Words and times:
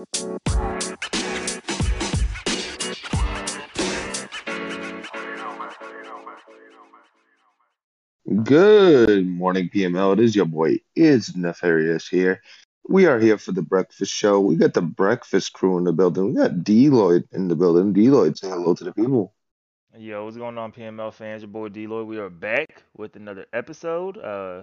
Good 0.00 0.08
morning, 9.26 9.68
PML. 9.68 10.14
It 10.14 10.20
is 10.20 10.34
your 10.34 10.46
boy, 10.46 10.78
is 10.96 11.36
Nefarious 11.36 12.08
here. 12.08 12.40
We 12.88 13.04
are 13.04 13.18
here 13.18 13.36
for 13.36 13.52
the 13.52 13.60
breakfast 13.60 14.14
show. 14.14 14.40
We 14.40 14.56
got 14.56 14.72
the 14.72 14.80
breakfast 14.80 15.52
crew 15.52 15.76
in 15.76 15.84
the 15.84 15.92
building. 15.92 16.28
We 16.28 16.34
got 16.40 16.52
Deloitte 16.52 17.30
in 17.32 17.48
the 17.48 17.56
building. 17.56 17.92
Deloitte, 17.92 18.38
say 18.38 18.48
hello 18.48 18.74
to 18.74 18.84
the 18.84 18.94
people. 18.94 19.34
Yo, 19.98 20.24
what's 20.24 20.38
going 20.38 20.56
on, 20.56 20.72
PML 20.72 21.12
fans? 21.12 21.42
Your 21.42 21.50
boy 21.50 21.68
Deloitte. 21.68 22.06
We 22.06 22.16
are 22.16 22.30
back 22.30 22.84
with 22.96 23.16
another 23.16 23.44
episode. 23.52 24.16
Uh, 24.16 24.62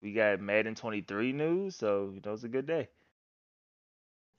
we 0.00 0.12
got 0.12 0.40
Madden 0.40 0.76
23 0.76 1.32
news, 1.32 1.74
so 1.74 2.12
you 2.14 2.20
know 2.24 2.34
it's 2.34 2.44
a 2.44 2.48
good 2.48 2.68
day. 2.68 2.88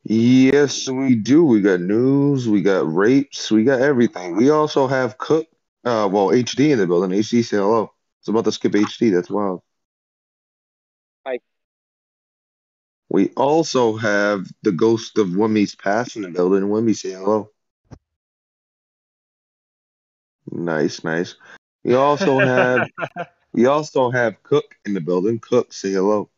Yes, 0.10 0.88
we 0.88 1.16
do. 1.16 1.44
We 1.44 1.62
got 1.62 1.82
news, 1.82 2.48
we 2.48 2.62
got 2.62 2.92
rapes, 2.94 3.52
we 3.52 3.64
got 3.66 3.82
everything. 3.82 4.38
We 4.38 4.50
also 4.50 4.88
have 4.88 5.18
Cook, 5.18 5.48
uh, 5.84 6.10
well, 6.12 6.32
HD 6.32 6.72
in 6.72 6.80
the 6.80 6.88
building. 6.88 7.12
HD, 7.18 7.44
say 7.44 7.58
hello. 7.58 7.94
It's 8.20 8.30
about 8.30 8.46
to 8.46 8.52
skip 8.54 8.76
HD. 8.76 9.10
That's 9.10 9.30
wild. 9.30 9.62
Hi. 11.26 11.40
We 13.10 13.32
also 13.36 13.98
have 13.98 14.48
the 14.64 14.72
ghost 14.72 15.18
of 15.18 15.28
Wimmy's 15.28 15.76
past 15.76 16.16
in 16.16 16.22
the 16.22 16.30
building. 16.30 16.64
Wimmy, 16.70 16.96
say 16.96 17.12
hello. 17.12 17.52
Nice, 20.52 21.04
nice. 21.04 21.36
We 21.84 21.94
also 21.96 22.40
have 22.42 22.90
we 23.54 23.66
also 23.68 24.12
have 24.12 24.42
Cook 24.44 24.76
in 24.86 24.94
the 24.94 25.02
building. 25.02 25.40
Cook, 25.40 25.74
say 25.74 25.92
hello. 25.92 26.30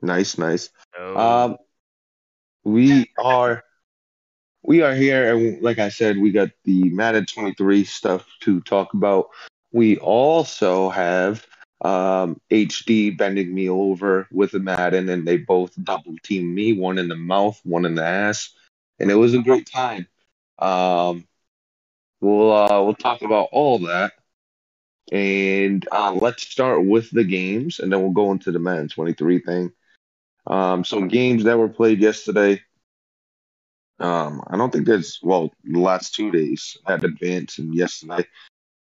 Nice, 0.00 0.38
nice. 0.38 0.70
Oh, 0.98 1.16
Um, 1.16 1.56
we 2.64 3.10
are 3.18 3.64
we 4.62 4.82
are 4.82 4.94
here, 4.94 5.34
and 5.34 5.62
like 5.62 5.78
I 5.78 5.88
said, 5.88 6.18
we 6.18 6.30
got 6.30 6.50
the 6.64 6.90
Madden 6.90 7.26
23 7.26 7.84
stuff 7.84 8.26
to 8.40 8.60
talk 8.60 8.94
about. 8.94 9.28
We 9.72 9.98
also 9.98 10.90
have 10.90 11.46
um, 11.80 12.40
HD 12.50 13.16
bending 13.16 13.54
me 13.54 13.68
over 13.68 14.26
with 14.30 14.54
a 14.54 14.58
Madden, 14.58 15.08
and 15.08 15.26
they 15.26 15.36
both 15.38 15.72
double 15.82 16.16
teamed 16.22 16.54
me, 16.54 16.72
one 16.72 16.98
in 16.98 17.08
the 17.08 17.16
mouth, 17.16 17.60
one 17.64 17.84
in 17.84 17.94
the 17.94 18.04
ass, 18.04 18.50
and 18.98 19.10
it 19.10 19.14
was 19.14 19.34
a 19.34 19.38
great 19.38 19.70
time. 19.70 20.06
Um, 20.58 21.26
we'll 22.20 22.52
uh, 22.52 22.82
we'll 22.82 22.94
talk 22.94 23.22
about 23.22 23.48
all 23.52 23.78
that, 23.80 24.12
and 25.12 25.86
uh, 25.92 26.12
let's 26.12 26.46
start 26.46 26.84
with 26.84 27.10
the 27.10 27.24
games, 27.24 27.78
and 27.78 27.92
then 27.92 28.02
we'll 28.02 28.10
go 28.10 28.32
into 28.32 28.50
the 28.52 28.58
Madden 28.58 28.88
23 28.88 29.40
thing. 29.40 29.72
Um, 30.48 30.84
so 30.84 31.04
games 31.04 31.44
that 31.44 31.58
were 31.58 31.68
played 31.68 32.00
yesterday. 32.00 32.62
Um, 34.00 34.42
I 34.46 34.56
don't 34.56 34.72
think 34.72 34.86
there's 34.86 35.18
well 35.22 35.52
the 35.64 35.78
last 35.80 36.14
two 36.14 36.30
days 36.30 36.76
had 36.86 37.04
advance 37.04 37.58
and 37.58 37.74
yesterday. 37.74 38.24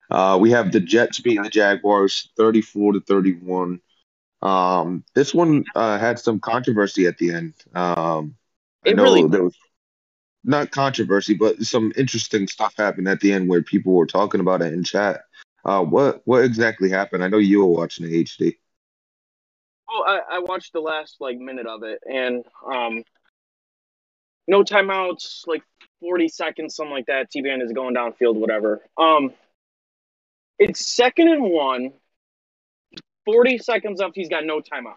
Uh, 0.10 0.38
we 0.40 0.52
have 0.52 0.72
the 0.72 0.80
Jets 0.80 1.20
beating 1.20 1.44
the 1.44 1.50
Jaguars 1.50 2.32
34 2.38 2.94
to 2.94 3.02
31. 3.02 3.80
Um, 4.42 5.04
this 5.14 5.34
one 5.34 5.66
uh, 5.76 6.00
had 6.00 6.18
some 6.20 6.40
controversy 6.40 7.06
at 7.06 7.18
the 7.18 7.34
end. 7.34 7.54
Um, 7.76 8.36
I 8.86 8.92
It 8.92 8.96
know 8.96 9.04
really 9.04 9.28
there 9.28 9.44
was 9.44 9.58
not 10.44 10.72
controversy, 10.72 11.34
but 11.34 11.62
some 11.64 11.92
interesting 11.98 12.48
stuff 12.48 12.74
happened 12.78 13.08
at 13.08 13.20
the 13.20 13.34
end 13.34 13.50
where 13.50 13.62
people 13.62 13.94
were 13.94 14.08
talking 14.08 14.40
about 14.40 14.62
it 14.62 14.74
in 14.74 14.84
chat. 14.84 15.22
Uh, 15.66 15.84
what 15.84 16.22
what 16.26 16.44
exactly 16.44 16.90
happened? 16.90 17.24
I 17.24 17.28
know 17.28 17.38
you 17.38 17.60
were 17.60 17.68
watching 17.68 18.06
the 18.06 18.24
HD. 18.24 18.56
Oh, 19.92 20.04
I, 20.06 20.36
I 20.36 20.40
watched 20.40 20.74
the 20.74 20.82
last 20.82 21.18
like 21.20 21.40
minute 21.40 21.66
of 21.66 21.84
it, 21.84 22.00
and 22.06 22.46
um, 22.66 23.04
no 24.48 24.64
timeouts, 24.64 25.48
like 25.48 25.64
forty 26.00 26.28
seconds, 26.28 26.76
something 26.76 26.94
like 26.94 27.08
that. 27.08 27.32
T 27.32 27.42
Band 27.42 27.62
is 27.62 27.72
going 27.72 27.96
downfield, 27.96 28.36
whatever. 28.36 28.82
Um, 28.98 29.34
it's 30.60 30.86
second 30.86 31.30
and 31.30 31.44
one. 31.44 31.94
Forty 33.26 33.58
seconds 33.58 34.00
left. 34.00 34.16
He's 34.16 34.30
got 34.30 34.46
no 34.46 34.60
timeouts. 34.60 34.96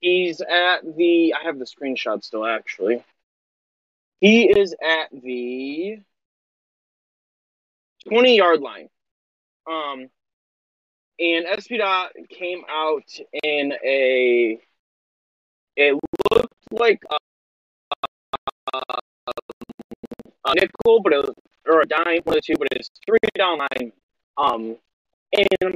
He's 0.00 0.40
at 0.40 0.80
the. 0.96 1.34
I 1.34 1.44
have 1.44 1.58
the 1.58 1.64
screenshot 1.64 2.22
still, 2.22 2.46
actually. 2.46 3.04
He 4.20 4.44
is 4.48 4.74
at 4.82 5.08
the 5.12 5.98
twenty 8.08 8.36
yard 8.36 8.60
line. 8.60 8.88
Um, 9.70 10.08
and 11.18 11.46
SP 11.50 11.78
Dot 11.78 12.12
came 12.28 12.62
out 12.68 13.08
in 13.42 13.72
a. 13.84 14.58
It 15.76 15.96
looked 16.32 16.54
like 16.72 17.02
a, 17.10 17.16
a 18.74 20.54
nickel, 20.54 21.00
but 21.02 21.12
it 21.12 21.16
was, 21.18 21.34
or 21.66 21.80
a 21.82 21.86
dime, 21.86 22.20
one 22.24 22.38
of 22.38 22.44
two, 22.44 22.54
but 22.58 22.68
it's 22.72 22.90
three 23.06 23.18
down 23.36 23.58
line. 23.58 23.92
Um, 24.36 24.76
and 25.32 25.46
I'm 25.62 25.74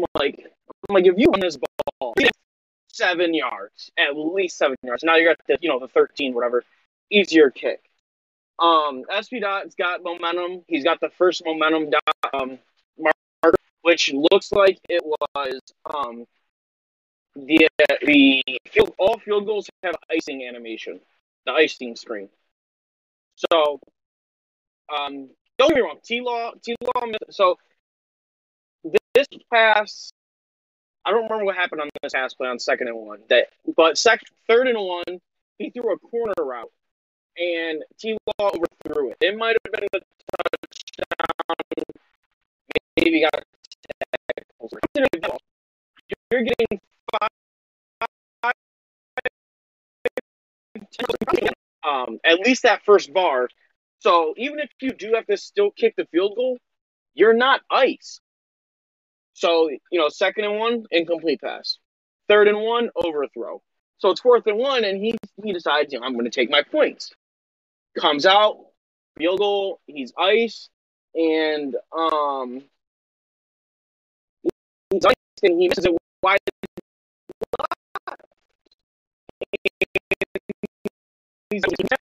I'm 0.00 0.06
like, 0.14 0.46
I'm 0.88 0.94
like, 0.94 1.06
if 1.06 1.14
you 1.16 1.30
run 1.30 1.40
this 1.40 1.58
ball 2.00 2.14
seven 2.88 3.34
yards, 3.34 3.90
at 3.98 4.16
least 4.16 4.58
seven 4.58 4.76
yards, 4.82 5.02
now 5.04 5.16
you're 5.16 5.30
at 5.30 5.38
the, 5.46 5.58
you 5.60 5.68
know, 5.68 5.78
the 5.78 5.88
13, 5.88 6.34
whatever, 6.34 6.64
easier 7.10 7.50
kick. 7.50 7.80
Um, 8.58 9.04
SP 9.06 9.38
Dot's 9.40 9.76
got 9.76 10.02
momentum. 10.02 10.64
He's 10.66 10.84
got 10.84 11.00
the 11.00 11.10
first 11.10 11.42
momentum 11.44 11.90
dot, 11.90 12.34
um, 12.34 12.58
which 13.88 14.12
looks 14.12 14.52
like 14.52 14.78
it 14.90 15.02
was 15.02 15.60
um, 15.86 16.26
the 17.34 17.66
the 18.04 18.42
field, 18.70 18.92
all 18.98 19.18
field 19.18 19.46
goals 19.46 19.70
have 19.82 19.94
icing 20.10 20.46
animation, 20.46 21.00
the 21.46 21.52
icing 21.52 21.96
screen. 21.96 22.28
So, 23.36 23.80
um, 24.94 25.30
don't 25.58 25.70
get 25.70 25.76
me 25.76 25.80
wrong, 25.80 26.00
T 26.04 26.20
Law, 26.20 26.52
T 26.62 26.76
Law. 26.82 27.06
So 27.30 27.56
this 29.14 29.26
pass, 29.50 30.12
I 31.06 31.10
don't 31.10 31.22
remember 31.22 31.46
what 31.46 31.56
happened 31.56 31.80
on 31.80 31.88
this 32.02 32.12
pass 32.12 32.34
play 32.34 32.48
on 32.48 32.58
second 32.58 32.88
and 32.88 32.96
one. 32.98 33.20
That, 33.30 33.46
but 33.74 33.96
sec, 33.96 34.20
third 34.46 34.66
and 34.66 34.78
one, 34.78 35.18
he 35.56 35.70
threw 35.70 35.94
a 35.94 35.98
corner 35.98 36.34
route, 36.38 36.70
and 37.38 37.82
T 37.98 38.18
Law 38.38 38.50
overthrew 38.50 39.12
it. 39.12 39.16
It 39.22 39.38
might 39.38 39.56
have 39.64 39.72
been 39.72 39.88
a 39.94 40.00
touchdown, 40.36 41.84
maybe 42.98 43.22
got 43.22 43.44
You're 46.30 46.42
getting 46.42 46.80
five, 47.12 48.52
um, 51.82 52.18
at 52.24 52.40
least 52.40 52.64
that 52.64 52.82
first 52.84 53.12
bar. 53.12 53.48
So 54.00 54.34
even 54.36 54.58
if 54.60 54.70
you 54.80 54.92
do 54.92 55.12
have 55.14 55.26
to 55.26 55.36
still 55.36 55.70
kick 55.70 55.94
the 55.96 56.06
field 56.06 56.36
goal, 56.36 56.58
you're 57.14 57.34
not 57.34 57.62
ice. 57.70 58.20
So 59.32 59.68
you 59.68 59.98
know, 59.98 60.08
second 60.08 60.44
and 60.44 60.58
one, 60.58 60.84
incomplete 60.90 61.40
pass. 61.40 61.78
Third 62.28 62.48
and 62.48 62.60
one, 62.60 62.90
overthrow. 62.94 63.62
So 63.98 64.10
it's 64.10 64.20
fourth 64.20 64.46
and 64.46 64.58
one, 64.58 64.84
and 64.84 65.02
he 65.02 65.16
he 65.42 65.52
decides, 65.52 65.92
you 65.92 66.00
know, 66.00 66.06
I'm 66.06 66.12
going 66.12 66.24
to 66.24 66.30
take 66.30 66.50
my 66.50 66.62
points. 66.62 67.10
Comes 67.98 68.26
out, 68.26 68.58
field 69.16 69.38
goal. 69.38 69.80
He's 69.86 70.12
ice, 70.18 70.68
and 71.14 71.74
um, 71.96 72.62
and 74.90 75.02
he 75.42 75.68
misses 75.68 75.84
it 75.84 75.92
wide. 76.22 76.38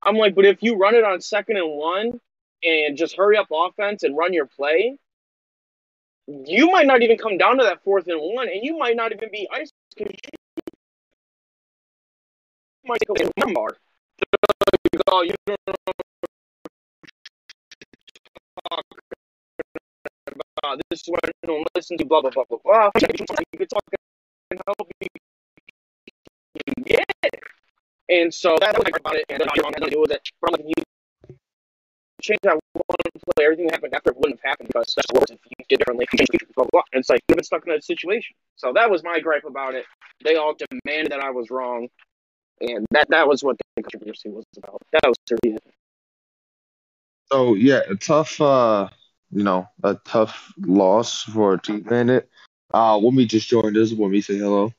I'm 0.03 0.17
like, 0.17 0.35
but 0.35 0.45
if 0.45 0.63
you 0.63 0.77
run 0.77 0.95
it 0.95 1.05
on 1.05 1.21
second 1.21 1.57
and 1.57 1.71
one 1.71 2.21
and 2.63 2.97
just 2.97 3.17
hurry 3.17 3.37
up 3.37 3.49
offense 3.53 4.03
and 4.03 4.17
run 4.17 4.33
your 4.33 4.47
play, 4.47 4.97
you 6.27 6.71
might 6.71 6.87
not 6.87 7.03
even 7.03 7.19
come 7.19 7.39
down 7.39 7.59
to 7.59 7.65
that 7.65 7.83
fourth 7.83 8.07
and 8.07 8.21
one, 8.21 8.49
and 8.49 8.61
you 8.63 8.79
might 8.79 8.97
not 8.97 9.13
even 9.13 9.31
be 9.31 9.49
ice 9.53 9.71
you 9.97 10.07
might 12.87 13.01
take. 13.17 13.31
You 13.37 13.55
you 15.25 15.35
don't 15.47 15.90
about. 20.63 20.81
This 20.91 21.01
is 21.01 21.09
what 21.09 21.21
I 21.25 21.47
don't 21.47 21.67
listen 21.75 21.99
to. 21.99 22.05
Blah 22.05 22.23
blah 22.23 22.31
blah 22.31 22.45
blah 22.49 22.59
blah. 22.65 22.91
You 23.01 23.59
could 23.59 23.71
talk 23.71 23.83
and 24.51 24.61
help 24.67 24.89
you 25.01 26.85
get. 26.85 27.05
And 28.09 28.33
so 28.35 28.57
that's 28.61 28.77
what 28.77 28.87
I 28.87 28.97
about 28.97 29.17
it, 29.17 29.25
and 29.29 29.41
then 29.41 29.49
I 29.49 29.97
with 29.97 30.11
it. 30.11 30.21
But 30.41 30.51
I'm 30.51 30.67
like, 30.67 30.75
you 30.77 30.85
change 32.21 32.41
that 32.43 32.59
one 32.73 32.97
play, 33.35 33.45
everything 33.45 33.67
that 33.67 33.75
happened 33.75 33.95
after 33.95 34.11
it 34.11 34.17
wouldn't 34.17 34.41
have 34.43 34.51
happened 34.51 34.69
because 34.69 34.95
that's 34.95 35.13
worse 35.13 35.31
if 35.31 35.39
you 35.45 35.65
did 35.69 35.79
differently. 35.79 36.07
If 36.11 36.13
you 36.13 36.19
changed 36.19 36.55
blah, 36.55 36.65
blah, 36.65 36.71
blah. 36.71 36.83
And 36.93 37.01
it's 37.01 37.11
like 37.11 37.21
you've 37.29 37.37
been 37.37 37.45
stuck 37.45 37.67
in 37.67 37.73
that 37.73 37.85
situation. 37.85 38.35
So 38.57 38.73
that 38.75 38.91
was 38.91 39.03
my 39.05 39.21
gripe 39.21 39.45
about 39.45 39.75
it. 39.75 39.85
They 40.25 40.37
all 40.37 40.55
demanded 40.55 41.13
that 41.13 41.21
I 41.21 41.31
was 41.31 41.51
wrong, 41.51 41.89
and 42.61 42.87
that 42.91 43.09
that 43.11 43.29
was 43.29 43.43
what 43.43 43.57
the 43.59 43.83
controversy 43.83 44.29
was 44.29 44.45
about. 44.57 44.83
That 44.93 45.07
was 45.07 45.17
really 45.31 45.57
it. 45.57 45.63
So 47.33 47.55
yeah, 47.55 47.81
tough, 48.01 48.41
uh, 48.41 48.89
you 49.33 49.43
know, 49.45 49.69
a 49.83 49.95
tough 50.05 50.53
loss 50.59 51.23
for 51.23 51.55
a 51.55 51.61
Team 51.61 51.81
Bandit. 51.81 52.29
Uh, 52.73 52.95
Wimmy 52.99 53.27
just 53.27 53.49
joined 53.49 53.77
us. 53.77 53.93
Wimmy, 53.93 54.23
say 54.23 54.37
hello. 54.39 54.73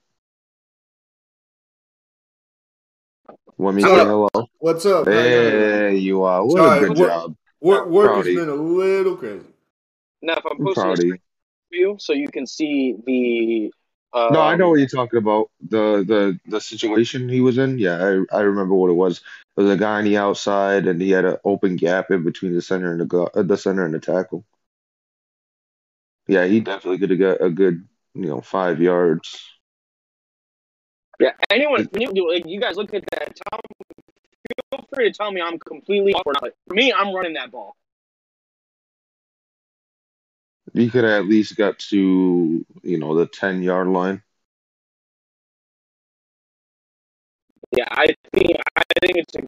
Want 3.58 3.76
me 3.78 3.84
say 3.84 3.90
hello? 3.90 4.28
What's 4.60 4.86
up? 4.88 5.08
Hey, 5.08 5.14
y'all 5.44 5.52
doing? 5.52 5.62
There 5.62 5.92
you 5.92 6.24
are. 6.24 6.44
What 6.46 6.58
Sorry, 6.58 6.78
a 6.78 6.88
good 6.88 6.98
what- 6.98 7.08
job. 7.10 7.36
Work, 7.64 7.90
work 7.90 8.08
Proud 8.08 8.18
has 8.18 8.26
of 8.28 8.32
you. 8.34 8.40
been 8.40 8.50
a 8.50 8.56
little 8.56 9.16
crazy. 9.18 9.46
Now, 10.24 10.34
if 10.34 10.46
I'm 10.48 10.54
I'm 10.54 10.66
posting 10.66 10.82
proud 10.84 10.98
this 10.98 11.04
of 11.04 11.06
you. 11.10 11.14
for 11.70 11.76
you, 11.76 11.98
so 12.00 12.14
you 12.14 12.28
can 12.28 12.48
see 12.48 12.96
the. 13.06 13.72
Um, 14.14 14.34
No, 14.34 14.42
I 14.42 14.56
know 14.56 14.70
what 14.70 14.80
you're 14.80 14.88
talking 14.88 15.18
about. 15.20 15.50
The 15.62 16.04
the 16.06 16.40
the 16.46 16.62
situation 16.62 17.30
he 17.30 17.42
was 17.42 17.58
in. 17.58 17.80
Yeah, 17.80 17.98
I 17.98 18.38
I 18.38 18.42
remember 18.42 18.76
what 18.76 18.90
it 18.90 18.94
was. 18.94 19.22
There 19.56 19.66
was 19.66 19.74
a 19.74 19.78
guy 19.78 20.00
on 20.00 20.06
the 20.06 20.18
outside, 20.18 20.88
and 20.88 21.02
he 21.02 21.12
had 21.12 21.26
an 21.26 21.38
open 21.44 21.76
gap 21.76 22.12
in 22.12 22.24
between 22.24 22.54
the 22.54 22.62
center 22.62 22.92
and 22.92 23.02
the 23.02 23.06
gu- 23.06 23.30
uh, 23.34 23.44
the 23.44 23.58
center 23.58 23.86
and 23.86 23.94
the 23.94 24.00
tackle. 24.00 24.46
Yeah, 26.28 26.46
he 26.46 26.60
definitely 26.60 27.00
could 27.00 27.10
have 27.10 27.20
got 27.20 27.46
a 27.46 27.50
good, 27.50 27.88
you 28.14 28.26
know, 28.26 28.42
five 28.42 28.80
yards. 28.82 29.44
Yeah, 31.20 31.32
anyone, 31.50 31.88
when 31.92 32.16
you, 32.16 32.32
like, 32.32 32.46
you 32.48 32.60
guys 32.60 32.78
look 32.78 32.94
at 32.94 33.04
that, 33.12 33.36
tell, 33.36 33.60
feel 34.72 34.88
free 34.94 35.12
to 35.12 35.18
tell 35.18 35.32
me 35.32 35.42
I'm 35.42 35.60
completely 35.60 36.14
off 36.14 36.24
or 36.26 36.34
not. 36.34 36.52
For 36.68 36.74
me, 36.74 36.92
I'm 36.94 37.14
running 37.14 37.34
that 37.34 37.52
ball. 37.52 37.76
He 40.74 40.90
could 40.90 41.04
have 41.04 41.24
at 41.24 41.28
least 41.28 41.58
got 41.58 41.80
to, 41.80 42.66
you 42.84 42.98
know, 42.98 43.16
the 43.16 43.26
ten 43.26 43.62
yard 43.62 43.88
line. 43.88 44.24
Yeah, 47.76 47.86
I 47.90 48.08
think 48.34 48.58
I 48.76 48.84
think 49.02 49.18
it's 49.18 49.36
a 49.36 49.42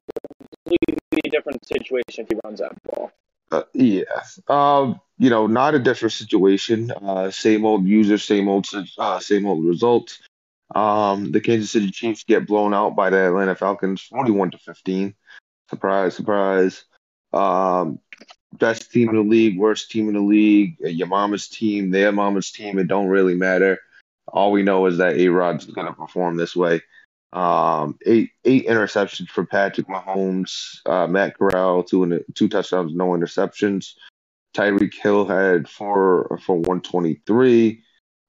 completely 0.65 1.29
different 1.29 1.65
situation 1.65 2.23
if 2.23 2.27
he 2.29 2.39
runs 2.43 2.59
that 2.59 2.81
ball. 2.83 3.11
Uh, 3.51 3.63
yeah. 3.73 4.03
Um, 4.47 4.99
you 5.17 5.29
know, 5.29 5.47
not 5.47 5.75
a 5.75 5.79
different 5.79 6.13
situation. 6.13 6.91
Uh, 6.91 7.29
same 7.31 7.65
old 7.65 7.85
user, 7.85 8.17
same 8.17 8.47
old, 8.47 8.67
uh, 8.97 9.19
same 9.19 9.45
old 9.45 9.63
results. 9.63 10.21
Um, 10.73 11.31
the 11.31 11.39
Kansas 11.39 11.71
City 11.71 11.91
Chiefs 11.91 12.23
get 12.23 12.47
blown 12.47 12.73
out 12.73 12.95
by 12.95 13.09
the 13.11 13.27
Atlanta 13.27 13.55
Falcons, 13.55 14.01
41 14.01 14.51
to 14.51 14.57
15. 14.57 15.13
Surprise, 15.69 16.15
surprise. 16.15 16.85
Um, 17.31 17.99
best 18.59 18.91
team 18.91 19.09
in 19.09 19.15
the 19.15 19.21
league, 19.21 19.57
worst 19.57 19.91
team 19.91 20.07
in 20.07 20.15
the 20.15 20.21
league, 20.21 20.77
uh, 20.83 20.87
your 20.87 21.07
mama's 21.07 21.47
team, 21.47 21.91
their 21.91 22.11
mama's 22.11 22.51
team. 22.51 22.79
It 22.79 22.87
don't 22.87 23.07
really 23.07 23.35
matter. 23.35 23.79
All 24.27 24.51
we 24.51 24.63
know 24.63 24.85
is 24.85 24.97
that 24.97 25.17
A 25.17 25.27
Rod's 25.27 25.65
going 25.65 25.87
to 25.87 25.93
perform 25.93 26.37
this 26.37 26.55
way. 26.55 26.81
Um, 27.33 27.97
eight 28.05 28.31
eight 28.45 28.67
interceptions 28.67 29.27
for 29.27 29.43
Patrick 29.43 29.87
Mahomes, 29.87 30.77
uh, 30.85 31.07
Matt 31.07 31.37
Corral, 31.37 31.83
two 31.83 32.03
in 32.03 32.23
two 32.35 32.47
touchdowns, 32.47 32.93
no 32.93 33.09
interceptions. 33.09 33.93
Tyreek 34.55 34.93
Hill 34.93 35.25
had 35.25 35.67
four 35.67 36.39
for 36.45 36.57
123 36.57 37.83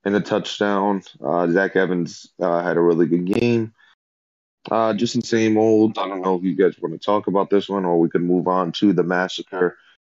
and 0.07 0.17
a 0.17 0.21
touchdown. 0.21 1.03
Uh, 1.23 1.47
Zach 1.51 1.77
Evans 1.77 2.33
uh, 2.41 2.63
had 2.63 2.79
a 2.79 2.81
really 2.81 3.07
good 3.07 3.27
game. 3.27 3.75
Uh, 4.71 4.95
just 4.95 5.15
the 5.15 5.21
same 5.21 5.59
old. 5.59 5.99
I 5.99 6.09
don't 6.09 6.23
know 6.23 6.37
if 6.37 6.43
you 6.43 6.55
guys 6.55 6.81
want 6.81 6.95
to 6.95 7.05
talk 7.05 7.27
about 7.27 7.51
this 7.51 7.69
one, 7.69 7.85
or 7.85 8.01
we 8.01 8.09
could 8.09 8.23
move 8.23 8.49
on 8.49 8.73
to 8.73 8.95
the 8.95 9.03
massacre 9.03 9.77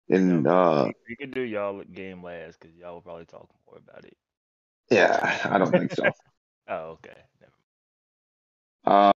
in 0.08 0.46
uh, 0.46 0.88
we 1.08 1.16
could 1.16 1.32
do 1.32 1.40
y'all 1.40 1.82
game 1.84 2.22
last 2.22 2.58
because 2.60 2.76
y'all 2.76 2.94
will 2.94 3.00
probably 3.00 3.24
talk 3.24 3.48
more 3.66 3.78
about 3.78 4.04
it. 4.04 4.16
yeah, 4.90 5.40
I 5.44 5.58
don't 5.58 5.70
think 5.70 5.92
so. 5.92 6.04
Oh, 6.68 6.98
okay. 6.98 7.14
Never 7.40 7.52
Uh, 8.84 9.12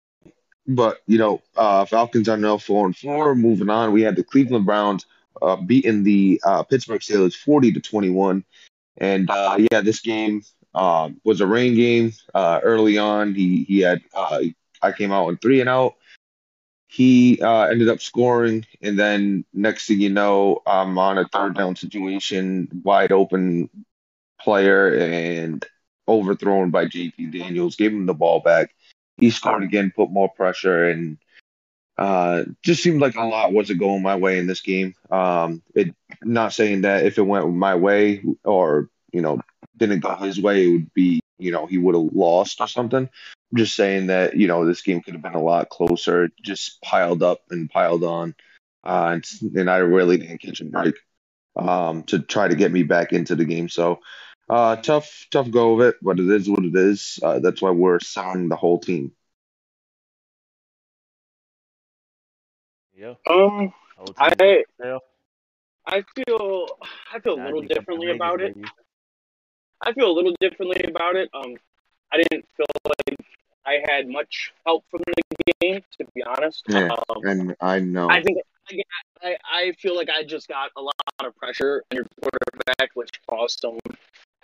but 0.68 0.98
you 1.06 1.18
know, 1.18 1.42
uh, 1.56 1.84
Falcons 1.84 2.28
are 2.28 2.36
now 2.36 2.58
four 2.58 2.86
and 2.86 2.96
four. 2.96 3.34
Moving 3.34 3.68
on, 3.68 3.92
we 3.92 4.02
had 4.02 4.14
the 4.16 4.22
Cleveland 4.22 4.66
Browns 4.66 5.06
uh, 5.42 5.56
beating 5.56 6.04
the 6.04 6.40
uh, 6.44 6.62
Pittsburgh 6.62 7.00
Steelers 7.00 7.34
forty 7.34 7.72
to 7.72 7.80
twenty 7.80 8.10
one, 8.10 8.44
and 8.98 9.28
uh, 9.30 9.56
yeah, 9.72 9.80
this 9.80 10.00
game 10.00 10.42
uh, 10.74 11.10
was 11.24 11.40
a 11.40 11.46
rain 11.46 11.74
game. 11.74 12.12
Uh, 12.34 12.60
early 12.62 12.98
on, 12.98 13.34
he 13.34 13.64
he 13.64 13.80
had 13.80 14.00
uh, 14.14 14.40
I 14.82 14.92
came 14.92 15.12
out 15.12 15.26
on 15.26 15.38
three 15.38 15.60
and 15.60 15.68
out. 15.68 15.94
He 16.90 17.40
uh, 17.40 17.66
ended 17.66 17.88
up 17.88 18.00
scoring, 18.00 18.66
and 18.82 18.98
then 18.98 19.44
next 19.54 19.86
thing 19.86 20.00
you 20.00 20.10
know, 20.10 20.60
I'm 20.66 20.98
on 20.98 21.18
a 21.18 21.28
third 21.28 21.54
down 21.56 21.76
situation, 21.76 22.68
wide 22.84 23.12
open 23.12 23.70
player, 24.40 24.92
and 24.98 25.64
overthrown 26.08 26.70
by 26.70 26.86
JT 26.86 27.32
Daniels. 27.32 27.76
Gave 27.76 27.92
him 27.92 28.06
the 28.06 28.14
ball 28.14 28.40
back 28.40 28.74
he 29.20 29.30
scored 29.30 29.62
again, 29.62 29.92
put 29.94 30.10
more 30.10 30.30
pressure, 30.30 30.88
and 30.88 31.18
uh, 31.98 32.44
just 32.62 32.82
seemed 32.82 33.00
like 33.00 33.16
a 33.16 33.22
lot 33.22 33.52
wasn't 33.52 33.78
going 33.78 34.02
my 34.02 34.16
way 34.16 34.38
in 34.38 34.46
this 34.46 34.62
game. 34.62 34.94
Um, 35.10 35.62
it 35.74 35.94
not 36.22 36.54
saying 36.54 36.82
that 36.82 37.04
if 37.04 37.18
it 37.18 37.22
went 37.22 37.48
my 37.54 37.74
way 37.74 38.22
or 38.44 38.88
you 39.12 39.20
know 39.20 39.40
didn't 39.76 40.00
go 40.00 40.16
his 40.16 40.40
way, 40.40 40.64
it 40.64 40.72
would 40.72 40.94
be 40.94 41.20
you 41.38 41.52
know 41.52 41.66
he 41.66 41.78
would 41.78 41.94
have 41.94 42.14
lost 42.14 42.60
or 42.60 42.66
something. 42.66 43.10
I'm 43.50 43.58
just 43.58 43.74
saying 43.74 44.06
that 44.08 44.36
you 44.36 44.46
know 44.46 44.64
this 44.64 44.82
game 44.82 45.00
could 45.00 45.14
have 45.14 45.22
been 45.22 45.34
a 45.34 45.42
lot 45.42 45.68
closer. 45.68 46.24
It 46.24 46.32
Just 46.42 46.80
piled 46.82 47.22
up 47.22 47.40
and 47.50 47.70
piled 47.70 48.04
on, 48.04 48.34
uh, 48.84 49.10
and, 49.14 49.56
and 49.56 49.70
I 49.70 49.78
really 49.78 50.18
didn't 50.18 50.38
catch 50.38 50.60
a 50.60 50.64
break 50.64 50.94
um, 51.56 52.04
to 52.04 52.20
try 52.20 52.48
to 52.48 52.54
get 52.56 52.72
me 52.72 52.82
back 52.82 53.12
into 53.12 53.34
the 53.34 53.44
game. 53.44 53.68
So. 53.68 54.00
Uh, 54.48 54.74
tough, 54.74 55.28
tough 55.30 55.48
go 55.48 55.74
of 55.74 55.80
it, 55.80 55.94
but 56.02 56.18
it 56.18 56.28
is 56.28 56.50
what 56.50 56.64
it 56.64 56.74
is. 56.74 57.20
Uh, 57.22 57.38
that's 57.38 57.62
why 57.62 57.70
we're 57.70 58.00
selling 58.00 58.48
the 58.48 58.56
whole 58.56 58.80
team. 58.80 59.12
Yeah. 63.00 63.14
Um, 63.30 63.72
Whole 63.96 64.06
team 64.06 64.14
I 64.18 64.64
itself. 64.78 65.02
I 65.86 66.04
feel 66.14 66.66
I 67.12 67.18
feel 67.20 67.34
a 67.34 67.44
little 67.44 67.62
differently 67.62 68.10
about 68.10 68.40
it. 68.40 68.54
baby. 68.54 68.68
I 69.80 69.92
feel 69.92 70.10
a 70.10 70.12
little 70.12 70.34
differently 70.40 70.82
about 70.86 71.16
it. 71.16 71.30
Um, 71.32 71.54
I 72.12 72.18
didn't 72.18 72.46
feel 72.56 72.66
like 72.84 73.19
I 73.66 73.82
had 73.88 74.08
much 74.08 74.52
help 74.64 74.84
from 74.90 75.02
the 75.06 75.22
game, 75.60 75.82
to 75.98 76.06
be 76.14 76.22
honest. 76.22 76.64
Yeah. 76.68 76.88
Um, 77.08 77.26
And 77.26 77.56
I 77.60 77.80
know. 77.80 78.08
I 78.08 78.22
think 78.22 78.38
I, 79.22 79.36
I 79.52 79.72
feel 79.78 79.96
like 79.96 80.08
I 80.08 80.22
just 80.22 80.48
got 80.48 80.70
a 80.76 80.80
lot 80.80 80.94
of 81.24 81.36
pressure 81.36 81.82
on 81.90 81.96
your 81.96 82.06
quarterback, 82.20 82.90
which 82.94 83.10
caused 83.28 83.60
some 83.60 83.78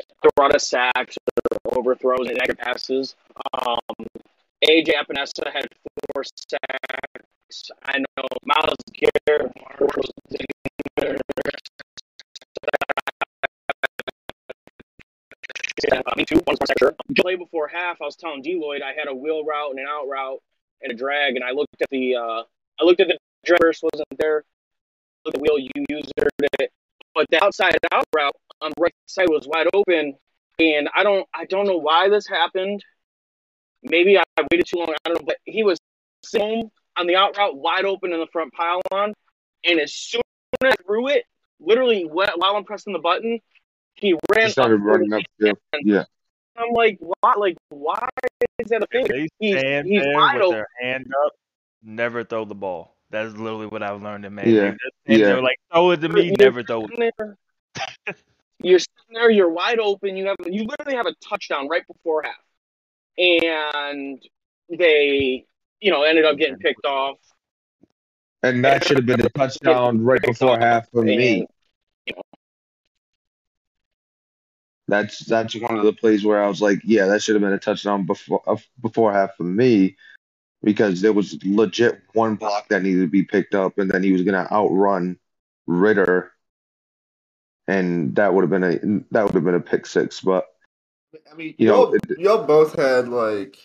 a 0.01 0.41
lot 0.41 0.55
of 0.55 0.61
sacks, 0.61 1.17
or 1.65 1.79
overthrows, 1.79 2.29
and 2.29 2.37
negative 2.37 2.59
passes. 2.59 3.15
Um, 3.55 3.79
AJ 4.65 4.93
Epenesa 4.95 5.53
had 5.53 5.69
four 6.13 6.25
sacks. 6.25 7.71
I 7.85 7.99
know 7.99 8.27
Myles 8.45 8.77
Garrett 8.93 9.53
was 9.81 10.11
in 10.31 11.17
Me 16.17 16.25
too. 16.25 16.41
One 16.45 16.57
sack, 16.57 16.79
sure. 16.79 16.95
Play 17.19 17.37
before 17.37 17.69
half, 17.69 18.01
I 18.01 18.05
was 18.05 18.17
telling 18.17 18.43
Deloitte 18.43 18.83
I 18.83 18.93
had 18.99 19.09
a 19.09 19.15
wheel 19.15 19.45
route 19.45 19.71
and 19.71 19.81
an 19.81 19.87
out 19.89 20.09
route 20.09 20.43
and 20.83 20.93
a 20.93 20.95
drag, 20.95 21.37
and 21.37 21.45
I 21.45 21.51
looked 21.51 21.75
at 21.81 21.89
the 21.91 22.17
uh, 22.17 22.43
I 22.81 22.85
looked 22.85 23.01
at 23.01 23.09
the 23.09 23.19
drivers 23.45 23.81
wasn't 23.83 24.09
there. 24.19 24.45
Looked 25.25 25.37
at 25.37 25.43
the 25.43 25.51
wheel 25.51 25.59
you 25.59 25.71
user 25.89 26.29
it, 26.61 26.71
but 27.15 27.27
the 27.31 27.43
outside 27.45 27.77
out 27.93 28.05
route 28.15 28.37
on 28.61 28.73
the 28.77 28.83
right 28.83 28.95
side 29.07 29.29
was 29.29 29.47
wide 29.47 29.69
open, 29.75 30.15
and 30.59 30.89
I 30.95 31.03
don't 31.03 31.27
I 31.35 31.45
don't 31.47 31.67
know 31.67 31.79
why 31.79 32.09
this 32.09 32.27
happened. 32.27 32.85
Maybe 33.83 34.19
I 34.19 34.23
waited 34.51 34.67
too 34.67 34.79
long. 34.79 34.89
I 35.05 35.09
don't 35.09 35.21
know, 35.21 35.27
but 35.27 35.37
he 35.45 35.63
was 35.63 35.79
sitting 36.25 36.71
on 36.97 37.07
the 37.07 37.17
out 37.17 37.37
route 37.37 37.57
wide 37.57 37.85
open 37.85 38.13
in 38.13 38.21
the 38.21 38.27
front 38.33 38.53
pylon, 38.53 39.13
and 39.65 39.81
as 39.81 39.93
soon 39.93 40.23
as 40.63 40.73
I 40.73 40.83
threw 40.85 41.09
it, 41.09 41.25
literally 41.61 42.05
while 42.05 42.57
I'm 42.57 42.65
pressing 42.65 42.93
the 42.93 42.99
button, 42.99 43.41
he 43.97 44.15
ran 44.35 44.47
He 44.47 44.53
started 44.53 44.81
up 44.81 44.87
running 44.87 45.13
up 45.13 45.23
the 45.39 45.55
yeah. 45.83 46.05
I'm 46.57 46.73
like, 46.73 46.99
why? 47.01 47.35
Like, 47.37 47.57
why 47.69 48.09
is 48.59 48.69
that 48.69 48.83
a 48.83 48.87
thing? 48.87 49.07
They 49.09 49.29
He's, 49.39 49.59
stand 49.61 49.87
he's 49.87 50.03
there 50.03 50.15
wide 50.15 50.35
with 50.37 50.43
open. 50.45 50.57
their 50.57 50.69
hand 50.81 51.07
up, 51.25 51.33
never 51.83 52.25
throw 52.25 52.45
the 52.47 52.55
ball. 52.55 52.95
That's 53.11 53.35
literally 53.35 53.67
what 53.67 53.83
I've 53.83 54.03
learned 54.03 54.25
in 54.25 54.35
man. 54.35 54.49
Yeah, 54.49 54.63
They 54.63 54.71
just 54.71 54.95
stand 55.05 55.21
yeah. 55.21 55.35
like 55.45 55.59
throw 55.73 55.91
it 55.91 55.99
to 55.99 56.09
me, 56.09 56.25
You're 56.27 56.35
never 56.39 56.63
throw 56.63 56.87
it. 56.91 57.15
there- 57.19 57.37
You're 58.63 58.79
sitting 58.79 59.13
there. 59.13 59.31
You're 59.31 59.51
wide 59.51 59.79
open. 59.79 60.17
You 60.17 60.27
have 60.29 60.37
you 60.47 60.65
literally 60.65 60.97
have 60.97 61.05
a 61.07 61.15
touchdown 61.23 61.69
right 61.69 61.87
before 61.87 62.23
half, 62.23 62.35
and 63.19 64.19
they, 64.71 65.45
you 65.81 65.91
know, 65.91 66.03
ended 66.05 66.25
up 66.25 66.39
getting 66.39 66.57
picked 66.57 66.87
off. 66.87 67.19
And 68.43 68.65
that 68.65 68.85
should 68.85 68.97
have 68.97 69.07
been 69.07 69.21
a 69.21 69.29
touchdown 69.37 70.01
right 70.03 70.23
before 70.23 70.59
half 70.59 70.89
for 70.91 71.03
me. 71.03 71.47
That's 74.89 75.19
that's 75.27 75.55
one 75.57 75.77
of 75.79 75.85
the 75.85 75.93
plays 75.93 76.25
where 76.25 76.43
I 76.43 76.49
was 76.49 76.63
like, 76.63 76.81
yeah, 76.85 77.07
that 77.07 77.23
should 77.23 77.35
have 77.35 77.43
been 77.43 77.53
a 77.53 77.59
touchdown 77.59 78.07
before 78.07 78.43
uh, 78.47 78.57
before 78.81 79.13
half 79.13 79.37
for 79.37 79.43
me, 79.43 79.97
because 80.63 81.01
there 81.01 81.13
was 81.13 81.37
legit 81.45 82.01
one 82.15 82.37
block 82.37 82.69
that 82.69 82.83
needed 82.83 83.01
to 83.01 83.07
be 83.09 83.25
picked 83.25 83.55
up, 83.55 83.79
and 83.79 83.91
then 83.91 84.03
he 84.05 84.13
was 84.13 84.23
gonna 84.23 84.47
outrun 84.53 85.19
Ritter, 85.67 86.31
and 87.67 88.15
that 88.15 88.33
would 88.33 88.43
have 88.43 88.51
been 88.51 88.63
a 88.65 88.79
that 89.13 89.25
would 89.25 89.35
have 89.35 89.45
been 89.45 89.55
a 89.55 89.61
pick 89.61 89.87
six. 89.87 90.21
But 90.21 90.47
I 91.31 91.35
mean, 91.35 91.55
you 91.59 91.69
y'all, 91.69 91.93
it- 91.95 92.19
y'all 92.19 92.45
both 92.47 92.77
had 92.77 93.09
like 93.09 93.59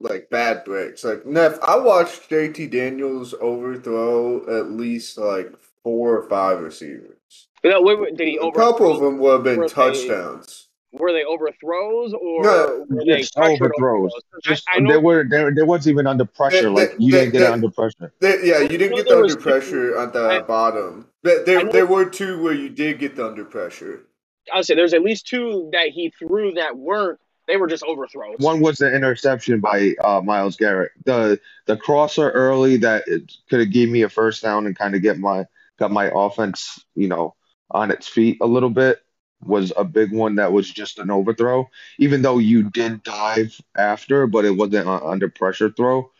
like 0.00 0.30
bad 0.30 0.64
breaks. 0.64 1.02
Like 1.02 1.26
Neff, 1.26 1.58
I 1.60 1.76
watched 1.76 2.30
JT 2.30 2.70
Daniels 2.70 3.34
overthrow 3.40 4.58
at 4.60 4.70
least 4.70 5.18
like 5.18 5.52
four 5.82 6.16
or 6.18 6.28
five 6.28 6.60
receivers. 6.60 7.16
no, 7.64 7.82
wait, 7.82 7.98
wait, 8.00 8.16
did 8.16 8.28
he 8.28 8.36
A 8.36 8.52
couple 8.52 8.92
of 8.92 9.00
them 9.00 9.18
would 9.18 9.32
have 9.32 9.42
been 9.42 9.58
were 9.58 9.66
they- 9.68 9.74
touchdowns. 9.74 10.67
Were 10.92 11.12
they 11.12 11.24
overthrows 11.24 12.14
or 12.14 12.42
No, 12.42 12.86
were 12.88 13.04
they 13.04 13.18
Just 13.18 13.34
pressured 13.36 13.60
overthrows. 13.62 14.10
Just 14.42 14.64
I, 14.72 14.80
know 14.80 14.92
they 14.92 14.98
were 14.98 15.24
they, 15.28 15.50
they 15.50 15.62
wasn't 15.62 15.92
even 15.92 16.06
under 16.06 16.24
pressure. 16.24 16.62
They- 16.62 16.68
like 16.68 16.96
they- 16.96 17.04
you 17.04 17.12
they- 17.12 17.18
didn't 17.20 17.32
get 17.32 17.38
they- 17.40 17.46
under 17.46 17.70
pressure. 17.70 18.12
There, 18.20 18.44
yeah, 18.44 18.58
you 18.60 18.78
didn't 18.78 18.96
get 18.96 19.06
the 19.08 19.16
was 19.20 19.32
under 19.32 19.34
two- 19.34 19.50
pressure 19.50 19.98
at 19.98 20.12
the 20.14 20.20
I- 20.26 20.40
bottom. 20.40 21.06
But 21.22 21.44
there, 21.46 21.64
know- 21.64 21.72
there 21.72 21.86
were 21.86 22.06
two 22.08 22.42
where 22.42 22.54
you 22.54 22.70
did 22.70 22.98
get 22.98 23.16
the 23.16 23.26
under 23.26 23.44
pressure. 23.44 24.06
I 24.52 24.56
would 24.56 24.64
say 24.66 24.74
there's 24.74 24.94
at 24.94 25.02
least 25.02 25.26
two 25.26 25.68
that 25.72 25.88
he 25.88 26.10
threw 26.18 26.52
that 26.54 26.76
weren't. 26.76 27.18
They 27.46 27.56
were 27.58 27.66
just 27.66 27.82
overthrows. 27.84 28.36
One 28.38 28.60
was 28.60 28.78
the 28.78 28.94
interception 28.94 29.60
by 29.60 29.94
uh, 30.02 30.20
Myles 30.22 30.56
Garrett. 30.56 30.92
The 31.04 31.38
the 31.66 31.76
crosser 31.76 32.30
early 32.30 32.78
that 32.78 33.04
could 33.50 33.60
have 33.60 33.70
gave 33.72 33.90
me 33.90 34.02
a 34.02 34.08
first 34.08 34.42
down 34.42 34.66
and 34.66 34.76
kind 34.76 34.94
of 34.94 35.02
get 35.02 35.18
my 35.18 35.44
got 35.78 35.90
my 35.90 36.10
offense, 36.14 36.82
you 36.94 37.08
know, 37.08 37.34
on 37.70 37.90
its 37.90 38.08
feet 38.08 38.38
a 38.40 38.46
little 38.46 38.70
bit 38.70 39.02
was 39.44 39.72
a 39.76 39.84
big 39.84 40.12
one 40.12 40.36
that 40.36 40.52
was 40.52 40.70
just 40.70 40.98
an 40.98 41.10
overthrow. 41.10 41.68
Even 41.98 42.22
though 42.22 42.38
you 42.38 42.70
did 42.70 43.02
dive 43.02 43.58
after, 43.76 44.26
but 44.26 44.44
it 44.44 44.50
wasn't 44.50 44.88
an 44.88 45.00
under 45.04 45.28
pressure 45.28 45.70
throw. 45.70 46.10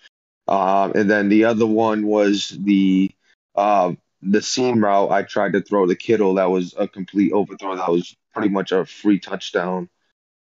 Um, 0.47 0.93
and 0.95 1.11
then 1.11 1.29
the 1.29 1.45
other 1.45 1.67
one 1.67 2.07
was 2.07 2.57
the 2.59 3.11
uh, 3.55 3.93
the 4.23 4.41
seam 4.41 4.83
route. 4.83 5.11
I 5.11 5.23
tried 5.23 5.53
to 5.53 5.61
throw 5.61 5.87
the 5.87 5.97
Kittle. 5.97 6.35
That 6.35 6.51
was 6.51 6.75
a 6.79 6.89
complete 6.89 7.33
overthrow. 7.33 7.77
That 7.77 7.91
was 7.91 8.17
pretty 8.33 8.49
much 8.49 8.73
a 8.73 8.85
free 8.87 9.19
touchdown, 9.19 9.89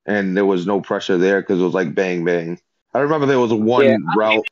and 0.07 0.37
there 0.37 0.47
was 0.47 0.67
no 0.67 0.81
pressure 0.81 1.19
there 1.19 1.41
because 1.43 1.61
it 1.61 1.65
was 1.65 1.75
like 1.75 1.95
bang 1.95 2.25
bang. 2.25 2.59
I 2.95 3.01
remember 3.01 3.27
there 3.27 3.39
was 3.41 3.53
one 3.53 3.85
Yeah, 3.85 3.97
route. 4.17 4.47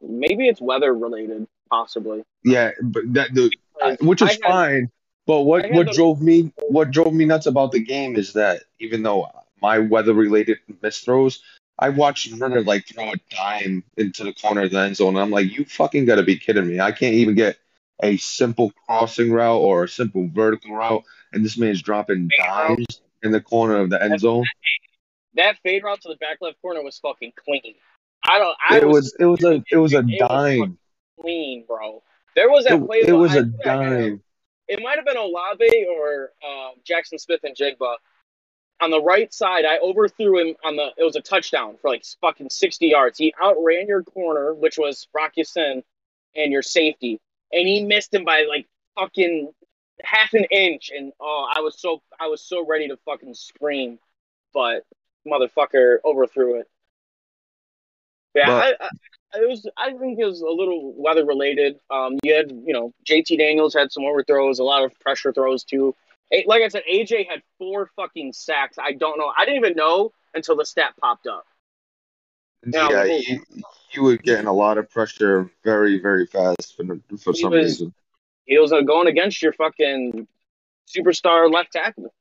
Maybe 0.00 0.48
it's 0.48 0.60
weather 0.60 0.92
related, 0.92 1.46
possibly. 1.70 2.22
Yeah, 2.44 2.72
but 2.82 3.04
that 3.14 3.34
the 3.34 3.50
which 4.00 4.20
is 4.20 4.30
had- 4.30 4.40
fine. 4.40 4.90
But 5.26 5.42
what 5.42 5.70
what 5.70 5.86
the- 5.86 5.92
drove 5.92 6.20
me 6.20 6.52
what 6.68 6.90
drove 6.90 7.14
me 7.14 7.24
nuts 7.24 7.46
about 7.46 7.72
the 7.72 7.80
game 7.80 8.16
is 8.16 8.32
that 8.32 8.64
even 8.80 9.02
though 9.02 9.30
my 9.60 9.78
weather 9.78 10.12
related 10.12 10.58
misthrows, 10.82 11.38
I 11.78 11.90
watched 11.90 12.32
Runner 12.38 12.62
like 12.62 12.86
throw 12.86 13.10
a 13.12 13.16
dime 13.30 13.84
into 13.96 14.24
the 14.24 14.32
corner 14.34 14.62
of 14.62 14.72
the 14.72 14.80
end 14.80 14.96
zone. 14.96 15.10
And 15.14 15.20
I'm 15.20 15.30
like, 15.30 15.50
you 15.50 15.64
fucking 15.64 16.04
gotta 16.06 16.22
be 16.24 16.38
kidding 16.38 16.66
me! 16.66 16.80
I 16.80 16.92
can't 16.92 17.14
even 17.14 17.34
get 17.34 17.58
a 18.02 18.16
simple 18.16 18.72
crossing 18.86 19.30
route 19.30 19.60
or 19.60 19.84
a 19.84 19.88
simple 19.88 20.28
vertical 20.28 20.74
route, 20.74 21.04
and 21.32 21.44
this 21.44 21.56
man's 21.56 21.82
dropping 21.82 22.28
dimes 22.36 22.86
in 23.22 23.30
the 23.30 23.40
corner 23.40 23.76
of 23.76 23.90
the 23.90 24.02
end 24.02 24.18
zone. 24.18 24.44
That 25.34 25.56
fade 25.62 25.84
route 25.84 26.00
to 26.02 26.08
the 26.08 26.16
back 26.16 26.38
left 26.40 26.60
corner 26.60 26.82
was 26.82 26.98
fucking 26.98 27.32
clean. 27.44 27.74
I 28.24 28.38
don't. 28.38 28.56
I 28.68 28.78
It 28.78 28.86
was, 28.86 28.94
was 28.94 29.16
it 29.20 29.24
was 29.24 29.44
a 29.44 29.64
it 29.70 29.76
was 29.76 29.94
a 29.94 29.98
It 29.98 30.04
was 30.04 30.28
dime. 30.28 30.78
clean, 31.20 31.64
bro. 31.66 32.02
There 32.34 32.50
was 32.50 32.64
that 32.64 32.74
It, 32.74 32.86
play. 32.86 32.98
it 32.98 33.12
was 33.12 33.32
I 33.32 33.38
a 33.38 33.44
dime. 33.44 34.22
It 34.72 34.80
might 34.82 34.96
have 34.96 35.04
been 35.04 35.18
Olave 35.18 35.86
or 35.94 36.30
um, 36.42 36.76
Jaxon 36.82 37.20
Smith-Njigba. 37.20 37.96
On 38.80 38.90
the 38.90 39.02
right 39.02 39.32
side, 39.32 39.66
I 39.66 39.78
overthrew 39.78 40.38
him 40.40 40.56
on 40.64 40.76
the. 40.76 40.88
It 40.96 41.04
was 41.04 41.14
a 41.14 41.20
touchdown 41.20 41.76
for 41.80 41.90
like 41.90 42.04
fucking 42.22 42.48
sixty 42.48 42.86
yards. 42.86 43.18
He 43.18 43.34
outran 43.40 43.86
your 43.86 44.02
corner, 44.02 44.54
which 44.54 44.78
was 44.78 45.06
Rock 45.14 45.34
Sin, 45.44 45.84
and 46.34 46.50
your 46.50 46.62
safety, 46.62 47.20
and 47.52 47.68
he 47.68 47.84
missed 47.84 48.14
him 48.14 48.24
by 48.24 48.46
like 48.48 48.66
fucking 48.98 49.52
half 50.02 50.32
an 50.32 50.44
inch. 50.50 50.90
And 50.92 51.12
oh, 51.20 51.46
I 51.54 51.60
was 51.60 51.78
so 51.78 52.02
I 52.18 52.28
was 52.28 52.42
so 52.42 52.66
ready 52.66 52.88
to 52.88 52.96
fucking 53.04 53.34
scream, 53.34 53.98
but 54.54 54.84
motherfucker 55.28 55.98
overthrew 56.02 56.60
it. 56.60 56.68
Yeah, 58.34 58.46
But- 58.46 58.76
I, 58.80 58.86
I, 58.86 58.88
it 59.34 59.48
was. 59.48 59.68
I 59.76 59.92
think 59.94 60.18
it 60.18 60.24
was 60.24 60.40
a 60.40 60.48
little 60.48 60.94
weather 60.96 61.24
related. 61.24 61.78
Um, 61.90 62.18
you 62.22 62.34
had, 62.34 62.50
you 62.50 62.72
know, 62.72 62.92
JT 63.08 63.38
Daniels 63.38 63.74
had 63.74 63.92
some 63.92 64.04
overthrows, 64.04 64.58
a 64.58 64.64
lot 64.64 64.84
of 64.84 64.98
pressure 65.00 65.32
throws 65.32 65.64
too. 65.64 65.94
Like 66.46 66.62
I 66.62 66.68
said, 66.68 66.82
AJ 66.90 67.28
had 67.28 67.42
four 67.58 67.90
fucking 67.94 68.32
sacks. 68.32 68.78
I 68.78 68.92
don't 68.92 69.18
know. 69.18 69.30
I 69.36 69.44
didn't 69.44 69.58
even 69.58 69.74
know 69.76 70.12
until 70.34 70.56
the 70.56 70.64
stat 70.64 70.94
popped 70.98 71.26
up. 71.26 71.44
Yeah, 72.66 72.88
Yeah, 72.90 73.04
he, 73.04 73.40
he 73.90 74.00
was 74.00 74.18
getting 74.18 74.46
a 74.46 74.52
lot 74.52 74.78
of 74.78 74.88
pressure 74.88 75.50
very, 75.64 75.98
very 76.00 76.26
fast 76.26 76.76
for, 76.76 76.98
for 77.18 77.34
some 77.34 77.50
was- 77.50 77.64
reason. 77.64 77.94
He 78.44 78.58
was 78.58 78.72
uh, 78.72 78.80
going 78.80 79.06
against 79.06 79.40
your 79.40 79.52
fucking 79.52 80.26
superstar 80.88 81.52
left 81.52 81.72
tackle. 81.72 82.12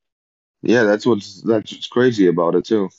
Yeah, 0.61 0.83
that's 0.83 1.05
what's 1.05 1.41
that's 1.41 1.71
what's 1.73 1.87
crazy 1.87 2.27
about 2.27 2.53
it 2.53 2.65
too. 2.65 2.89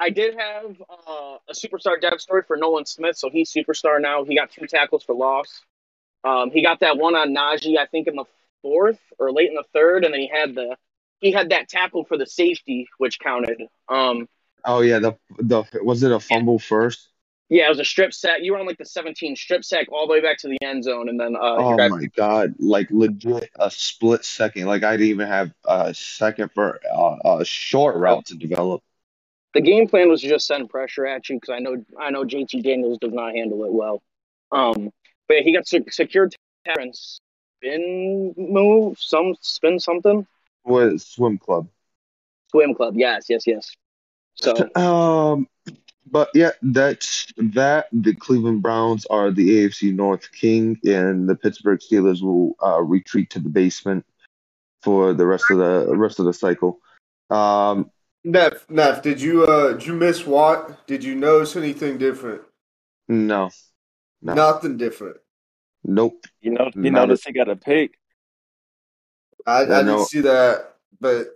I 0.00 0.08
did 0.10 0.34
have 0.34 0.76
uh, 0.88 1.36
a 1.48 1.52
superstar 1.52 2.00
depth 2.00 2.22
story 2.22 2.42
for 2.46 2.56
Nolan 2.56 2.86
Smith, 2.86 3.18
so 3.18 3.28
he's 3.28 3.52
superstar 3.52 4.00
now. 4.00 4.24
He 4.24 4.34
got 4.34 4.50
two 4.50 4.66
tackles 4.66 5.04
for 5.04 5.14
loss. 5.14 5.60
Um, 6.24 6.50
he 6.50 6.62
got 6.62 6.80
that 6.80 6.96
one 6.96 7.14
on 7.14 7.34
Najee, 7.34 7.78
I 7.78 7.86
think, 7.86 8.08
in 8.08 8.16
the 8.16 8.24
fourth 8.62 8.98
or 9.18 9.30
late 9.30 9.48
in 9.48 9.54
the 9.54 9.64
third, 9.74 10.04
and 10.04 10.14
then 10.14 10.20
he 10.20 10.28
had 10.28 10.54
the 10.54 10.76
he 11.20 11.32
had 11.32 11.50
that 11.50 11.68
tackle 11.68 12.04
for 12.04 12.16
the 12.16 12.26
safety, 12.26 12.88
which 12.96 13.18
counted. 13.20 13.62
Um, 13.88 14.26
Oh 14.64 14.80
yeah, 14.80 14.98
the 14.98 15.16
the 15.38 15.64
was 15.82 16.02
it 16.02 16.12
a 16.12 16.20
fumble 16.20 16.58
first? 16.58 17.08
yeah, 17.48 17.66
it 17.66 17.68
was 17.70 17.80
a 17.80 17.84
strip 17.84 18.12
sack. 18.12 18.38
You 18.42 18.52
were 18.52 18.58
on 18.58 18.66
like 18.66 18.78
the 18.78 18.84
17 18.84 19.36
strip 19.36 19.64
sack 19.64 19.88
all 19.90 20.06
the 20.06 20.12
way 20.12 20.20
back 20.20 20.38
to 20.38 20.48
the 20.48 20.58
end 20.62 20.84
zone, 20.84 21.08
and 21.08 21.18
then 21.18 21.36
uh, 21.36 21.56
Oh 21.56 21.88
my 21.88 22.06
god, 22.16 22.54
like 22.58 22.90
legit 22.90 23.50
a 23.56 23.70
split 23.70 24.24
second. 24.24 24.66
Like 24.66 24.82
I 24.82 24.92
didn't 24.92 25.08
even 25.08 25.28
have 25.28 25.52
a 25.64 25.94
second 25.94 26.50
for 26.52 26.80
uh, 26.94 27.38
a 27.38 27.44
short 27.44 27.96
route 27.96 28.26
to 28.26 28.34
develop. 28.36 28.82
The 29.54 29.60
game 29.60 29.88
plan 29.88 30.08
was 30.08 30.20
to 30.22 30.28
just 30.28 30.46
send 30.46 30.70
pressure 30.70 31.06
at 31.06 31.28
you 31.28 31.36
because 31.36 31.52
I 31.54 31.58
know 31.58 31.84
I 31.98 32.10
know 32.10 32.24
JT 32.24 32.62
Daniels 32.62 32.98
does 32.98 33.12
not 33.12 33.34
handle 33.34 33.64
it 33.64 33.72
well. 33.72 34.02
Um, 34.52 34.90
but 35.28 35.38
he 35.38 35.52
got 35.52 35.66
sec- 35.66 35.92
secured 35.92 36.34
and 36.66 36.94
spin 36.94 38.34
move, 38.36 38.98
some 38.98 39.34
spin 39.40 39.78
something. 39.78 40.26
Was 40.64 41.06
swim 41.06 41.38
club. 41.38 41.68
Swim 42.50 42.74
club, 42.74 42.94
yes, 42.96 43.26
yes, 43.28 43.46
yes. 43.46 43.72
So 44.34 44.54
Um, 44.76 45.48
but 46.10 46.30
yeah, 46.34 46.50
that's 46.62 47.32
that. 47.36 47.86
The 47.92 48.14
Cleveland 48.14 48.62
Browns 48.62 49.06
are 49.06 49.30
the 49.30 49.48
AFC 49.48 49.94
North 49.94 50.30
king, 50.32 50.78
and 50.84 51.28
the 51.28 51.36
Pittsburgh 51.36 51.80
Steelers 51.80 52.22
will 52.22 52.56
uh, 52.62 52.80
retreat 52.82 53.30
to 53.30 53.38
the 53.38 53.48
basement 53.48 54.04
for 54.82 55.12
the 55.12 55.26
rest 55.26 55.44
of 55.50 55.58
the 55.58 55.96
rest 55.96 56.18
of 56.18 56.24
the 56.24 56.32
cycle. 56.32 56.80
Um, 57.28 57.90
Neff, 58.24 58.68
Neff, 58.68 59.02
did 59.02 59.20
you 59.20 59.44
uh 59.44 59.72
did 59.72 59.86
you 59.86 59.94
miss 59.94 60.26
Watt? 60.26 60.86
Did 60.86 61.02
you 61.02 61.14
notice 61.14 61.56
anything 61.56 61.96
different? 61.98 62.42
no, 63.08 63.50
no, 64.22 64.34
Nothing 64.34 64.76
different. 64.76 65.16
nope. 65.84 66.26
You 66.40 66.50
know, 66.52 66.70
you 66.74 66.90
Not 66.90 67.04
a- 67.04 67.06
notice 67.06 67.24
he 67.24 67.32
got 67.32 67.48
a 67.48 67.56
pick. 67.56 67.94
I, 69.46 69.62
Yeah, 69.64 69.78
I 69.78 69.82
no. 69.82 69.96
didn't 69.96 70.08
see 70.08 70.20
that, 70.20 70.74
but 71.00 71.28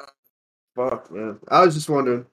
uh, 0.00 0.06
fuck, 0.74 1.10
man. 1.12 1.38
I 1.48 1.64
was 1.64 1.74
just 1.74 1.88
wondering. 1.90 2.24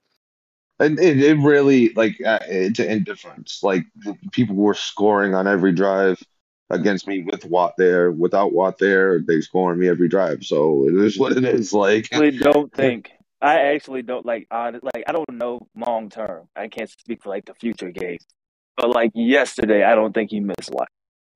And 0.79 0.97
it, 0.99 1.21
it 1.21 1.37
really 1.37 1.89
like 1.93 2.15
uh, 2.25 2.39
it's 2.47 2.79
an 2.79 2.89
indifference. 2.89 3.59
Like 3.63 3.83
people 4.31 4.55
were 4.55 4.73
scoring 4.73 5.35
on 5.35 5.45
every 5.45 5.73
drive 5.73 6.21
against 6.69 7.05
me 7.05 7.21
with 7.23 7.45
Watt 7.45 7.73
there. 7.77 8.11
Without 8.11 8.53
Watt 8.53 8.77
there, 8.79 9.19
they 9.19 9.41
scoring 9.41 9.79
me 9.79 9.87
every 9.89 10.07
drive. 10.07 10.43
So 10.45 10.87
it 10.87 10.95
is 10.95 11.19
what 11.19 11.33
it 11.33 11.43
is. 11.43 11.73
Like 11.73 12.05
actually 12.13 12.39
don't 12.39 12.73
think. 12.73 13.11
I 13.43 13.73
actually 13.75 14.01
don't 14.01 14.25
like. 14.25 14.47
hon- 14.49 14.79
Like 14.81 15.03
I 15.07 15.11
don't 15.11 15.29
know 15.31 15.67
long 15.75 16.09
term. 16.09 16.47
I 16.55 16.67
can't 16.69 16.89
speak 16.89 17.21
for 17.21 17.29
like 17.29 17.45
the 17.45 17.53
future 17.53 17.91
games. 17.91 18.25
But 18.77 18.89
like 18.89 19.11
yesterday, 19.13 19.83
I 19.83 19.93
don't 19.95 20.13
think 20.13 20.31
he 20.31 20.39
missed 20.39 20.71
one 20.71 20.87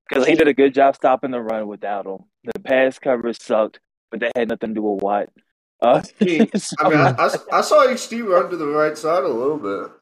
because 0.08 0.26
he 0.26 0.34
did 0.34 0.48
a 0.48 0.54
good 0.54 0.74
job 0.74 0.96
stopping 0.96 1.30
the 1.30 1.40
run 1.40 1.68
without 1.68 2.06
him. 2.06 2.18
The 2.44 2.58
pass 2.60 2.98
coverage 2.98 3.40
sucked, 3.40 3.78
but 4.10 4.20
that 4.20 4.32
had 4.34 4.48
nothing 4.48 4.70
to 4.70 4.74
do 4.74 4.82
with 4.82 5.02
what. 5.02 5.28
Uh, 5.80 6.02
so- 6.56 6.74
I 6.80 6.88
mean, 6.88 6.98
I, 6.98 7.10
I, 7.18 7.58
I 7.58 7.60
saw 7.60 7.86
HD 7.86 8.26
run 8.26 8.50
to 8.50 8.56
the 8.56 8.66
right 8.66 8.96
side 8.98 9.22
a 9.22 9.28
little 9.28 9.58
bit. 9.58 9.92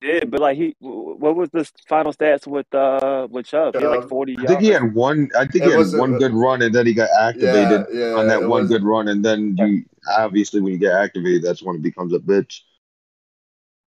Did, 0.00 0.30
but 0.30 0.40
like 0.40 0.56
he, 0.56 0.76
what 0.80 1.36
was 1.36 1.48
the 1.50 1.68
final 1.88 2.12
stats 2.12 2.46
with 2.46 2.72
uh 2.74 3.26
with 3.30 3.46
Chubb? 3.46 3.74
He 3.76 3.82
had 3.82 3.88
like 3.90 4.08
forty 4.08 4.36
I 4.38 4.46
think 4.46 4.60
he 4.60 4.68
had 4.68 4.94
one. 4.94 5.28
I 5.36 5.40
think 5.46 5.56
It 5.56 5.64
he 5.64 5.70
had 5.70 5.78
was 5.78 5.94
a- 5.94 5.98
one 5.98 6.18
good 6.18 6.32
run, 6.34 6.62
and 6.62 6.74
then 6.74 6.86
he 6.86 6.94
got 6.94 7.08
activated 7.20 7.86
Yeah, 7.92 8.08
yeah. 8.08 8.14
on 8.14 8.26
that 8.28 8.40
one 8.42 8.62
was- 8.62 8.68
good 8.70 8.84
run, 8.84 9.08
and 9.08 9.24
then 9.24 9.56
you 9.58 9.84
obviously 10.16 10.60
when 10.60 10.72
you 10.72 10.78
get 10.78 10.92
activated, 10.92 11.42
that's 11.42 11.62
when 11.62 11.76
it 11.76 11.82
becomes 11.82 12.12
a 12.14 12.18
bitch. 12.18 12.60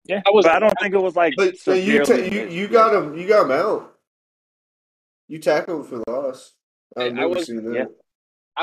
Yeah, 0.05 0.23
I 0.27 0.31
was- 0.31 0.45
but 0.47 0.55
I 0.55 0.59
don't 0.59 0.75
think 0.81 0.95
it 0.95 1.03
was 1.03 1.17
like. 1.17 1.35
But, 1.37 1.55
but 1.67 1.83
you, 1.83 2.05
ta- 2.05 2.15
you 2.15 2.49
you 2.49 2.69
got 2.69 2.95
him. 2.95 3.17
You 3.17 3.27
got 3.29 3.45
him 3.45 3.53
out. 3.53 3.95
You 5.29 5.39
tackled 5.39 5.89
for 5.89 6.03
loss. 6.09 6.55
I- 6.97 7.03
I've 7.05 7.13
I 7.13 7.15
never 7.15 7.29
was- 7.31 7.47
seen 7.47 7.65
that. 7.65 7.75
yeah. 7.75 7.85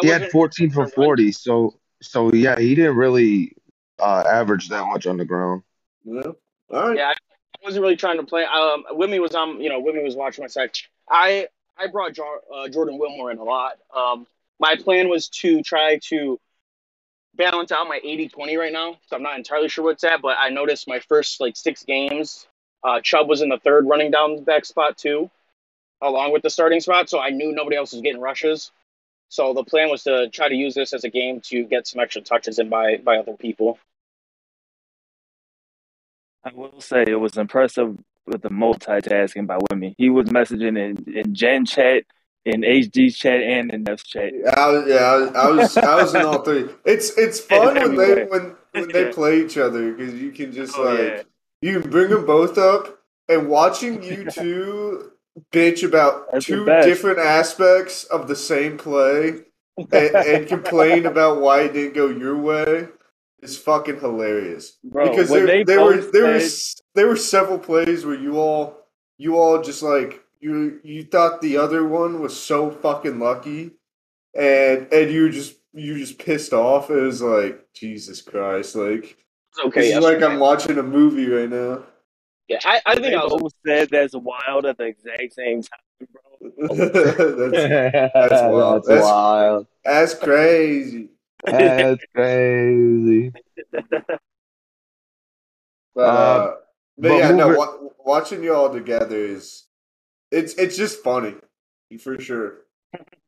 He 0.01 0.07
had 0.09 0.29
14 0.29 0.71
for 0.71 0.87
40, 0.87 1.31
so 1.31 1.79
so 2.01 2.33
yeah, 2.33 2.59
he 2.59 2.75
didn't 2.75 2.97
really 2.97 3.55
uh, 3.99 4.23
average 4.29 4.67
that 4.69 4.85
much 4.87 5.07
on 5.07 5.15
the 5.17 5.23
ground. 5.23 5.61
Yeah. 6.03 6.23
All 6.69 6.89
right. 6.89 6.97
Yeah, 6.97 7.13
I 7.13 7.13
wasn't 7.65 7.81
really 7.81 7.95
trying 7.95 8.17
to 8.17 8.23
play. 8.23 8.43
Um, 8.43 8.85
Wimmy 8.91 9.19
was 9.19 9.35
on. 9.35 9.59
You 9.61 9.69
know, 9.69 9.81
Wimmy 9.81 10.03
was 10.03 10.15
watching 10.15 10.43
my 10.43 10.47
side. 10.47 10.71
I 11.09 11.47
I 11.77 11.87
brought 11.87 12.13
Jar, 12.13 12.41
uh, 12.53 12.69
Jordan 12.69 12.97
Wilmore 12.97 13.31
in 13.31 13.37
a 13.37 13.43
lot. 13.43 13.77
Um, 13.95 14.27
my 14.59 14.75
plan 14.75 15.09
was 15.09 15.27
to 15.29 15.61
try 15.61 15.99
to 16.09 16.39
balance 17.35 17.71
out 17.73 17.87
my 17.89 17.99
80-20 18.05 18.57
right 18.57 18.71
now. 18.71 18.97
So 19.07 19.17
I'm 19.17 19.23
not 19.23 19.37
entirely 19.37 19.67
sure 19.67 19.83
what's 19.83 20.03
at, 20.05 20.21
but 20.21 20.37
I 20.39 20.49
noticed 20.49 20.87
my 20.87 20.99
first 20.99 21.41
like 21.41 21.57
six 21.57 21.83
games, 21.83 22.47
uh, 22.83 23.01
Chubb 23.01 23.27
was 23.27 23.41
in 23.41 23.49
the 23.49 23.57
third 23.57 23.87
running 23.87 24.11
down 24.11 24.43
back 24.43 24.63
spot 24.63 24.97
too, 24.97 25.29
along 26.01 26.31
with 26.31 26.43
the 26.43 26.49
starting 26.49 26.79
spot. 26.79 27.09
So 27.09 27.19
I 27.19 27.29
knew 27.29 27.51
nobody 27.51 27.75
else 27.75 27.91
was 27.91 28.01
getting 28.01 28.21
rushes. 28.21 28.71
So 29.29 29.53
the 29.53 29.63
plan 29.63 29.89
was 29.89 30.03
to 30.03 30.29
try 30.29 30.47
to 30.47 30.55
use 30.55 30.75
this 30.75 30.93
as 30.93 31.03
a 31.03 31.09
game 31.09 31.41
to 31.45 31.63
get 31.63 31.87
some 31.87 31.99
extra 31.99 32.21
touches 32.21 32.59
in 32.59 32.69
by 32.69 32.97
by 32.97 33.17
other 33.17 33.33
people. 33.33 33.79
I 36.45 36.51
will 36.53 36.79
say 36.79 37.03
it 37.07 37.19
was 37.19 37.37
impressive 37.37 37.97
with 38.27 38.43
the 38.43 38.49
multitasking 38.49 39.47
by 39.47 39.57
Wimmy. 39.57 39.95
He 39.97 40.11
was 40.11 40.29
messaging 40.29 40.77
in, 40.77 41.11
in 41.11 41.33
Gen 41.33 41.65
chat, 41.65 42.03
in 42.45 42.61
HD 42.61 43.13
chat, 43.13 43.41
and 43.41 43.71
in 43.71 43.83
Neff's 43.83 44.03
chat. 44.03 44.31
I 44.55 44.69
was, 44.69 44.87
yeah, 44.87 44.95
I 44.95 45.17
was, 45.17 45.31
I 45.35 45.49
was, 45.49 45.77
I 45.77 45.95
was 45.95 46.15
in 46.15 46.21
all 46.21 46.43
three. 46.43 46.69
It's 46.85 47.17
it's 47.17 47.39
fun 47.41 47.73
when 47.73 47.95
they 47.95 48.25
when 48.25 48.55
when 48.73 48.89
they 48.89 49.11
play 49.11 49.41
each 49.41 49.57
other 49.57 49.91
because 49.91 50.13
you 50.13 50.31
can 50.31 50.51
just 50.51 50.77
Oh, 50.77 50.83
like 50.83 50.99
yeah. 50.99 51.21
you 51.61 51.81
can 51.81 51.89
bring 51.89 52.11
them 52.11 52.27
both 52.27 52.59
up 52.59 52.99
and 53.27 53.49
watching 53.49 54.03
you 54.03 54.25
two 54.31 55.13
bitch 55.51 55.83
about 55.83 56.31
That's 56.31 56.45
two 56.45 56.65
different 56.65 57.19
aspects 57.19 58.03
of 58.05 58.27
the 58.27 58.35
same 58.35 58.77
play 58.77 59.39
and, 59.77 60.15
and 60.15 60.47
complain 60.47 61.07
about 61.07 61.41
why 61.41 61.61
it 61.61 61.73
didn't 61.73 61.95
go 61.95 62.07
your 62.07 62.37
way 62.37 62.87
is 63.45 63.57
fucking 63.57 63.99
hilarious. 63.99 64.77
Bro, 64.83 65.09
because 65.09 65.29
when 65.29 65.45
there, 65.45 65.57
they 65.57 65.63
there 65.63 65.83
were 65.83 65.97
there 65.97 66.25
were 66.25 66.39
said- 66.39 66.45
s- 66.45 66.81
there 66.95 67.07
were 67.07 67.15
several 67.15 67.59
plays 67.59 68.05
where 68.05 68.15
you 68.19 68.37
all 68.39 68.77
you 69.17 69.37
all 69.37 69.61
just 69.61 69.81
like 69.81 70.21
you 70.41 70.79
you 70.83 71.03
thought 71.03 71.41
the 71.41 71.57
other 71.57 71.85
one 71.87 72.19
was 72.21 72.37
so 72.39 72.69
fucking 72.71 73.19
lucky 73.19 73.71
and 74.35 74.91
and 74.91 75.11
you 75.11 75.29
just 75.29 75.55
you 75.73 75.97
just 75.97 76.17
pissed 76.19 76.53
off. 76.53 76.89
It 76.89 76.95
was 77.01 77.21
like 77.21 77.67
Jesus 77.73 78.21
Christ, 78.21 78.75
like 78.75 79.17
It's 79.51 79.59
okay. 79.65 79.81
this 79.81 79.97
is 79.97 80.03
like 80.03 80.21
I'm 80.21 80.39
watching 80.39 80.77
a 80.77 80.83
movie 80.83 81.27
right 81.29 81.49
now. 81.49 81.83
yeah, 82.47 82.59
I, 82.63 82.81
I 82.85 82.95
think 82.95 83.13
I 83.15 83.25
was 83.25 83.51
said 83.65 83.89
that's 83.89 84.13
wild 84.15 84.65
at 84.65 84.77
the 84.77 84.85
exact 84.85 85.33
same 85.33 85.61
time, 85.63 86.07
bro. 86.13 86.75
that's 86.77 88.13
That's, 88.13 88.41
wild. 88.53 88.83
That's- 88.85 89.03
wild. 89.03 89.67
that's 89.83 90.13
crazy. 90.13 91.09
That's 91.51 92.03
crazy. 92.13 93.31
But, 95.93 96.01
Uh, 96.01 96.01
uh, 96.01 96.45
but, 96.97 97.09
but 97.09 97.17
yeah, 97.17 97.31
no, 97.31 97.47
moving- 97.49 97.57
wa- 97.57 97.89
watching 98.05 98.43
you 98.43 98.53
all 98.53 98.71
together 98.71 99.17
is 99.17 99.65
it's 100.31 100.53
it's 100.55 100.75
just 100.77 101.03
funny 101.03 101.35
for 101.99 102.19
sure. 102.19 102.55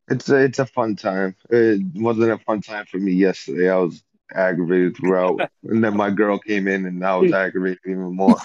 It's 0.08 0.28
a, 0.30 0.36
it's 0.36 0.58
a 0.58 0.66
fun 0.66 0.96
time. 0.96 1.36
It 1.50 1.82
wasn't 1.94 2.30
a 2.32 2.38
fun 2.38 2.60
time 2.62 2.86
for 2.86 2.98
me 2.98 3.12
yesterday. 3.12 3.70
I 3.70 3.76
was 3.76 4.02
aggravated 4.34 4.96
throughout, 4.96 5.40
and 5.64 5.82
then 5.84 5.96
my 5.96 6.10
girl 6.10 6.38
came 6.38 6.66
in, 6.68 6.86
and 6.86 7.04
I 7.04 7.16
was 7.16 7.32
aggravated 7.32 7.78
even 7.86 8.16
more. 8.16 8.36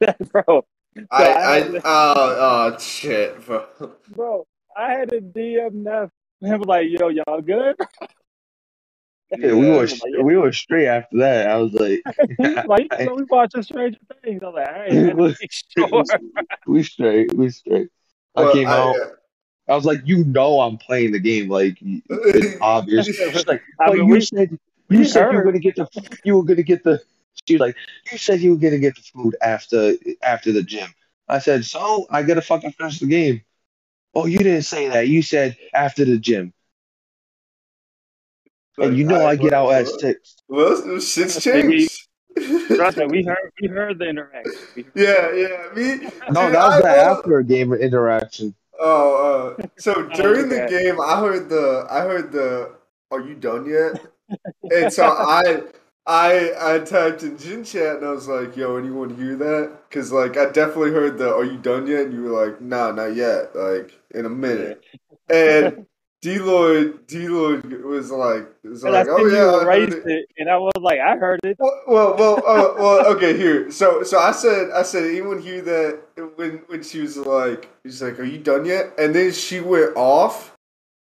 bro, 0.30 0.64
I 1.10 1.24
I 1.24 1.50
I 1.50 1.58
had- 1.60 1.74
oh 1.76 2.72
oh 2.74 2.78
shit, 2.78 3.44
bro. 3.46 3.66
bro, 4.10 4.46
I 4.76 4.92
had 4.92 5.12
a 5.12 5.20
DM 5.20 5.72
Neff. 5.74 6.10
Him 6.40 6.62
like, 6.62 6.86
yo, 6.88 7.08
y'all 7.08 7.40
good? 7.40 7.76
Yeah, 9.38 9.54
we 9.54 9.66
Yeah. 9.68 9.76
were 9.76 10.22
we 10.24 10.36
were 10.36 10.52
straight 10.52 10.86
after 10.86 11.18
that. 11.18 11.48
I 11.48 11.56
was 11.56 11.72
like, 11.72 12.02
He's 12.38 12.56
like, 12.66 12.88
you 12.98 13.06
know, 13.06 13.14
we 13.14 13.24
watching 13.30 13.62
Stranger 13.62 13.98
Things. 14.22 14.42
I 14.42 14.46
was 14.46 14.54
like, 14.54 14.68
all 14.68 14.74
right, 14.74 14.90
I 14.92 14.94
had 14.94 15.16
to 15.16 15.36
make 15.40 15.50
sure. 15.50 16.02
we 16.66 16.82
straight, 16.82 17.32
we 17.34 17.50
straight. 17.50 17.88
I 18.36 18.52
came 18.52 18.68
I- 18.68 18.72
out. 18.72 18.96
Uh, 18.96 19.08
I 19.68 19.76
was 19.76 19.84
like, 19.84 20.00
you 20.04 20.24
know, 20.24 20.60
I'm 20.60 20.76
playing 20.76 21.12
the 21.12 21.20
game. 21.20 21.48
Like 21.48 21.78
it's 21.80 22.56
obvious. 22.60 23.06
She's 23.06 23.46
like, 23.46 23.62
oh, 23.80 23.86
but 23.86 23.94
mean, 23.96 24.06
you 24.08 24.14
we- 24.14 24.20
said 24.20 24.58
we 24.88 24.98
you 24.98 25.04
said 25.04 25.30
you 25.30 25.36
were 25.38 25.44
gonna 25.44 25.58
get 25.60 25.76
the 25.76 25.86
you 26.24 26.36
were 26.36 26.42
gonna 26.44 26.62
get 26.62 26.82
the. 26.84 27.00
She 27.46 27.54
was 27.54 27.60
like, 27.60 27.76
you 28.10 28.18
said 28.18 28.40
you 28.40 28.50
were 28.50 28.58
gonna 28.58 28.78
get 28.78 28.96
the 28.96 29.02
food 29.02 29.36
after 29.40 29.94
after 30.22 30.52
the 30.52 30.62
gym. 30.62 30.88
I 31.28 31.38
said, 31.38 31.64
so 31.64 32.06
I 32.10 32.22
gotta 32.24 32.42
fucking 32.42 32.72
finish 32.72 32.98
the 32.98 33.06
game. 33.06 33.42
Oh, 34.14 34.26
you 34.26 34.38
didn't 34.38 34.62
say 34.62 34.88
that. 34.88 35.08
You 35.08 35.22
said 35.22 35.56
after 35.72 36.04
the 36.04 36.18
gym, 36.18 36.52
and 38.78 38.96
you 38.96 39.04
know 39.04 39.26
I, 39.26 39.36
get 39.36 39.52
out 39.52 39.70
at 39.70 39.88
six. 39.88 40.36
Well, 40.48 41.00
shit's 41.00 41.42
changed. 41.42 42.08
Trust 42.68 42.96
me, 42.96 43.06
we 43.06 43.22
heard, 43.26 43.52
we 43.60 43.68
heard 43.68 43.98
the 43.98 44.08
interaction. 44.08 44.52
Heard- 44.74 44.84
yeah, 44.94 45.32
yeah. 45.32 45.68
Me. 45.74 46.08
No, 46.30 46.46
dude, 46.46 46.54
that 46.54 46.66
was 46.66 46.74
I 46.74 46.80
the 46.80 46.82
will- 46.84 47.16
after 47.18 47.42
game 47.42 47.72
interaction. 47.72 48.54
Oh, 48.80 49.56
uh, 49.58 49.66
so 49.78 50.08
during 50.14 50.48
the 50.48 50.64
okay. 50.64 50.84
game, 50.84 51.00
I 51.00 51.20
heard 51.20 51.48
the, 51.48 51.86
I 51.90 52.00
heard 52.00 52.32
the, 52.32 52.72
"Are 53.10 53.20
you 53.20 53.34
done 53.34 53.66
yet?" 53.66 54.00
and 54.70 54.92
so 54.92 55.04
I, 55.06 55.62
I, 56.06 56.52
I 56.58 56.78
typed 56.80 57.22
in 57.22 57.38
Gin 57.38 57.62
chat 57.64 57.96
and 57.98 58.06
I 58.06 58.10
was 58.10 58.26
like, 58.26 58.56
"Yo, 58.56 58.76
anyone 58.76 59.14
hear 59.14 59.36
that?" 59.36 59.82
Because 59.88 60.10
like 60.10 60.36
I 60.36 60.46
definitely 60.46 60.90
heard 60.90 61.18
the 61.18 61.32
"Are 61.32 61.44
you 61.44 61.58
done 61.58 61.86
yet?" 61.86 62.06
and 62.06 62.12
you 62.14 62.22
were 62.24 62.46
like, 62.46 62.60
"Nah, 62.60 62.90
not 62.90 63.14
yet." 63.14 63.54
Like 63.54 63.92
in 64.14 64.26
a 64.26 64.30
minute. 64.30 64.82
And 65.30 65.86
Deloyd, 66.22 67.00
Deloyd 67.08 67.82
was 67.82 68.12
like, 68.12 68.46
was 68.62 68.84
And 68.84 68.94
I 68.96 69.02
like, 69.02 69.08
"Oh 69.10 69.26
yeah." 69.26 69.38
I 69.38 69.64
heard 69.64 69.92
erased 69.92 70.06
it, 70.06 70.26
and 70.38 70.48
I 70.48 70.56
was 70.56 70.72
like, 70.80 71.00
I 71.00 71.16
heard 71.16 71.40
it. 71.42 71.56
well, 71.58 71.82
well, 71.88 72.16
well, 72.16 72.36
uh, 72.36 72.74
well, 72.78 73.06
okay. 73.16 73.36
Here, 73.36 73.72
so, 73.72 74.04
so 74.04 74.20
I 74.20 74.30
said, 74.30 74.70
I 74.70 74.82
said, 74.82 75.02
anyone 75.02 75.42
hear 75.42 75.60
that 75.62 76.00
when 76.36 76.62
when 76.68 76.84
she 76.84 77.00
was 77.00 77.16
like, 77.16 77.68
she's 77.84 78.00
like, 78.00 78.20
"Are 78.20 78.24
you 78.24 78.38
done 78.38 78.64
yet?" 78.64 78.92
And 78.98 79.12
then 79.12 79.32
she 79.32 79.58
went 79.58 79.96
off, 79.96 80.54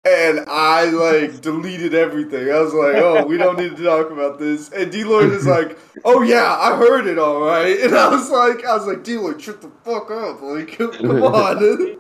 and 0.06 0.42
I 0.48 0.86
like 0.86 1.42
deleted 1.42 1.96
everything. 1.96 2.52
I 2.52 2.60
was 2.60 2.76
like, 2.76 2.98
"Oh, 2.98 3.26
we 3.26 3.38
don't 3.38 3.58
need 3.58 3.78
to 3.78 3.84
talk 3.84 4.12
about 4.12 4.38
this." 4.38 4.70
And 4.72 4.92
Deloitte 4.94 5.32
is 5.32 5.48
like, 5.48 5.76
"Oh 6.06 6.22
yeah, 6.22 6.56
I 6.56 6.78
heard 6.78 7.08
it 7.08 7.18
all 7.18 7.42
right." 7.42 7.80
And 7.80 7.96
I 7.96 8.10
was 8.10 8.30
like, 8.30 8.64
I 8.64 8.76
was 8.76 8.86
like, 8.86 9.04
Deloitte, 9.04 9.42
shut 9.42 9.60
the 9.60 9.72
fuck 9.84 10.12
up, 10.12 10.40
like, 10.44 10.78
come 10.78 11.24
on. 11.24 11.98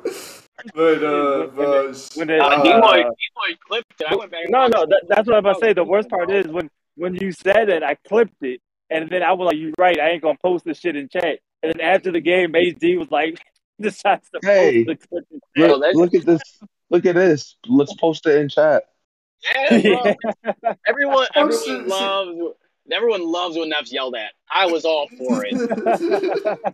But 0.73 1.03
uh, 1.03 1.47
but 1.47 2.15
When 2.15 2.29
it, 2.29 2.39
uh, 2.41 2.45
uh, 2.45 2.63
Deloitte, 2.63 3.05
Deloitte 3.05 3.59
clipped 3.67 3.93
it. 3.99 4.07
I 4.09 4.15
went 4.15 4.31
back. 4.31 4.49
No, 4.49 4.67
no, 4.67 4.85
that, 4.85 5.03
that's 5.07 5.27
what 5.27 5.37
I'm 5.37 5.45
about 5.45 5.59
to 5.59 5.65
say. 5.65 5.73
The 5.73 5.83
worst 5.83 6.09
part 6.09 6.31
is 6.31 6.47
when 6.47 6.69
when 6.95 7.15
you 7.15 7.31
said 7.31 7.69
it, 7.69 7.83
I 7.83 7.95
clipped 8.07 8.41
it, 8.41 8.61
and 8.89 9.09
then 9.09 9.23
I 9.23 9.31
was 9.33 9.47
like, 9.47 9.57
"You're 9.57 9.73
right? 9.77 9.99
I 9.99 10.09
ain't 10.09 10.21
gonna 10.21 10.37
post 10.41 10.65
this 10.65 10.79
shit 10.79 10.95
in 10.95 11.09
chat." 11.09 11.39
And 11.63 11.73
then 11.73 11.81
after 11.81 12.11
the 12.11 12.21
game, 12.21 12.53
HD 12.53 12.97
was 12.97 13.11
like, 13.11 13.39
decides 13.81 14.29
to 14.31 14.39
Hey. 14.41 14.85
post 14.85 15.01
the 15.01 15.07
clip 15.07 15.43
Bro, 15.55 15.67
Look, 15.77 15.95
look 15.95 16.13
at 16.15 16.25
this. 16.25 16.41
Look 16.89 17.05
at 17.05 17.15
this. 17.15 17.55
Let's 17.67 17.93
post 17.95 18.25
it 18.25 18.37
in 18.37 18.49
chat. 18.49 18.83
Yeah, 19.55 19.81
bro. 19.81 20.15
Everyone, 20.87 21.27
Oh, 21.35 21.41
everyone 21.41 21.63
shit, 21.63 21.79
shit. 21.79 21.87
loves, 21.87 22.37
everyone 22.91 23.25
loves 23.25 23.57
when 23.57 23.69
Neff's 23.69 23.91
yelled 23.91 24.15
at. 24.15 24.31
I 24.51 24.65
was 24.65 24.85
all 24.85 25.07
for 25.17 25.45
it. 25.45 26.63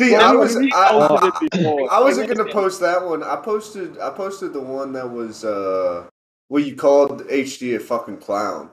See, 0.00 0.12
Well, 0.12 0.22
I 0.22 0.32
was, 0.34 0.56
we 0.56 0.72
I, 0.74 0.88
posted 1.08 1.48
I, 1.52 1.58
it. 1.58 1.90
I 1.90 2.00
wasn't 2.00 2.28
gonna 2.28 2.50
post 2.52 2.80
that 2.80 3.04
one. 3.04 3.22
I 3.22 3.36
posted 3.36 3.98
I 3.98 4.10
posted 4.10 4.52
the 4.52 4.60
one 4.60 4.92
that 4.94 5.08
was 5.10 5.44
uh 5.44 6.06
where 6.48 6.62
you 6.62 6.74
called 6.76 7.22
HD 7.28 7.76
a 7.76 7.80
fucking 7.80 8.18
clown. 8.18 8.70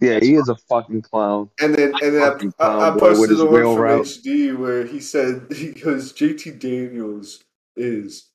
Yeah, 0.00 0.18
he 0.20 0.34
is 0.34 0.48
a 0.48 0.56
fucking 0.68 1.02
clown. 1.02 1.50
And 1.60 1.74
then 1.74 1.92
and 2.02 2.14
then 2.16 2.22
I, 2.22 2.26
I, 2.64 2.88
I 2.88 2.90
clown 2.90 2.98
boy 2.98 3.10
with 3.10 3.16
posted 3.16 3.30
his 3.30 3.38
the 3.38 3.46
one 3.46 3.62
from 3.74 3.82
route. 3.82 4.04
HD 4.06 4.56
where 4.56 4.84
he 4.86 5.00
said 5.00 5.46
he 5.54 5.70
goes 5.72 6.12
JT 6.12 6.58
Daniels 6.58 7.42
is 7.76 8.30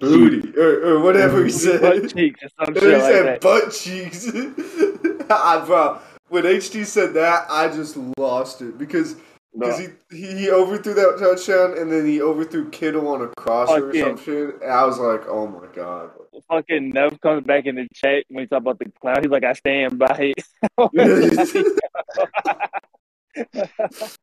booty 0.00 0.56
or, 0.58 0.82
or 0.86 1.00
whatever 1.00 1.44
he 1.44 1.50
said. 1.50 1.80
butt 1.82 2.14
cheeks 2.14 2.40
or 2.42 2.48
some 2.64 2.74
And 2.74 2.76
shit 2.76 2.84
he 2.84 3.02
like 3.02 3.12
said 3.12 3.26
that. 3.26 3.40
butt 3.42 3.72
cheeks. 3.72 4.28
I, 5.30 5.64
bro, 5.66 5.98
when 6.28 6.44
HD 6.44 6.84
said 6.86 7.14
that, 7.14 7.46
I 7.50 7.68
just 7.68 7.96
lost 8.18 8.62
it 8.62 8.78
because 8.78 9.16
because 9.58 9.78
Bro, 9.78 9.88
he, 10.10 10.16
he 10.16 10.38
he 10.38 10.50
overthrew 10.50 10.94
that 10.94 11.16
touchdown 11.18 11.78
and 11.78 11.90
then 11.90 12.06
he 12.06 12.20
overthrew 12.20 12.68
Kittle 12.70 13.08
on 13.08 13.22
a 13.22 13.28
crosser 13.28 13.88
or 13.88 13.92
Fucking- 13.92 14.16
some 14.16 14.24
shit. 14.24 14.62
And 14.62 14.70
I 14.72 14.84
was 14.84 14.98
like, 14.98 15.26
oh 15.28 15.46
my 15.46 15.66
god. 15.74 16.10
fucking 16.50 16.90
Nev 16.90 17.20
comes 17.20 17.44
back 17.44 17.66
in 17.66 17.76
the 17.76 17.88
chat 17.94 18.24
when 18.28 18.44
he 18.44 18.48
talk 18.48 18.60
about 18.60 18.78
the 18.78 18.90
clown. 19.00 19.22
He's 19.22 19.30
like, 19.30 19.44
"I 19.44 19.52
stand 19.54 19.98
by 19.98 20.34
it." 20.34 20.44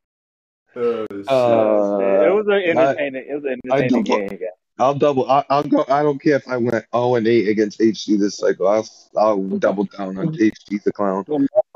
Oh. 0.75 1.03
Uh, 1.03 2.25
it 2.25 2.33
was 2.33 2.47
an 2.47 2.53
entertaining. 2.65 3.25
it 3.29 3.35
was 3.35 3.43
an 3.45 3.59
entertaining 3.71 4.03
game. 4.03 4.27
guys. 4.27 4.39
I'll 4.79 4.95
double. 4.95 5.29
I, 5.29 5.45
I'll 5.51 5.61
go. 5.61 5.85
I 5.87 6.01
don't 6.01 6.19
care 6.19 6.37
if 6.37 6.47
I 6.47 6.57
went 6.57 6.83
0 6.95 7.13
and 7.15 7.27
8 7.27 7.47
against 7.47 7.79
HD 7.79 8.19
this 8.19 8.37
cycle. 8.37 8.67
I'll 8.67 8.87
I'll 9.15 9.39
double 9.59 9.83
down 9.83 10.17
on 10.17 10.29
HD 10.33 10.81
the 10.83 10.91
clown. 10.91 11.25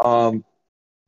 Um, 0.04 0.44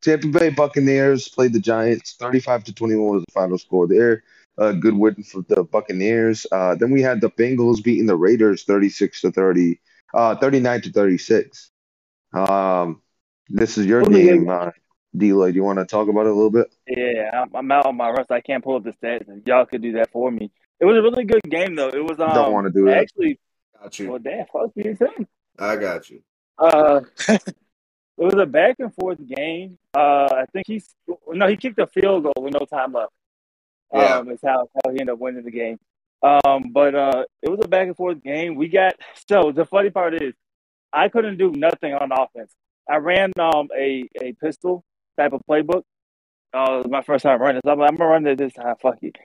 Tampa 0.02 0.28
Bay 0.28 0.50
Buccaneers 0.50 1.28
played 1.28 1.54
the 1.54 1.60
Giants. 1.60 2.16
35 2.20 2.66
to 2.66 2.74
21 2.74 3.08
was 3.16 3.24
the 3.24 3.32
final 3.32 3.58
score 3.58 3.88
there. 3.88 4.24
A 4.58 4.74
good 4.74 4.96
win 4.96 5.24
for 5.24 5.42
the 5.48 5.64
Buccaneers. 5.64 6.46
Uh, 6.52 6.76
then 6.76 6.92
we 6.92 7.02
had 7.02 7.22
the 7.22 7.30
Bengals 7.32 7.84
beating 7.84 8.06
the 8.06 8.16
Raiders 8.16 8.64
36 8.64 9.22
to 9.22 9.32
30, 9.32 9.80
uh, 10.14 10.36
39 10.36 10.82
to 10.82 10.92
36. 10.92 11.72
Um, 12.34 13.02
this 13.48 13.78
is 13.78 13.86
your 13.86 14.02
What 14.02 14.12
was 14.12 14.18
the 14.20 14.28
game, 14.28 14.50
uh, 14.50 14.72
D-Lloyd. 15.16 15.56
You 15.56 15.64
want 15.64 15.80
to 15.80 15.86
talk 15.86 16.08
about 16.08 16.26
it 16.26 16.32
a 16.32 16.34
little 16.34 16.52
bit? 16.52 16.68
Yeah, 16.88 17.42
I'm, 17.42 17.56
I'm 17.56 17.72
out 17.72 17.86
on 17.86 17.98
my 17.98 18.10
rust. 18.10 18.32
I 18.32 18.42
can't 18.42 18.64
pull 18.64 18.76
up 18.76 18.84
the 18.84 18.92
stats. 18.92 19.26
If 19.28 19.48
y'all 19.48 19.66
could 19.66 19.82
do 19.82 19.94
that 19.94 20.12
for 20.12 20.30
me. 20.30 20.52
It 20.80 20.86
was 20.86 20.98
a 20.98 21.02
really 21.02 21.26
good 21.26 21.42
game, 21.50 21.76
though. 21.76 21.90
It 21.90 22.04
was 22.04 22.20
um, 22.20 22.34
Don't 22.34 22.54
want 22.54 22.68
to 22.68 22.74
do 22.74 22.86
that. 22.86 23.00
actually. 23.00 23.40
got 23.82 23.98
you. 24.00 24.10
Well, 24.12 24.20
damn, 24.20 24.46
fuck 24.52 24.72
you, 24.76 24.96
too. 24.96 25.28
I 25.58 25.76
got 25.76 26.10
you. 26.10 26.22
Uh, 26.58 27.02
it 28.20 28.26
was 28.26 28.36
a 28.42 28.46
back 28.46 28.76
and 28.80 28.94
forth 28.94 29.18
game. 29.26 29.78
Uh, 29.96 30.28
I 30.32 30.46
think 30.52 30.68
he's 30.68 30.94
no, 31.30 31.48
he 31.48 31.56
kicked 31.56 31.80
a 31.80 31.88
field 31.88 32.24
goal 32.24 32.34
with 32.38 32.54
no 32.54 32.66
time 32.66 32.94
left. 32.94 33.14
Yeah. 33.94 34.18
Um, 34.18 34.30
is 34.30 34.40
how 34.44 34.68
how 34.76 34.92
he 34.92 35.00
ended 35.00 35.10
up 35.14 35.20
winning 35.20 35.46
the 35.46 35.52
game. 35.52 35.80
Um, 36.22 36.72
but 36.74 36.96
uh, 36.96 37.24
it 37.42 37.50
was 37.50 37.60
a 37.64 37.68
back 37.68 37.88
and 37.88 37.96
forth 37.96 38.22
game. 38.22 38.56
We 38.56 38.68
got 38.68 38.94
so 39.30 39.52
the 39.54 39.66
funny 39.66 39.90
part 39.90 40.22
is 40.22 40.34
I 40.92 41.08
couldn't 41.08 41.38
do 41.38 41.52
nothing 41.52 41.94
on 41.94 42.12
offense. 42.12 42.54
I 42.90 42.98
ran 42.98 43.32
um 43.40 43.70
a 43.76 44.08
a 44.22 44.34
pistol 44.34 44.84
type 45.18 45.32
of 45.34 45.42
playbook. 45.50 45.84
Uh, 46.54 46.74
it 46.74 46.78
was 46.78 46.88
my 46.90 47.04
first 47.04 47.24
time 47.24 47.42
running, 47.42 47.62
so 47.64 47.72
I'm 47.72 47.80
like, 47.80 47.90
I'm 47.90 47.96
gonna 47.96 48.10
run 48.10 48.28
it 48.28 48.38
this 48.38 48.54
time. 48.54 48.76
Fuck 48.82 48.98
it. 49.02 49.16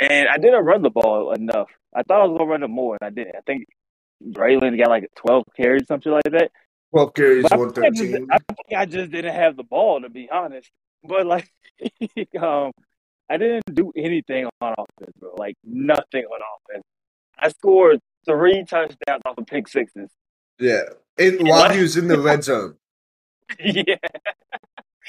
And 0.00 0.28
I 0.28 0.36
didn't 0.36 0.64
run 0.64 0.82
the 0.82 0.90
ball 0.90 1.32
enough. 1.32 1.70
I 1.94 2.02
thought 2.02 2.20
I 2.20 2.26
was 2.26 2.36
gonna 2.36 2.50
run 2.50 2.62
it 2.62 2.68
more, 2.68 2.98
and 3.00 3.06
I 3.06 3.10
didn't. 3.10 3.36
I 3.36 3.40
think 3.46 3.66
Braylon 4.22 4.78
got 4.78 4.90
like 4.90 5.08
12 5.16 5.44
carries, 5.56 5.86
something 5.86 6.12
like 6.12 6.24
that. 6.24 6.50
12 6.94 7.14
carries, 7.14 7.42
But 7.42 7.52
I 7.52 7.56
think, 7.56 7.78
I, 7.78 7.90
just, 7.90 8.12
113. 8.12 8.28
I 8.30 8.38
think 8.38 8.78
I 8.78 8.86
just 8.86 9.10
didn't 9.10 9.34
have 9.34 9.56
the 9.56 9.64
ball, 9.64 10.00
to 10.00 10.08
be 10.08 10.30
honest. 10.30 10.70
But 11.02 11.26
like, 11.26 11.48
um, 12.40 12.70
I 13.28 13.36
didn't 13.36 13.74
do 13.74 13.92
anything 13.96 14.48
on 14.60 14.74
offense, 14.78 15.12
bro. 15.18 15.34
Like 15.36 15.56
nothing 15.64 16.24
on 16.24 16.40
offense. 16.70 16.84
I 17.38 17.48
scored 17.48 17.98
three 18.24 18.64
touchdowns 18.64 19.22
off 19.26 19.38
of 19.38 19.46
pick 19.46 19.66
sixes. 19.66 20.10
Yeah. 20.58 20.82
And 21.18 21.38
while 21.48 21.72
he 21.72 21.82
was 21.82 21.96
in 21.96 22.06
the 22.06 22.18
red 22.18 22.44
zone. 22.44 22.76
yeah, 23.60 23.96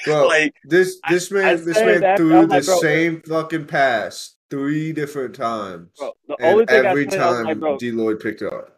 Bro, 0.04 0.26
like 0.26 0.54
this 0.64 1.00
this 1.08 1.32
I 1.32 1.34
man 1.34 1.64
this 1.64 1.76
said 1.76 1.86
man 1.86 2.00
that, 2.02 2.18
threw 2.18 2.46
was 2.46 2.66
the 2.66 2.70
bro- 2.70 2.80
same 2.80 3.22
fucking 3.22 3.66
pass 3.66 4.34
three 4.50 4.92
different 4.92 5.34
times. 5.34 5.88
bro. 5.98 6.12
The 6.28 6.34
and 6.34 6.46
only 6.46 6.66
thing 6.66 6.84
every 6.84 7.06
I 7.06 7.10
said, 7.10 7.18
time 7.18 7.60
like, 7.60 7.78
D 7.78 7.92
Lloyd 7.92 8.20
picked 8.20 8.42
up. 8.42 8.75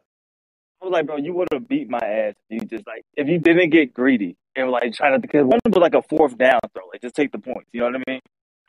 I 0.81 0.85
was 0.85 0.93
like, 0.93 1.07
bro, 1.07 1.17
you 1.17 1.33
would 1.35 1.49
have 1.53 1.69
beat 1.69 1.89
my 1.91 1.99
ass 1.99 2.35
if 2.51 2.63
you 2.63 2.69
just 2.69 2.87
like 2.87 3.05
if 3.17 3.29
you 3.29 3.39
didn't 3.39 3.71
get 3.71 3.95
greedy 3.95 4.37
and 4.55 4.71
like 4.71 4.93
trying 4.95 5.13
to 5.15 5.19
because 5.19 5.45
one 5.45 5.61
was 5.65 5.77
like 5.77 5.95
a 5.95 6.03
fourth 6.03 6.39
down 6.39 6.61
throw, 6.75 6.87
like 6.93 7.03
just 7.03 7.17
take 7.17 7.33
the 7.33 7.39
points. 7.39 7.69
You 7.73 7.81
know 7.81 7.87
what 7.87 8.03
I 8.07 8.11
mean? 8.13 8.21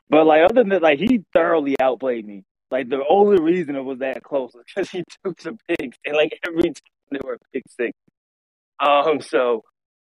But 0.08 0.26
like 0.26 0.42
other 0.44 0.54
than 0.62 0.70
that, 0.70 0.82
like 0.82 0.98
he 0.98 1.24
thoroughly 1.32 1.76
outplayed 1.80 2.26
me. 2.26 2.44
Like 2.70 2.88
the 2.88 3.02
only 3.08 3.40
reason 3.40 3.76
it 3.76 3.84
was 3.84 3.98
that 4.00 4.22
close 4.22 4.52
was 4.54 4.64
because 4.66 4.90
he 4.90 5.04
took 5.24 5.40
some 5.40 5.58
picks 5.68 5.98
and 6.04 6.16
like 6.16 6.38
every 6.46 6.64
time 6.64 6.74
they 7.12 7.20
were 7.24 7.38
pick 7.52 7.62
six. 7.78 7.92
Um, 8.80 9.20
so 9.20 9.62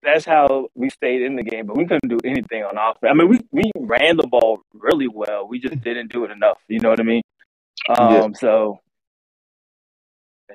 that's 0.02 0.24
how 0.24 0.68
we 0.74 0.90
stayed 0.90 1.22
in 1.22 1.36
the 1.36 1.42
game, 1.42 1.66
but 1.66 1.76
we 1.76 1.86
couldn't 1.86 2.08
do 2.08 2.18
anything 2.24 2.62
on 2.64 2.76
offense. 2.76 3.10
I 3.10 3.14
mean, 3.14 3.28
we 3.28 3.40
we 3.52 3.70
ran 3.76 4.16
the 4.16 4.26
ball 4.26 4.60
really 4.74 5.08
well. 5.08 5.46
We 5.48 5.60
just 5.60 5.80
didn't 5.84 6.12
do 6.12 6.24
it 6.24 6.30
enough. 6.30 6.58
You 6.68 6.80
know 6.80 6.90
what 6.90 7.00
I 7.00 7.04
mean? 7.04 7.22
Um, 7.88 8.08
Yeah. 8.10 8.28
so 8.34 8.80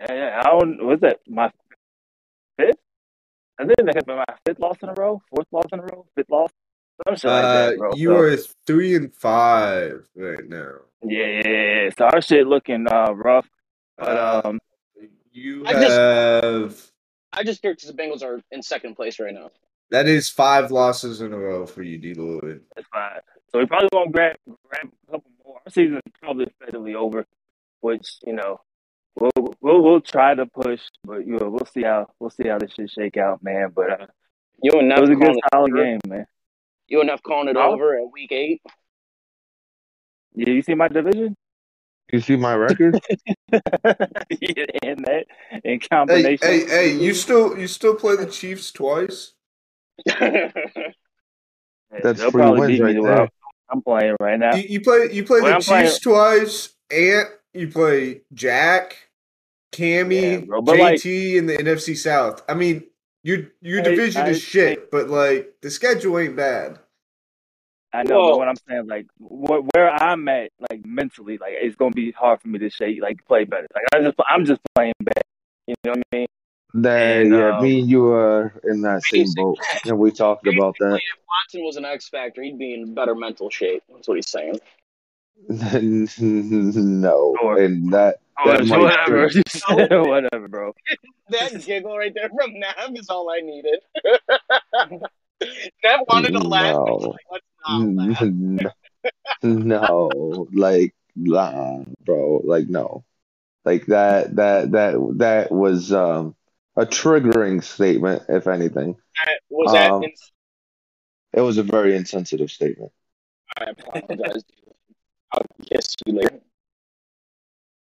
I 0.07 0.43
don't. 0.43 0.85
What's 0.85 1.01
that? 1.01 1.19
My 1.27 1.51
fifth? 2.57 2.77
I 3.59 3.65
think 3.65 3.75
that 3.77 4.05
been 4.05 4.15
my 4.17 4.25
fifth 4.45 4.59
loss 4.59 4.77
in 4.81 4.89
a 4.89 4.93
row, 4.93 5.21
fourth 5.29 5.47
loss 5.51 5.65
in 5.73 5.79
a 5.79 5.83
row, 5.83 6.05
fifth 6.15 6.29
loss, 6.29 6.49
some 7.05 7.15
shit 7.17 7.29
like 7.29 7.43
Uh, 7.43 7.53
that, 7.53 7.77
bro. 7.77 7.91
you 7.95 8.09
So, 8.09 8.15
are 8.17 8.37
three 8.65 8.95
and 8.95 9.13
five 9.13 10.07
right 10.15 10.47
now. 10.47 10.75
yeah, 11.03 11.25
yeah, 11.25 11.41
yeah, 11.47 11.83
yeah. 11.83 11.89
So 11.97 12.05
our 12.05 12.21
shit 12.21 12.47
looking 12.47 12.87
uh 12.89 13.11
rough, 13.13 13.47
but 13.97 14.07
Uh, 14.17 14.41
um, 14.45 14.59
You 15.31 15.63
I 15.65 15.73
just- 15.73 15.97
have 15.97 16.91
I 17.33 17.43
just 17.43 17.61
fear 17.61 17.73
because 17.73 17.89
the 17.89 17.93
Bengals 18.01 18.23
are 18.23 18.41
in 18.51 18.63
second 18.63 18.95
place 18.95 19.19
right 19.19 19.33
now. 19.33 19.51
that 19.91 20.07
is 20.07 20.29
five 20.29 20.71
losses 20.71 21.21
in 21.21 21.33
a 21.33 21.37
row 21.37 21.65
for 21.65 21.83
you, 21.83 21.97
D 21.97 22.13
Lloyd. 22.13 22.63
that's 22.75 22.87
fine. 22.87 23.19
So 23.51 23.59
we 23.59 23.65
probably 23.65 23.89
won't 23.91 24.11
grab 24.13 24.37
grab 24.69 24.89
a 25.07 25.11
couple 25.11 25.31
more. 25.45 25.59
Our 25.65 25.71
season 25.71 25.97
is 25.97 26.13
probably 26.21 26.47
steadily 26.61 26.95
over, 26.95 27.25
which 27.81 28.07
you 28.25 28.33
know. 28.33 28.61
We'll, 29.15 29.31
we'll 29.61 29.81
we'll 29.83 30.01
try 30.01 30.33
to 30.35 30.45
push, 30.45 30.81
but 31.03 31.25
you 31.27 31.37
know, 31.37 31.49
we'll 31.49 31.65
see 31.65 31.83
how 31.83 32.07
we'll 32.19 32.29
see 32.29 32.47
how 32.47 32.57
this 32.57 32.71
shit 32.73 32.89
shake 32.89 33.17
out, 33.17 33.43
man. 33.43 33.71
But 33.75 33.91
uh, 34.01 34.05
You 34.61 34.71
and 34.79 34.83
it 34.83 34.85
Neff 34.89 35.01
was 35.01 35.09
a 35.09 35.15
good 35.15 35.21
calling 35.23 35.37
it 35.37 35.43
solid 35.53 35.71
over. 35.73 35.83
game, 35.83 35.99
man. 36.07 36.25
You 36.87 36.99
and 37.01 37.07
Neff 37.07 37.21
calling 37.23 37.49
it 37.49 37.57
Oh. 37.57 37.73
over 37.73 37.97
at 37.97 38.11
week 38.11 38.31
eight. 38.31 38.61
Yeah, 40.35 40.49
you 40.49 40.61
see 40.61 40.75
my 40.75 40.87
division? 40.87 41.35
You 42.13 42.21
see 42.21 42.35
my 42.37 42.53
record? 42.55 42.99
yeah, 43.51 44.65
and 44.83 45.05
that 45.05 45.25
in 45.63 45.79
combination. 45.79 46.47
hey, 46.47 46.65
hey! 46.65 46.93
You 46.97 47.13
still 47.13 47.57
you 47.57 47.67
still 47.67 47.95
play 47.95 48.15
the 48.15 48.25
Chiefs 48.25 48.71
twice? 48.71 49.33
That's 50.07 50.53
they'll 52.03 52.13
three 52.15 52.31
probably 52.31 52.61
wins 52.77 52.79
right 52.79 52.95
there. 53.01 53.19
I'm- 53.21 53.29
I'm 53.71 53.83
playing 53.83 54.15
right 54.19 54.39
now. 54.39 54.55
You, 54.55 54.63
you 54.67 54.81
play 54.81 55.09
you 55.11 55.23
play 55.23 55.41
Well, 55.41 55.49
the 55.51 55.55
I'm 55.57 55.61
playing- 55.61 55.85
Chiefs 55.85 55.99
twice, 55.99 56.69
and 56.89 57.27
you 57.53 57.67
play 57.67 58.21
Jack, 58.33 59.09
Cammy, 59.71 60.39
Yeah, 60.41 60.45
bro, 60.45 60.61
but, 60.61 60.77
like- 60.77 60.95
JT 60.99 61.35
in 61.37 61.45
the 61.47 61.57
NFC 61.57 61.95
South. 61.97 62.43
I 62.49 62.53
mean, 62.53 62.83
your 63.23 63.47
your 63.61 63.81
division 63.81 64.23
I- 64.23 64.29
is 64.29 64.41
shit, 64.41 64.89
but 64.91 65.09
like 65.09 65.53
the 65.61 65.69
schedule 65.69 66.17
ain't 66.19 66.35
bad. 66.35 66.79
I 67.91 68.03
know, 68.03 68.19
Whoa. 68.19 68.29
but 68.33 68.37
what 68.37 68.47
I'm 68.47 68.55
saying, 68.69 68.85
like, 68.87 69.07
wh- 69.17 69.65
where 69.73 69.89
I'm 69.91 70.27
at, 70.27 70.51
like 70.69 70.85
mentally, 70.85 71.37
like 71.39 71.53
it's 71.55 71.75
gonna 71.75 71.91
be 71.91 72.11
hard 72.11 72.39
for 72.39 72.47
me 72.47 72.59
to 72.59 72.69
shake, 72.69 73.01
like 73.01 73.25
play 73.27 73.45
better. 73.45 73.67
Like 73.73 73.83
I 73.95 74.03
just, 74.03 74.15
I'm 74.29 74.45
just 74.45 74.61
playing 74.75 74.93
bad. 75.01 75.23
You 75.67 75.75
know 75.83 75.91
what 75.91 75.99
I 76.13 76.15
mean? 76.15 76.27
That 76.75 77.21
And, 77.21 77.33
yeah, 77.33 77.57
um, 77.57 77.63
me 77.63 77.79
and 77.79 77.89
you 77.89 78.05
are 78.09 78.53
in 78.63 78.81
that 78.83 79.01
same 79.03 79.25
boat, 79.35 79.57
and 79.85 79.97
we 79.97 80.11
talked 80.11 80.45
about 80.45 80.75
that. 80.79 80.95
If 80.97 81.01
Watson 81.27 81.65
was 81.65 81.77
an 81.77 81.85
X 81.85 82.09
factor, 82.09 82.43
he'd 82.43 82.59
be 82.59 82.75
in 82.75 82.93
better 82.93 83.15
mental 83.15 83.49
shape. 83.49 83.81
That's 83.91 84.07
what 84.07 84.17
he's 84.17 84.29
saying. 84.29 84.59
no, 85.49 87.35
Sure. 87.39 87.57
and 87.63 87.93
that 87.93 88.17
Oh, 88.41 88.51
That 88.51 88.65
might 88.67 88.79
whatever, 88.79 89.27
you 89.33 89.41
whatever, 90.09 90.47
bro. 90.47 90.73
That 91.29 91.61
giggle 91.65 91.97
right 91.97 92.13
there 92.15 92.29
from 92.29 92.53
Nev 92.57 92.95
is 92.95 93.09
all 93.09 93.29
I 93.29 93.41
needed. 93.41 93.79
Nev 95.83 95.99
wanted 96.07 96.31
to 96.33 96.39
laugh. 96.39 96.75
but 96.75 97.41
No. 97.67 97.75
like, 97.99 98.21
laugh. 98.21 98.73
no, 99.43 100.47
like 100.53 100.93
nah, 101.15 101.83
bro, 102.05 102.41
like 102.45 102.67
no, 102.69 103.03
like 103.65 103.85
that 103.87 104.35
that 104.37 104.71
that 104.71 104.95
that 105.17 105.51
was 105.51 105.91
um 105.91 106.35
a 106.77 106.85
triggering 106.85 107.61
statement, 107.63 108.23
if 108.29 108.47
anything. 108.47 108.95
That- 109.25 109.39
Was 109.49 109.73
that? 109.73 109.91
Um, 109.91 110.03
ins- 110.03 110.31
It 111.33 111.41
was 111.41 111.57
a 111.57 111.63
very 111.63 111.95
insensitive 111.95 112.51
statement. 112.51 112.91
I 113.57 113.65
apologize. 113.71 114.43
I'll 115.31 115.45
kiss 115.65 115.95
you 116.05 116.13
later. 116.13 116.39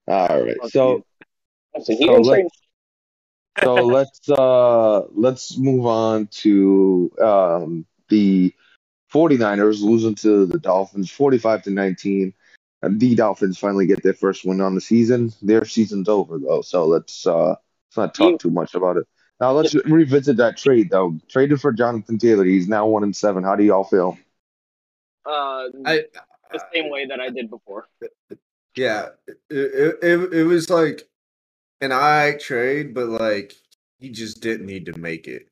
All 0.09 0.43
right, 0.45 0.65
so. 0.65 1.05
So 1.81 1.95
So 1.95 2.21
let's- 2.21 2.51
so 3.63 3.75
let's 3.87 4.29
uh 4.31 5.01
let's 5.13 5.57
move 5.59 5.87
on 5.87 6.27
to 6.29 7.11
um 7.23 7.87
the 8.09 8.53
49ers 9.13 9.83
losing 9.83 10.15
to 10.17 10.47
the 10.47 10.59
Dolphins 10.59 11.11
45 11.11 11.63
to 11.65 11.71
19. 11.71 12.33
And 12.83 13.01
the 13.01 13.15
Dolphins 13.15 13.59
finally 13.59 13.87
get 13.87 14.03
their 14.03 14.13
first 14.15 14.45
win 14.45 14.61
on 14.61 14.75
the 14.75 14.81
season. 14.81 15.33
Their 15.43 15.65
season's 15.65 16.09
over 16.09 16.39
though, 16.39 16.63
so 16.63 16.87
let's 16.87 17.27
uh 17.27 17.51
let's 17.51 17.97
not 17.97 18.15
talk 18.15 18.39
too 18.39 18.51
much 18.51 18.75
about 18.75 18.97
it. 18.97 19.07
Now 19.41 19.53
let's 19.53 19.75
revisit 19.87 20.37
that 20.39 20.57
trade 20.57 20.91
though. 20.91 21.19
Traded 21.29 21.61
for 21.61 21.73
Jonathan 21.73 22.19
Taylor. 22.19 22.45
He's 22.45 22.69
now 22.69 22.87
one 22.87 23.03
and 23.03 23.17
seven. 23.17 23.43
How 23.45 23.57
do 23.57 23.65
y'all 23.65 23.85
feel? 23.85 24.19
uh, 25.27 25.69
I 25.85 26.05
the 26.53 26.63
same 26.73 26.91
way 26.91 27.07
that 27.07 27.21
I 27.21 27.31
did 27.31 27.51
before. 27.51 27.89
yeah, 28.75 29.09
it, 29.27 29.37
it, 29.51 29.99
it, 30.03 30.33
it 30.33 30.45
was 30.45 30.71
like 30.71 31.09
an 31.81 31.93
I 31.93 32.37
trade, 32.41 32.95
but 32.95 33.09
like 33.09 33.55
he 33.99 34.11
just 34.11 34.41
didn't 34.41 34.67
need 34.67 34.87
to 34.87 34.99
make 34.99 35.27
it. 35.29 35.49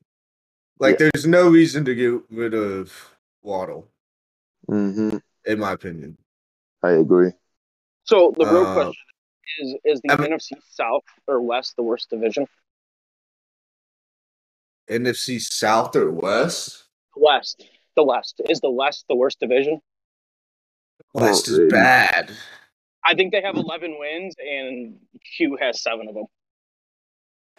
Like 0.79 0.97
there's 0.99 1.25
no 1.25 1.49
reason 1.49 1.85
to 1.85 1.95
get 1.95 2.21
rid 2.29 2.53
of 2.53 2.93
Waddle, 3.41 3.89
hmm 4.67 5.17
in 5.45 5.59
my 5.59 5.71
opinion. 5.71 6.17
I 6.83 6.91
agree. 6.91 7.31
So 8.03 8.33
the 8.37 8.45
real 8.45 8.63
Uh, 8.63 8.73
question 8.73 9.05
is: 9.61 9.75
Is 9.85 10.01
the 10.01 10.11
I 10.11 10.17
mean- 10.17 10.31
NFC 10.33 10.51
South 10.71 11.03
or 11.27 11.41
West 11.41 11.75
the 11.77 11.83
worst 11.83 12.09
division? 12.09 12.45
NFC 14.89 15.41
South 15.41 15.95
or 15.95 16.11
West? 16.11 16.85
West. 17.15 17.65
The 17.95 18.03
West 18.03 18.41
is 18.47 18.59
the 18.61 18.69
West 18.69 19.05
the 19.09 19.15
worst 19.15 19.39
division. 19.39 19.81
West 21.13 21.47
is 21.47 21.59
bad. 21.71 22.31
I 23.05 23.15
think 23.15 23.31
they 23.31 23.41
have 23.41 23.55
11 23.55 23.97
wins, 23.99 24.35
and 24.39 24.95
Q 25.37 25.57
has 25.61 25.81
seven 25.81 26.07
of 26.09 26.15
them. 26.15 26.25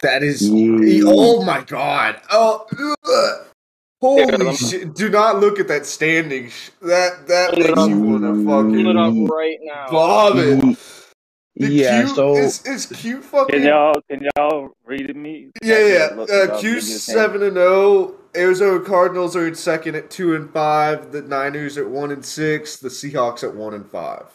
That 0.01 0.23
is. 0.23 0.49
Mm. 0.49 1.03
Oh 1.07 1.43
my 1.43 1.61
god. 1.61 2.21
Oh. 2.31 2.65
ugh. 3.05 3.47
Holy 4.01 4.45
Yeah. 4.45 4.53
shit! 4.53 4.95
Do 4.95 5.09
not 5.09 5.39
look 5.41 5.59
at 5.59 5.67
that 5.67 5.85
standing. 5.85 6.51
That 6.81 7.27
that 7.27 7.51
Pull 7.53 7.59
makes 7.59 7.87
you 7.87 7.99
want 8.01 8.23
to 8.23 8.33
Pull 8.45 8.75
it 8.79 8.85
fucking 8.85 8.97
up 8.97 9.29
right 9.29 9.57
now. 9.61 9.87
vomit. 9.91 10.77
The 11.59 11.67
Yeah, 11.73 12.03
Q, 12.05 12.15
so 12.15 12.35
is 12.37 12.65
is 12.65 12.85
Q 12.85 13.21
fucking 13.21 13.53
Can 13.59 13.67
y'all 13.67 14.01
can 14.09 14.25
y'all 14.37 14.69
read 14.85 15.13
me? 15.15 15.51
yeah 15.61 15.75
I 15.75 15.79
yeah. 15.79 16.07
can 16.07 16.17
look 16.17 16.29
it 16.29 16.49
Uh, 16.51 16.59
Q 16.59 16.71
me 16.71 16.77
a 16.77 16.81
second. 16.81 16.99
seven 17.19 17.43
and 17.43 17.53
zero. 17.55 18.15
Arizona 18.35 18.79
Cardinals 18.79 19.35
are 19.35 19.45
in 19.47 19.55
second 19.55 19.95
at 19.95 20.09
two 20.09 20.35
and 20.35 20.49
five. 20.51 21.11
The 21.11 21.21
Niners 21.21 21.77
at 21.77 21.89
one 21.89 22.11
and 22.11 22.23
six. 22.23 22.77
The 22.77 22.87
Seahawks 22.89 23.43
at 23.43 23.55
one 23.55 23.73
and 23.73 23.85
five. 23.89 24.25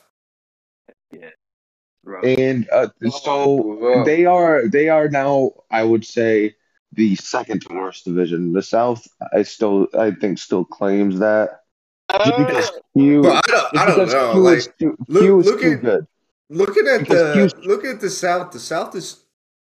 Bro. 2.05 2.21
and 2.21 2.69
uh, 2.71 2.89
so 3.11 4.03
they 4.05 4.27
are 4.27 4.69
they 4.69 4.91
are 4.91 5.09
now 5.09 5.53
I 5.71 5.83
would 5.85 6.05
say 6.05 6.55
the 6.93 7.15
second 7.17 7.63
to 7.63 7.75
worst 7.75 8.05
division. 8.05 8.53
The 8.53 8.61
South 8.61 9.07
I 9.33 9.43
still 9.45 9.89
I 9.99 10.11
think 10.11 10.39
still 10.39 10.67
claims 10.67 11.19
that 11.21 11.63
just 12.13 12.33
Uh, 12.33 12.45
because 12.45 12.71
Q 12.95 13.23
don't, 13.23 13.79
I 13.79 13.87
don't 13.87 14.09
know. 14.13 14.33
Q 14.33 14.41
Like 14.43 14.59
is 14.59 14.69
too, 14.79 14.97
look- 15.09 15.23
Q 15.23 15.41
is 15.41 15.47
look 15.47 15.61
too 15.63 15.73
at- 15.73 15.81
good. 15.81 16.07
Looking 16.51 16.87
at 16.89 17.01
because 17.01 17.35
the 17.35 17.51
Q's- 17.51 17.67
look 17.67 17.85
at 17.85 18.01
the 18.01 18.11
South. 18.11 18.53
The 18.53 18.59
South 18.61 18.95
is 18.95 19.25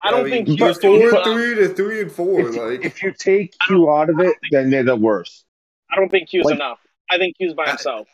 I 0.01 0.11
don't 0.11 0.23
mean, 0.29 0.45
think 0.45 0.59
they're 0.59 0.67
Q's 0.69 0.77
but- 0.77 0.81
doing 0.81 1.01
four 1.01 1.11
but- 1.11 1.27
enough. 1.27 1.35
three 1.35 1.55
to 1.55 1.73
three 1.73 2.01
and 2.01 2.11
four. 2.11 2.39
If, 2.41 2.55
Like 2.55 2.85
if 2.85 3.03
you 3.03 3.13
take 3.17 3.53
Q 3.67 3.91
out 3.91 4.09
of 4.09 4.19
it, 4.19 4.35
then 4.51 4.69
they're 4.69 4.83
the 4.83 4.95
worst. 4.95 5.45
I 5.91 5.95
don't 5.95 6.09
think 6.09 6.29
Q's 6.29 6.45
Like- 6.45 6.55
enough. 6.55 6.79
I 7.09 7.17
think 7.17 7.37
Q's 7.37 7.53
by 7.53 7.65
I- 7.65 7.69
himself. 7.69 8.07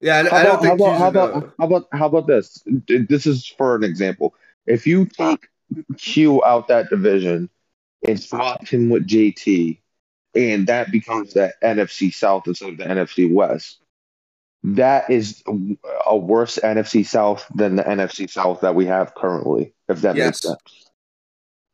yeah, 0.00 0.18
I, 0.18 0.28
How 0.28 0.36
I 0.36 0.42
don't 0.44 0.64
about, 0.64 0.64
how 0.64 0.74
about, 0.74 0.78
Q's 0.78 0.98
how 0.98 1.08
about, 1.08 1.30
enough. 1.34 1.52
how 1.58 1.66
about, 1.66 1.88
how 1.92 2.06
about 2.06 2.26
this? 2.26 2.62
This 2.86 3.26
is 3.26 3.46
for 3.46 3.76
an 3.76 3.84
example. 3.84 4.34
If 4.66 4.86
you 4.86 5.04
take 5.06 5.48
Q 5.98 6.42
out 6.44 6.68
that 6.68 6.88
division 6.90 7.50
and 8.06 8.18
swap 8.20 8.66
him 8.66 8.88
with 8.90 9.06
JT, 9.06 9.78
and 10.34 10.66
that 10.66 10.90
becomes 10.90 11.34
the 11.34 11.52
NFC 11.62 12.12
South 12.12 12.46
instead 12.46 12.70
of 12.70 12.76
the 12.78 12.84
NFC 12.84 13.30
West, 13.32 13.78
that 14.64 15.08
is 15.10 15.42
a 16.06 16.16
worse 16.16 16.58
NFC 16.62 17.06
South 17.06 17.46
than 17.54 17.76
the 17.76 17.84
NFC 17.84 18.28
South 18.28 18.60
that 18.62 18.74
we 18.74 18.86
have 18.86 19.14
currently, 19.14 19.74
if 19.88 20.00
that 20.02 20.16
makes 20.16 20.40
sense. 20.40 20.58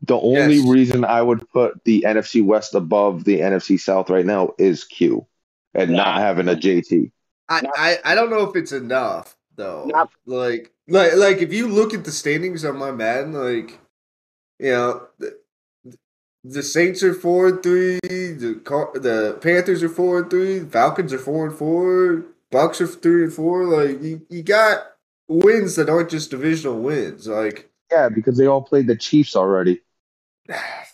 The 0.03 0.19
only 0.19 0.57
Yes. 0.57 0.67
reason 0.69 1.05
I 1.05 1.23
would 1.23 1.49
put 1.51 1.83
the 1.85 2.05
NFC 2.07 2.45
West 2.45 2.75
above 2.75 3.25
the 3.25 3.41
NFC 3.41 3.81
South 3.81 4.11
right 4.11 4.27
now 4.27 4.53
is 4.59 4.85
Q 4.85 5.27
and 5.73 5.93
not 5.93 6.19
having 6.19 6.49
a 6.49 6.55
JT. 6.55 7.11
I, 7.49 7.63
I 7.77 7.99
I 8.05 8.15
don't 8.15 8.31
know 8.31 8.49
if 8.49 8.55
it's 8.57 8.73
enough 8.73 9.37
though. 9.57 9.85
Not- 9.87 10.11
like 10.27 10.73
like 10.89 11.15
like 11.17 11.39
if 11.39 11.53
you 11.53 11.69
look 11.69 11.95
at 11.95 12.05
the 12.05 12.13
standings 12.13 12.65
on 12.65 12.77
my 12.77 12.91
Madden, 12.91 13.33
like 13.33 13.79
you 14.59 14.73
know 14.73 15.07
the, 15.19 15.39
the 16.45 16.63
Saints 16.63 17.03
are 17.03 17.15
four 17.15 17.49
and 17.49 17.63
three, 17.63 17.99
the 18.03 18.61
Car- 18.63 18.93
the 18.95 19.39
Panthers 19.41 19.83
are 19.83 19.89
four 19.89 20.19
and 20.19 20.31
three, 20.31 20.61
Falcons 20.61 21.13
are 21.15 21.19
four 21.19 21.47
and 21.47 21.57
four, 21.57 22.25
Bucks 22.55 22.81
are 22.81 22.87
three 22.87 23.25
and 23.25 23.33
four. 23.33 23.65
Like 23.65 24.01
you, 24.01 24.25
you 24.31 24.43
got 24.45 24.87
wins 25.29 25.75
that 25.77 25.89
aren't 25.91 26.09
just 26.11 26.31
divisional 26.31 26.79
wins. 26.81 27.27
Like 27.27 27.69
Yeah, 27.91 28.09
because 28.09 28.39
they 28.39 28.47
all 28.47 28.63
played 28.63 28.87
the 28.87 28.95
Chiefs 28.97 29.35
already. 29.35 29.81
I 30.49 30.87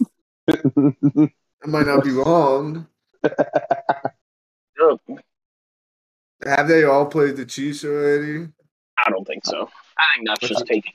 might 1.66 1.86
not 1.86 2.02
be 2.02 2.12
wrong. 2.12 2.86
Ugh, 3.22 4.98
Have 6.44 6.68
they 6.68 6.84
all 6.84 7.04
played 7.04 7.36
the 7.36 7.44
Chiefs 7.44 7.84
already? 7.84 8.48
I 8.96 9.10
don't 9.10 9.26
think 9.26 9.44
so. 9.44 9.68
I 9.98 10.04
think 10.16 10.28
that's 10.28 10.48
just 10.48 10.66
taking 10.72 10.92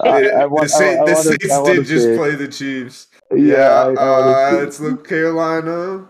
I, 0.00 0.08
I 0.08 0.20
the 0.42 0.48
want, 0.50 0.68
Sa- 0.70 0.84
I, 0.84 1.00
I 1.00 1.04
the 1.06 1.14
Saints 1.16 1.62
did 1.64 1.86
just 1.86 2.04
say- 2.04 2.16
play 2.18 2.34
the 2.34 2.48
Chiefs. 2.48 3.08
Yeah, 3.34 3.56
I, 3.56 3.92
I 3.92 3.94
uh, 3.94 4.70
see- 4.70 4.84
let's 4.84 5.08
Carolina. 5.08 6.08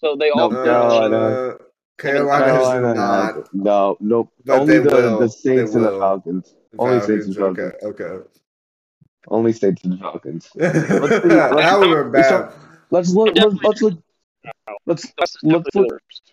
So 0.00 0.16
they 0.16 0.28
all. 0.30 0.50
No, 0.50 0.60
Uh, 0.60 0.64
Carolina. 0.64 1.56
Carolina 1.98 2.44
has 2.46 2.52
Carolina 2.68 2.94
not. 2.94 3.34
has- 3.34 3.44
no, 3.52 3.96
nope. 4.00 4.32
Only 4.48 4.78
the, 4.78 4.88
will. 4.90 5.18
the 5.20 5.28
Saints 5.28 5.74
and 5.74 5.84
the 5.84 5.90
will. 5.90 6.00
Falcons. 6.00 6.54
Only 6.78 7.00
Saints 7.00 7.26
and 7.26 7.36
Falcons, 7.36 7.72
Falcons. 7.80 7.84
okay, 8.00 8.04
okay. 8.04 8.24
Only 9.28 9.52
Saints 9.52 9.84
and 9.84 9.98
Falcons. 10.00 10.50
now 10.54 11.80
we're 11.80 12.08
bad. 12.10 12.52
Let's 12.90 13.10
look. 13.10 13.34
Let's, 13.36 13.54
let's 13.62 13.82
look. 13.82 13.98
Let's 14.86 15.12
Let's 15.18 15.32
definitely 15.42 15.50
look- 15.52 15.64
the 15.72 15.80
worst. 15.92 16.32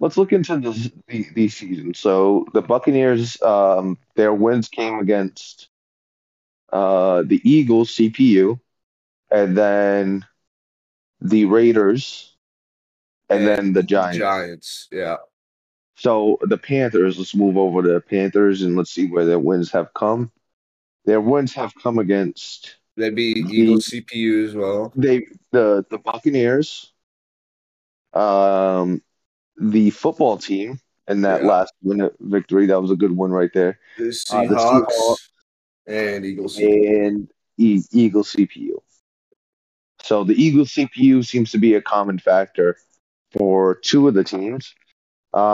let's 0.00 0.16
look 0.16 0.32
into 0.32 0.58
this 0.58 0.90
the, 1.08 1.26
the 1.34 1.48
season. 1.48 1.94
So 1.94 2.46
the 2.52 2.62
Buccaneers, 2.62 3.40
um, 3.42 3.98
their 4.14 4.32
wins 4.32 4.68
came 4.68 4.98
against 5.00 5.68
uh, 6.72 7.22
the 7.26 7.40
Eagles, 7.44 7.90
CPU, 7.90 8.60
and 9.30 9.56
then 9.56 10.24
the 11.20 11.46
Raiders, 11.46 12.36
and, 13.30 13.46
then 13.46 13.72
the 13.72 13.82
Giants. 13.82 14.18
Giants, 14.18 14.88
yeah. 14.92 15.16
So 15.96 16.38
the 16.42 16.58
Panthers, 16.58 17.18
let's 17.18 17.34
move 17.34 17.56
over 17.56 17.82
to 17.82 17.88
the 17.94 18.00
Panthers 18.00 18.62
and 18.62 18.76
let's 18.76 18.90
see 18.90 19.06
where 19.06 19.26
their 19.26 19.38
wins 19.38 19.70
have 19.72 19.92
come. 19.94 20.30
Their 21.04 21.20
wins 21.20 21.52
have 21.54 21.72
come 21.74 21.98
against 21.98 22.76
They 22.96 23.10
beat 23.10 23.46
The- 23.46 23.52
Eagles 23.54 23.86
CPU 23.90 24.46
as 24.46 24.54
well. 24.54 24.92
they 24.96 25.26
the 25.50 25.84
the 25.90 25.98
Buccaneers, 25.98 26.92
um, 28.14 29.02
the 29.60 29.90
football 29.90 30.38
team 30.38 30.80
and 31.06 31.24
that 31.24 31.42
Yeah. 31.42 31.48
last 31.48 31.72
minute 31.82 32.14
victory. 32.20 32.66
That 32.66 32.80
was 32.80 32.90
a 32.90 32.96
good 32.96 33.12
one 33.16 33.30
right 33.30 33.50
there. 33.52 33.78
The 33.96 34.04
Uh, 34.04 34.06
the 34.06 34.54
Seahawks 34.54 34.86
Seahawks. 34.86 35.28
and 35.86 36.24
Eagles. 36.26 36.58
And 36.58 37.28
e- 37.56 37.82
Eagle 37.92 38.22
CPU. 38.24 38.78
So 40.02 40.22
the 40.24 40.34
Eagle 40.40 40.64
CPU 40.64 41.22
seems 41.26 41.50
to 41.52 41.58
be 41.58 41.74
a 41.74 41.82
common 41.82 42.18
factor 42.18 42.76
for 43.32 43.74
two 43.76 44.08
of 44.08 44.14
the 44.14 44.24
teams. 44.24 44.74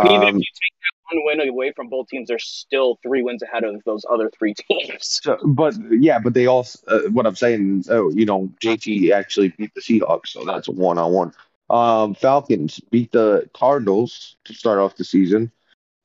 And 0.00 0.10
even 0.10 0.28
if 0.28 0.34
Um, 0.34 0.38
you 0.38 0.44
take 0.44 0.74
that 0.82 1.14
one 1.16 1.24
win 1.24 1.48
away 1.48 1.72
from 1.72 1.88
both 1.88 2.08
teams, 2.08 2.28
there's 2.28 2.44
still 2.46 2.98
three 3.02 3.22
wins 3.22 3.42
ahead 3.42 3.64
of 3.64 3.82
those 3.84 4.04
other 4.10 4.30
three 4.38 4.54
teams. 4.70 5.22
so, 5.22 5.38
but 5.44 5.74
yeah, 5.90 6.18
but 6.18 6.34
they 6.34 6.46
all. 6.46 6.66
uh, 6.88 7.00
what 7.10 7.26
I'm 7.26 7.36
saying 7.36 7.80
is, 7.80 7.90
oh, 7.90 8.10
you 8.10 8.26
know, 8.26 8.50
JT 8.62 9.10
actually 9.12 9.48
beat 9.48 9.74
the 9.74 9.80
Seahawks, 9.80 10.28
so 10.28 10.44
that's 10.44 10.68
a 10.68 10.72
one 10.72 10.98
on 10.98 11.12
one. 11.12 11.32
Um, 11.70 12.14
Falcons 12.14 12.80
beat 12.90 13.12
the 13.12 13.48
Cardinals 13.54 14.36
to 14.44 14.54
start 14.54 14.78
off 14.78 14.96
the 14.96 15.04
season. 15.04 15.50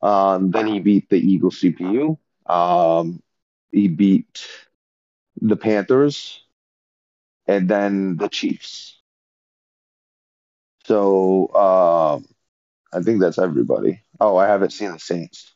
Um, 0.02 0.52
then 0.52 0.68
he 0.68 0.80
beat 0.80 1.10
the 1.10 1.18
Eagles 1.18 1.62
CPU. 1.62 2.18
Um, 2.46 3.22
he 3.72 3.88
beat 3.88 4.48
the 5.42 5.58
Panthers, 5.58 6.44
and 7.48 7.70
then 7.70 8.18
the 8.18 8.30
Chiefs. 8.30 8.99
So 10.90 11.54
um, 11.54 12.26
I 12.92 13.04
think 13.04 13.22
that's 13.22 13.38
everybody. 13.38 14.02
Oh, 14.20 14.38
I 14.38 14.48
haven't 14.48 14.72
seen 14.74 14.92
the 14.92 14.98
Saints. 14.98 15.54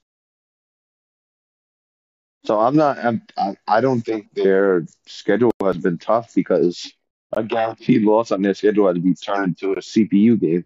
So 2.45 2.59
I'm 2.59 2.75
not. 2.75 2.99
I'm, 3.03 3.23
I 3.35 3.57
I 3.67 3.81
don't 3.81 4.01
think 4.01 4.31
their 4.35 4.85
schedule 5.07 5.49
has 5.63 5.77
been 5.79 5.97
tough 5.97 6.35
because 6.35 6.93
a 7.31 7.41
guaranteed 7.43 8.03
loss 8.03 8.31
on 8.31 8.43
their 8.43 8.53
schedule 8.53 8.85
has 8.87 8.99
been 8.99 9.15
turned 9.15 9.57
into 9.59 9.71
a 9.73 9.77
CPU 9.77 10.39
game, 10.39 10.65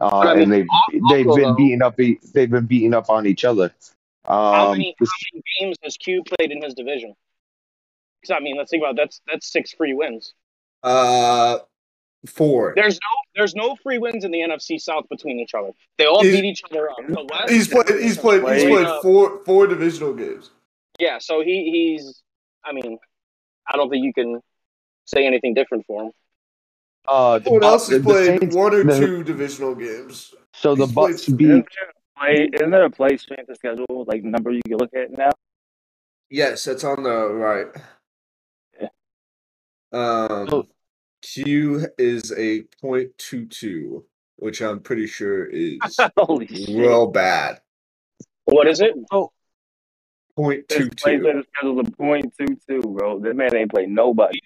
uh, 0.00 0.06
I 0.20 0.32
mean, 0.32 0.42
and 0.44 0.52
they've 0.52 0.66
they've 1.10 1.26
been 1.26 1.48
though- 1.48 1.54
beating 1.56 1.82
up. 1.82 2.00
e- 2.00 2.18
They've 2.32 2.50
been 2.50 2.64
beating 2.64 2.94
up 2.94 3.10
on 3.10 3.26
each 3.26 3.44
other. 3.44 3.74
How 4.24 4.70
Um, 4.70 4.78
many, 4.78 4.94
how 4.98 5.06
many 5.34 5.42
games 5.60 5.76
has 5.82 5.98
Q 5.98 6.22
played 6.38 6.52
in 6.52 6.62
his 6.62 6.72
division? 6.72 7.12
Because 8.22 8.34
I 8.34 8.40
mean, 8.40 8.56
let's 8.56 8.70
think 8.70 8.82
about 8.82 8.92
it. 8.94 8.96
that's 8.96 9.20
that's 9.30 9.52
six 9.52 9.72
free 9.74 9.92
wins. 9.92 10.32
Uh, 10.82 11.58
four. 12.26 12.72
There's 12.76 12.94
no 12.94 13.16
there's 13.34 13.54
no 13.54 13.76
free 13.82 13.98
wins 13.98 14.24
in 14.24 14.30
the 14.30 14.40
NFC 14.40 14.78
South 14.80 15.08
between 15.08 15.38
each 15.40 15.54
other. 15.54 15.70
They 15.98 16.06
all 16.06 16.22
He's- 16.22 16.34
beat 16.34 16.44
each 16.44 16.62
other 16.70 16.90
up. 16.90 16.96
The 17.06 17.26
West, 17.30 17.50
He's 17.50 17.68
played. 17.68 17.88
He's 18.00 18.18
played. 18.18 18.42
He's 18.54 18.64
played 18.64 18.86
up. 18.86 19.02
four 19.02 19.42
four 19.44 19.66
divisional 19.66 20.12
games. 20.14 20.50
Yeah, 20.98 21.18
so 21.18 21.40
he 21.42 21.70
he's. 21.70 22.22
I 22.64 22.72
mean, 22.72 22.98
I 23.68 23.76
don't 23.76 23.88
think 23.90 24.04
you 24.04 24.12
can 24.12 24.40
say 25.06 25.26
anything 25.26 25.54
different 25.54 25.84
for 25.86 26.04
him. 26.04 26.12
uh, 27.08 27.38
the 27.38 27.44
Someone 27.44 27.62
Buc- 27.62 27.64
else 27.66 27.88
has 27.88 27.98
the 27.98 28.04
played 28.04 28.40
Saints- 28.40 28.56
one 28.56 28.74
or 28.74 28.82
the- 28.84 28.98
two 28.98 29.22
divisional 29.22 29.74
games. 29.74 30.34
So 30.54 30.74
the 30.74 30.86
he's 30.86 30.94
Bucks 30.94 31.28
beat. 31.28 31.48
Isn't 31.50 31.66
there 31.76 31.88
a 31.90 32.18
play? 32.18 32.48
Isn't 32.54 32.70
there 32.70 32.84
a 32.84 32.90
play 32.90 33.16
strength 33.18 33.48
of 33.50 33.56
schedule 33.56 34.04
like 34.08 34.24
number 34.24 34.50
you 34.50 34.62
can 34.66 34.78
look 34.78 34.94
at 34.94 35.10
now? 35.16 35.30
Yes, 36.30 36.64
that's 36.64 36.82
on 36.82 37.02
the 37.04 37.28
right. 37.28 37.66
Yeah. 38.80 38.88
Um, 39.92 40.48
So- 40.48 40.66
Q 41.22 41.86
is 41.98 42.32
a 42.36 42.62
point 42.80 43.10
two 43.18 43.46
two, 43.46 44.04
which 44.36 44.60
I'm 44.62 44.80
pretty 44.80 45.06
sure 45.06 45.46
is 45.50 45.78
Holy 46.16 46.46
shit! 46.46 46.68
real 46.76 47.06
bad. 47.08 47.60
What 48.44 48.68
is 48.68 48.80
it? 48.80 48.94
Oh, 49.10 49.30
His 50.36 50.64
two 50.68 50.90
play 50.90 51.16
two. 51.16 51.20
strength 51.22 51.26
of 51.38 51.46
schedule 51.56 51.80
is 51.80 51.88
a 51.88 51.90
point 51.96 52.34
two 52.38 52.56
two, 52.68 52.80
bro. 52.82 53.18
That 53.20 53.34
man 53.36 53.54
ain't 53.56 53.70
played 53.72 53.88
nobody. 53.88 54.38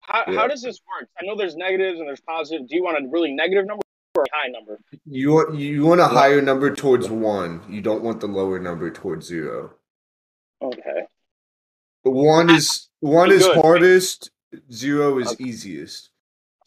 How, 0.00 0.24
Yeah. 0.26 0.38
how 0.40 0.46
does 0.46 0.62
this 0.62 0.80
work? 0.98 1.08
I 1.20 1.26
know 1.26 1.36
there's 1.36 1.56
negatives 1.56 1.98
and 1.98 2.08
there's 2.08 2.20
positives. 2.22 2.70
Do 2.70 2.76
you 2.76 2.82
want 2.82 3.04
a 3.04 3.08
really 3.10 3.32
negative 3.32 3.66
number 3.66 3.82
or 4.14 4.22
a 4.22 4.26
high 4.34 4.48
number? 4.48 4.80
You 5.04 5.32
want 5.34 5.54
you 5.58 5.84
want 5.84 6.00
a 6.00 6.06
higher 6.06 6.40
number 6.40 6.74
towards 6.74 7.10
one. 7.10 7.60
You 7.68 7.82
don't 7.82 8.02
want 8.02 8.20
the 8.20 8.26
lower 8.28 8.58
number 8.58 8.90
towards 8.90 9.26
zero. 9.26 9.74
Okay. 10.62 11.02
One 12.04 12.48
is 12.48 12.88
one 13.00 13.30
is 13.30 13.44
Good. 13.46 13.58
hardest. 13.58 14.30
Zero 14.72 15.18
is 15.18 15.38
easiest. 15.40 16.10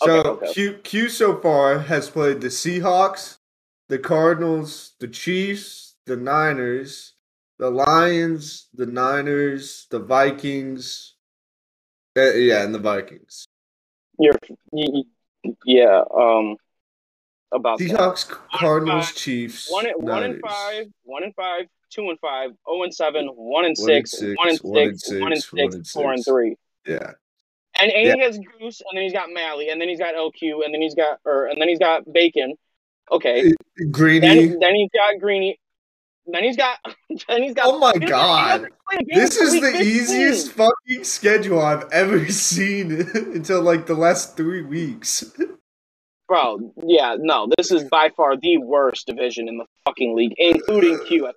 So 0.03 0.19
Okay, 0.19 0.29
okay. 0.45 0.53
Q 0.53 0.73
Q 0.83 1.09
so 1.09 1.37
far 1.39 1.79
has 1.79 2.09
played 2.09 2.41
the 2.41 2.47
Seahawks, 2.47 3.37
the 3.89 3.99
Cardinals, 3.99 4.93
the 4.99 5.07
Chiefs, 5.07 5.95
the 6.05 6.15
Niners, 6.17 7.13
the 7.59 7.69
Lions, 7.69 8.67
the 8.73 8.85
Niners, 8.85 9.87
the 9.89 9.99
Vikings. 9.99 11.15
Uh, 12.17 12.33
yeah, 12.33 12.63
and 12.63 12.73
the 12.75 12.79
Vikings. 12.79 13.45
You're, 14.19 14.33
you, 14.73 15.05
you- 15.43 15.55
yeah. 15.65 16.03
Um. 16.15 16.57
About 17.53 17.79
that. 17.79 17.89
Seahawks, 17.89 18.29
Cardinals, 18.53 19.07
five, 19.07 19.15
Chiefs, 19.15 19.69
One 19.69 19.85
and 19.85 19.95
one 19.97 20.23
and 20.23 20.39
five, 20.41 20.85
one 21.03 21.23
and 21.23 21.35
five, 21.35 21.65
two 21.89 22.09
and 22.09 22.17
five, 22.19 22.51
zero 22.65 22.83
and 22.83 22.93
seven, 22.93 23.27
one 23.27 23.65
and 23.65 23.75
One 23.77 23.91
and 23.91 24.07
six, 24.07 24.11
six, 24.11 24.35
one 24.37 24.49
and 24.49 24.59
one 24.61 24.81
and 24.87 24.99
six, 24.99 25.19
one 25.21 25.31
and 25.33 25.41
six, 25.41 25.51
one 25.53 25.63
and 25.73 25.85
six, 25.85 25.91
four 25.91 26.13
and 26.13 26.23
three. 26.25 26.55
Yeah. 26.87 27.11
And, 27.79 27.91
and 27.91 28.07
Yeah. 28.07 28.15
he 28.15 28.21
has 28.21 28.37
Goose, 28.59 28.81
and 28.81 28.97
then 28.97 29.03
he's 29.03 29.13
got 29.13 29.29
Mally, 29.31 29.69
and 29.69 29.79
then 29.79 29.87
he's 29.87 29.99
got 29.99 30.13
LQ, 30.15 30.65
and 30.65 30.73
then 30.73 30.81
he's 30.81 30.95
got 30.95 31.19
or 31.25 31.45
and 31.45 31.59
then 31.61 31.69
he's 31.69 31.79
got 31.79 32.11
Bacon. 32.11 32.55
Okay. 33.11 33.49
Uh, 33.49 33.83
Greeny. 33.91 34.19
Then 34.47 34.59
then 34.59 34.75
he's 34.75 34.89
got 34.93 35.19
Greeny. 35.19 35.57
Then 36.27 36.43
he's 36.43 36.57
got. 36.57 36.77
Then 37.27 37.43
he's 37.43 37.53
got. 37.53 37.65
Oh 37.67 37.79
my 37.79 37.91
he 37.93 37.99
doesn't- 37.99 38.03
he 38.03 38.07
God. 38.09 38.47
doesn't 38.57 38.73
play 38.89 38.97
a 38.99 39.03
game 39.03 39.19
This 39.23 39.37
is 39.37 39.53
the 39.53 39.61
15. 39.71 39.81
easiest 39.81 40.51
fucking 40.53 41.03
schedule 41.03 41.59
I've 41.61 41.89
ever 41.91 42.25
seen 42.31 42.91
until 43.15 43.61
like 43.61 43.85
the 43.85 43.95
last 43.95 44.37
three 44.37 44.61
weeks. 44.61 45.23
Bro, 46.27 46.73
yeah, 46.85 47.17
no, 47.19 47.49
this 47.57 47.71
is 47.71 47.83
by 47.85 48.09
far 48.15 48.37
the 48.37 48.57
worst 48.59 49.07
division 49.07 49.49
in 49.49 49.57
the 49.57 49.65
fucking 49.83 50.15
league, 50.15 50.33
including 50.37 50.97
Q. 51.05 51.29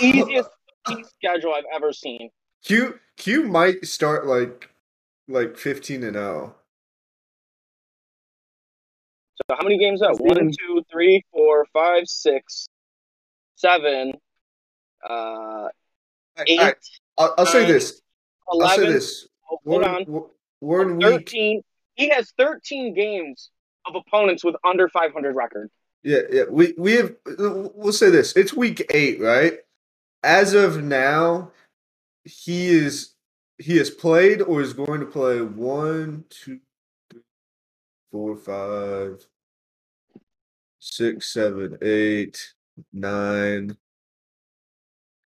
Easiest 0.00 0.48
schedule 1.18 1.54
I've 1.54 1.64
ever 1.72 1.92
seen. 1.92 2.30
Q 2.64 2.98
Q 3.16 3.44
might 3.44 3.84
start 3.86 4.26
like 4.26 4.70
like 5.28 5.56
fifteen 5.56 6.02
and 6.02 6.14
0. 6.14 6.54
So 9.36 9.56
how 9.56 9.62
many 9.64 9.78
games 9.78 10.00
out? 10.02 10.20
One, 10.20 10.50
two, 10.52 10.82
three, 10.90 11.24
four, 11.32 11.66
five, 11.72 12.06
six, 12.06 12.66
seven, 13.56 14.12
uh, 15.08 15.68
eight, 16.46 16.60
I, 16.60 16.74
will 17.18 17.34
I'll 17.38 17.46
say 17.46 17.62
nine, 17.62 17.72
this. 17.72 18.00
I'll 18.48 18.68
say 18.68 18.86
this. 18.86 19.26
oh, 19.50 19.58
We're, 19.64 19.82
hold 19.82 19.84
on. 19.84 20.04
we're- 20.06 20.26
we're 20.60 20.82
in 20.82 20.96
week. 20.96 21.06
Thirteen. 21.06 21.62
He 21.94 22.08
has 22.08 22.32
thirteen 22.38 22.94
games 22.94 23.50
of 23.86 23.96
opponents 23.96 24.42
with 24.44 24.56
under 24.64 24.88
five 24.88 25.12
hundred 25.12 25.34
record. 25.36 25.68
Yeah, 26.02 26.20
yeah. 26.30 26.44
We 26.48 26.72
we 26.78 26.92
have. 26.92 27.14
We'll 27.26 27.92
say 27.92 28.08
this. 28.08 28.34
It's 28.34 28.54
week 28.54 28.86
eight, 28.90 29.20
right? 29.20 29.58
As 30.22 30.54
of 30.54 30.82
now, 30.82 31.50
he 32.24 32.68
is 32.68 33.13
he 33.58 33.76
has 33.78 33.90
played 33.90 34.42
or 34.42 34.60
is 34.60 34.72
going 34.72 35.00
to 35.00 35.06
play 35.06 35.40
one, 35.40 36.24
two, 36.28 36.60
three, 37.10 37.20
four, 38.10 38.36
five, 38.36 39.26
six, 40.80 41.32
seven, 41.32 41.78
eight, 41.82 42.54
nine. 42.92 43.76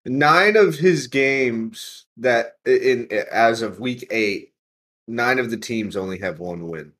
Nine 0.05 0.55
of 0.55 0.75
his 0.75 1.07
games 1.07 2.05
that 2.17 2.57
in 2.65 3.09
as 3.31 3.61
of 3.61 3.79
week 3.79 4.07
eight, 4.11 4.53
nine 5.07 5.39
of 5.39 5.51
the 5.51 5.57
teams 5.57 5.97
only 5.97 6.19
have 6.19 6.39
one 6.39 6.67
win. 6.67 6.93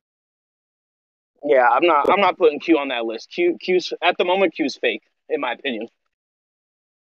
Yeah, 1.42 1.66
I'm 1.68 1.84
not. 1.84 2.10
I'm 2.10 2.20
not 2.20 2.36
putting 2.36 2.60
Q 2.60 2.78
on 2.78 2.88
that 2.88 3.06
list. 3.06 3.30
Q, 3.30 3.56
Q's 3.58 3.92
at 4.02 4.18
the 4.18 4.24
moment. 4.24 4.54
Q's 4.54 4.76
fake, 4.76 5.02
in 5.28 5.40
my 5.40 5.52
opinion. 5.52 5.88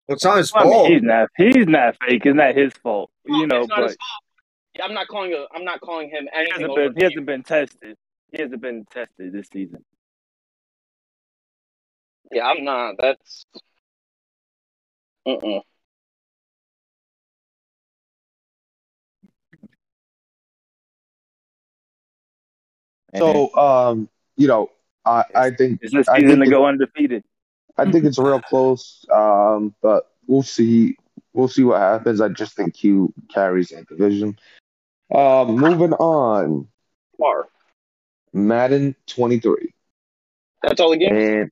Well, 0.07 0.15
it's 0.15 0.23
not 0.23 0.37
his 0.37 0.51
I 0.55 0.63
mean, 0.63 0.73
fault. 0.73 0.89
he's 0.89 1.01
not. 1.01 1.29
He's 1.35 1.67
not 1.67 1.97
fake. 2.07 2.25
It's 2.25 2.35
not 2.35 2.55
his 2.55 2.73
fault. 2.81 3.11
You 3.25 3.45
know, 3.47 3.59
it's 3.61 3.67
not 3.69 3.77
but 3.77 3.87
his 3.89 3.97
fault. 3.97 4.23
Yeah, 4.77 4.85
I'm 4.85 4.93
not 4.93 5.07
calling 5.07 5.33
a. 5.33 5.45
I'm 5.53 5.65
not 5.65 5.81
calling 5.81 6.09
him 6.09 6.27
he 6.31 6.39
anything. 6.39 6.61
hasn't 6.61 6.75
been. 6.75 6.93
He 6.95 7.03
hasn't 7.03 7.25
been 7.25 7.43
tested. 7.43 7.97
He 8.31 8.41
hasn't 8.41 8.61
been 8.61 8.85
tested 8.91 9.33
this 9.33 9.47
season. 9.51 9.83
Yeah, 12.31 12.45
I'm 12.47 12.63
not. 12.63 12.95
That's. 12.99 13.45
Mm-mm. 15.27 15.61
So, 23.15 23.55
um, 23.55 24.09
you 24.35 24.47
know, 24.47 24.69
I, 25.05 25.23
I 25.33 25.49
think 25.51 25.79
It's 25.81 25.93
this 25.93 26.07
I 26.07 26.19
season 26.19 26.35
think 26.39 26.45
to 26.45 26.51
go 26.51 26.65
undefeated. 26.65 27.23
I 27.77 27.91
think 27.91 28.05
it's 28.05 28.17
real 28.17 28.41
close. 28.41 29.05
Um, 29.11 29.73
but 29.81 30.09
we'll 30.25 30.43
see. 30.43 30.97
We'll 31.33 31.47
see 31.47 31.63
what 31.63 31.79
happens. 31.79 32.19
I 32.21 32.29
just 32.29 32.55
think 32.55 32.73
Q 32.73 33.13
carries 33.29 33.69
that 33.69 33.87
division. 33.87 34.37
Um, 35.13 35.55
moving 35.57 35.93
on, 35.93 36.67
Far. 37.17 37.47
Madden 38.33 38.95
23, 39.07 39.73
That's 40.61 40.81
all 40.81 40.91
the 40.91 40.97
games. 40.97 41.13
and 41.15 41.51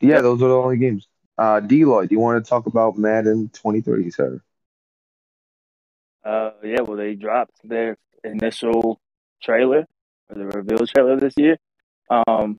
yeah, 0.00 0.20
those 0.20 0.42
are 0.42 0.48
the 0.48 0.54
only 0.54 0.76
games. 0.76 1.06
Uh, 1.38 1.60
Deloitte, 1.60 2.10
you 2.10 2.20
want 2.20 2.44
to 2.44 2.48
talk 2.48 2.66
about 2.66 2.98
Madden 2.98 3.50
23, 3.54 4.10
sir? 4.10 4.42
Uh, 6.24 6.50
yeah. 6.62 6.80
Well, 6.82 6.98
they 6.98 7.14
dropped 7.14 7.56
their 7.64 7.96
initial 8.24 9.00
trailer, 9.42 9.86
or 10.28 10.34
the 10.36 10.46
reveal 10.46 10.86
trailer 10.86 11.16
this 11.18 11.34
year. 11.38 11.56
Um, 12.10 12.58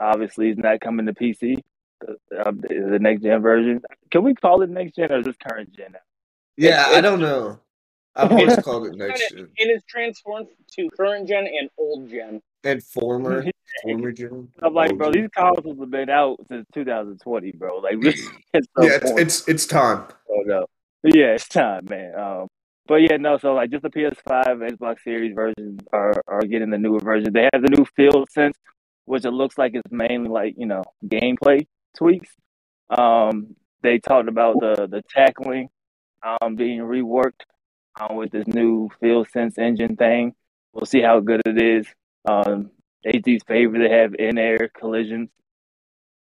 obviously, 0.00 0.50
it's 0.50 0.58
not 0.58 0.80
coming 0.80 1.06
to 1.06 1.14
PC. 1.14 1.58
The, 2.00 2.16
uh, 2.38 2.50
the 2.52 2.98
next 3.00 3.22
gen 3.22 3.40
version. 3.42 3.80
Can 4.10 4.22
we 4.22 4.34
call 4.34 4.62
it 4.62 4.70
next 4.70 4.96
gen 4.96 5.10
or 5.10 5.18
is 5.18 5.24
this 5.24 5.36
current 5.36 5.72
gen 5.74 5.92
now? 5.92 5.98
Yeah, 6.56 6.80
It's- 6.82 6.96
I 6.96 7.00
don't 7.00 7.20
know. 7.20 7.60
I've 8.14 8.32
always 8.32 8.56
called 8.64 8.86
it 8.86 8.94
next 8.96 9.30
And 9.30 9.38
gen 9.40 9.50
it 9.56 9.70
is 9.76 9.82
transformed 9.88 10.48
to 10.72 10.88
current 10.96 11.28
gen 11.28 11.46
and 11.46 11.68
old 11.78 12.08
gen. 12.10 12.40
and 12.64 12.82
former 12.82 13.44
former 13.82 14.12
gen. 14.12 14.48
I'm 14.62 14.72
like, 14.74 14.96
bro, 14.96 15.12
gen. 15.12 15.22
these 15.22 15.30
consoles 15.36 15.78
have 15.78 15.90
been 15.90 16.08
out 16.10 16.38
since 16.48 16.66
2020, 16.72 17.52
bro. 17.52 17.78
Like, 17.78 18.00
this 18.00 18.14
is 18.54 18.66
so 18.76 18.84
yeah, 18.84 18.98
it's, 19.02 19.10
it's 19.10 19.48
it's 19.48 19.66
time. 19.66 20.04
Oh 20.30 20.42
no. 20.46 20.66
Yeah, 21.02 21.34
it's 21.34 21.48
time, 21.48 21.84
man. 21.88 22.14
Um, 22.18 22.48
but 22.86 22.96
yeah, 22.96 23.16
no. 23.18 23.36
So 23.38 23.54
like, 23.54 23.70
just 23.70 23.82
the 23.82 23.90
PS5, 23.90 24.46
Xbox 24.58 25.00
Series 25.04 25.34
versions 25.34 25.80
are 25.92 26.14
are 26.26 26.42
getting 26.42 26.70
the 26.70 26.78
newer 26.78 27.00
version. 27.00 27.32
They 27.32 27.48
have 27.52 27.62
the 27.62 27.68
new 27.76 27.84
Field 27.96 28.30
Sense, 28.30 28.56
which 29.04 29.24
it 29.24 29.30
looks 29.30 29.58
like 29.58 29.74
is 29.74 29.82
mainly 29.90 30.28
like 30.28 30.54
you 30.56 30.66
know 30.66 30.84
gameplay 31.06 31.66
tweaks. 31.96 32.28
Um, 32.90 33.56
they 33.82 33.98
talked 33.98 34.28
about 34.28 34.60
the 34.60 34.86
the 34.88 35.02
tackling 35.08 35.68
um 36.22 36.56
being 36.56 36.80
reworked 36.80 37.42
um, 38.00 38.16
with 38.16 38.30
this 38.32 38.46
new 38.46 38.88
Field 39.00 39.28
Sense 39.30 39.58
engine 39.58 39.96
thing. 39.96 40.34
We'll 40.72 40.86
see 40.86 41.00
how 41.02 41.20
good 41.20 41.42
it 41.46 41.60
is. 41.60 41.86
Um, 42.26 42.70
AT's 43.06 43.42
favorite 43.46 43.86
to 43.88 43.94
have 43.94 44.14
in 44.18 44.36
air 44.38 44.68
collisions. 44.78 45.30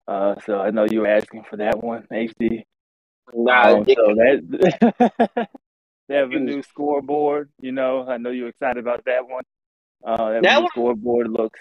Uh, 0.08 0.36
so 0.46 0.60
I 0.60 0.72
know 0.72 0.86
you 0.90 1.02
were 1.02 1.08
asking 1.08 1.44
for 1.50 1.58
that 1.58 1.84
one, 1.84 2.08
HD. 2.12 2.64
Nah, 3.34 3.76
Um, 3.78 3.86
so 3.86 4.16
that 4.16 5.48
they 6.08 6.16
have 6.16 6.32
a 6.32 6.40
new 6.40 6.64
scoreboard. 6.64 7.50
You 7.60 7.72
know, 7.72 8.06
I 8.08 8.18
know 8.18 8.30
you're 8.32 8.50
excited 8.50 8.78
about 8.78 9.06
that 9.06 9.28
one. 9.28 9.44
Uh, 10.06 10.32
that, 10.32 10.44
That 10.44 10.54
new 10.56 10.62
one- 10.62 10.70
scoreboard 10.72 11.30
looks. 11.30 11.60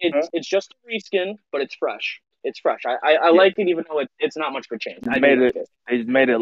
it's 0.00 0.28
it's 0.32 0.48
just 0.48 0.72
a 0.74 0.76
reskin, 0.88 1.36
but 1.50 1.60
it's 1.60 1.74
fresh. 1.74 2.20
It's 2.44 2.58
fresh. 2.58 2.80
I 2.86 2.96
I, 3.02 3.12
I 3.14 3.30
like 3.30 3.54
it, 3.58 3.68
even 3.68 3.84
though 3.88 4.00
it, 4.00 4.10
it's 4.18 4.36
not 4.36 4.52
much 4.52 4.66
of 4.70 4.74
a 4.76 4.78
change. 4.78 5.00
I 5.08 5.18
Made 5.18 5.38
like 5.38 5.56
it- 5.56 5.68
They 5.88 5.96
just 5.98 6.08
made 6.08 6.28
it 6.28 6.40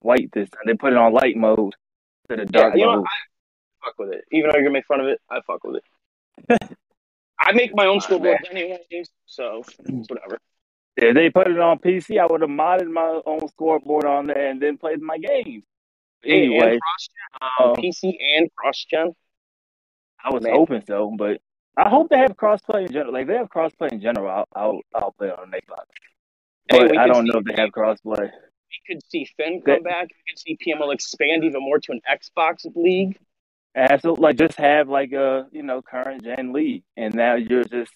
white 0.00 0.30
this 0.32 0.48
time. 0.50 0.62
They 0.66 0.74
put 0.74 0.92
it 0.92 0.98
on 0.98 1.12
light 1.12 1.36
mode 1.36 1.74
instead 2.28 2.40
of 2.46 2.50
Yeah, 2.54 2.60
dark 2.60 2.74
you 2.76 2.84
know, 2.84 2.96
mode. 2.96 3.04
I 3.06 3.86
fuck 3.86 3.98
with 3.98 4.12
it. 4.12 4.24
Even 4.32 4.50
though 4.50 4.56
you're 4.56 4.64
gonna 4.64 4.72
make 4.74 4.86
fun 4.86 5.00
of 5.00 5.06
it, 5.06 5.20
I 5.30 5.40
fuck 5.46 5.64
with 5.64 5.76
it. 5.76 6.60
I 7.40 7.52
make 7.52 7.74
my 7.74 7.86
own 7.86 8.00
Fine, 8.00 8.18
scoreboards 8.20 8.50
anyway, 8.50 8.78
so 9.26 9.62
it's 9.86 10.10
whatever. 10.10 10.38
If 10.96 11.14
they 11.14 11.30
put 11.30 11.46
it 11.46 11.58
on 11.58 11.78
PC, 11.78 12.18
I 12.20 12.26
would 12.26 12.40
have 12.40 12.50
modded 12.50 12.90
my 12.90 13.20
own 13.24 13.46
scoreboard 13.48 14.04
on 14.04 14.26
there 14.26 14.50
and 14.50 14.60
then 14.60 14.76
played 14.76 15.00
my 15.00 15.16
games. 15.16 15.62
Anyway, 16.24 16.72
and 16.72 16.80
cross-gen, 16.80 17.68
um, 17.70 17.76
PC 17.76 18.16
and 18.36 18.50
cross 18.56 18.84
gen. 18.90 19.12
I 20.24 20.34
was 20.34 20.42
Man. 20.42 20.52
hoping 20.52 20.82
so, 20.84 21.14
but 21.16 21.40
I 21.78 21.88
hope 21.88 22.08
they 22.10 22.18
have 22.18 22.36
crossplay 22.36 22.86
in 22.86 22.92
general. 22.92 23.12
Like 23.12 23.22
if 23.22 23.28
they 23.28 23.36
have 23.36 23.48
crossplay 23.48 23.92
in 23.92 24.00
general, 24.00 24.28
I'll 24.28 24.46
I'll, 24.54 24.80
I'll 24.94 25.12
play 25.12 25.30
on 25.30 25.50
Xbox. 25.52 25.84
Hey, 26.70 26.88
But 26.88 26.98
I 26.98 27.06
don't 27.06 27.24
know 27.26 27.38
if 27.38 27.44
they 27.44 27.54
have 27.62 27.70
crossplay. 27.70 28.30
We 28.30 28.94
could 28.94 29.00
see 29.08 29.26
Finn 29.36 29.62
That- 29.64 29.76
come 29.76 29.82
back. 29.84 30.08
We 30.08 30.32
could 30.32 30.38
see 30.38 30.58
PML 30.66 30.92
expand 30.92 31.44
even 31.44 31.60
more 31.62 31.78
to 31.78 31.92
an 31.92 32.00
Xbox 32.10 32.66
league. 32.74 33.16
Absolutely, 33.76 34.22
like 34.22 34.36
just 34.36 34.58
have 34.58 34.88
like 34.88 35.12
a 35.12 35.46
you 35.52 35.62
know 35.62 35.80
current 35.80 36.24
gen 36.24 36.52
league, 36.52 36.82
and 36.96 37.14
now 37.14 37.36
you're 37.36 37.64
just 37.64 37.92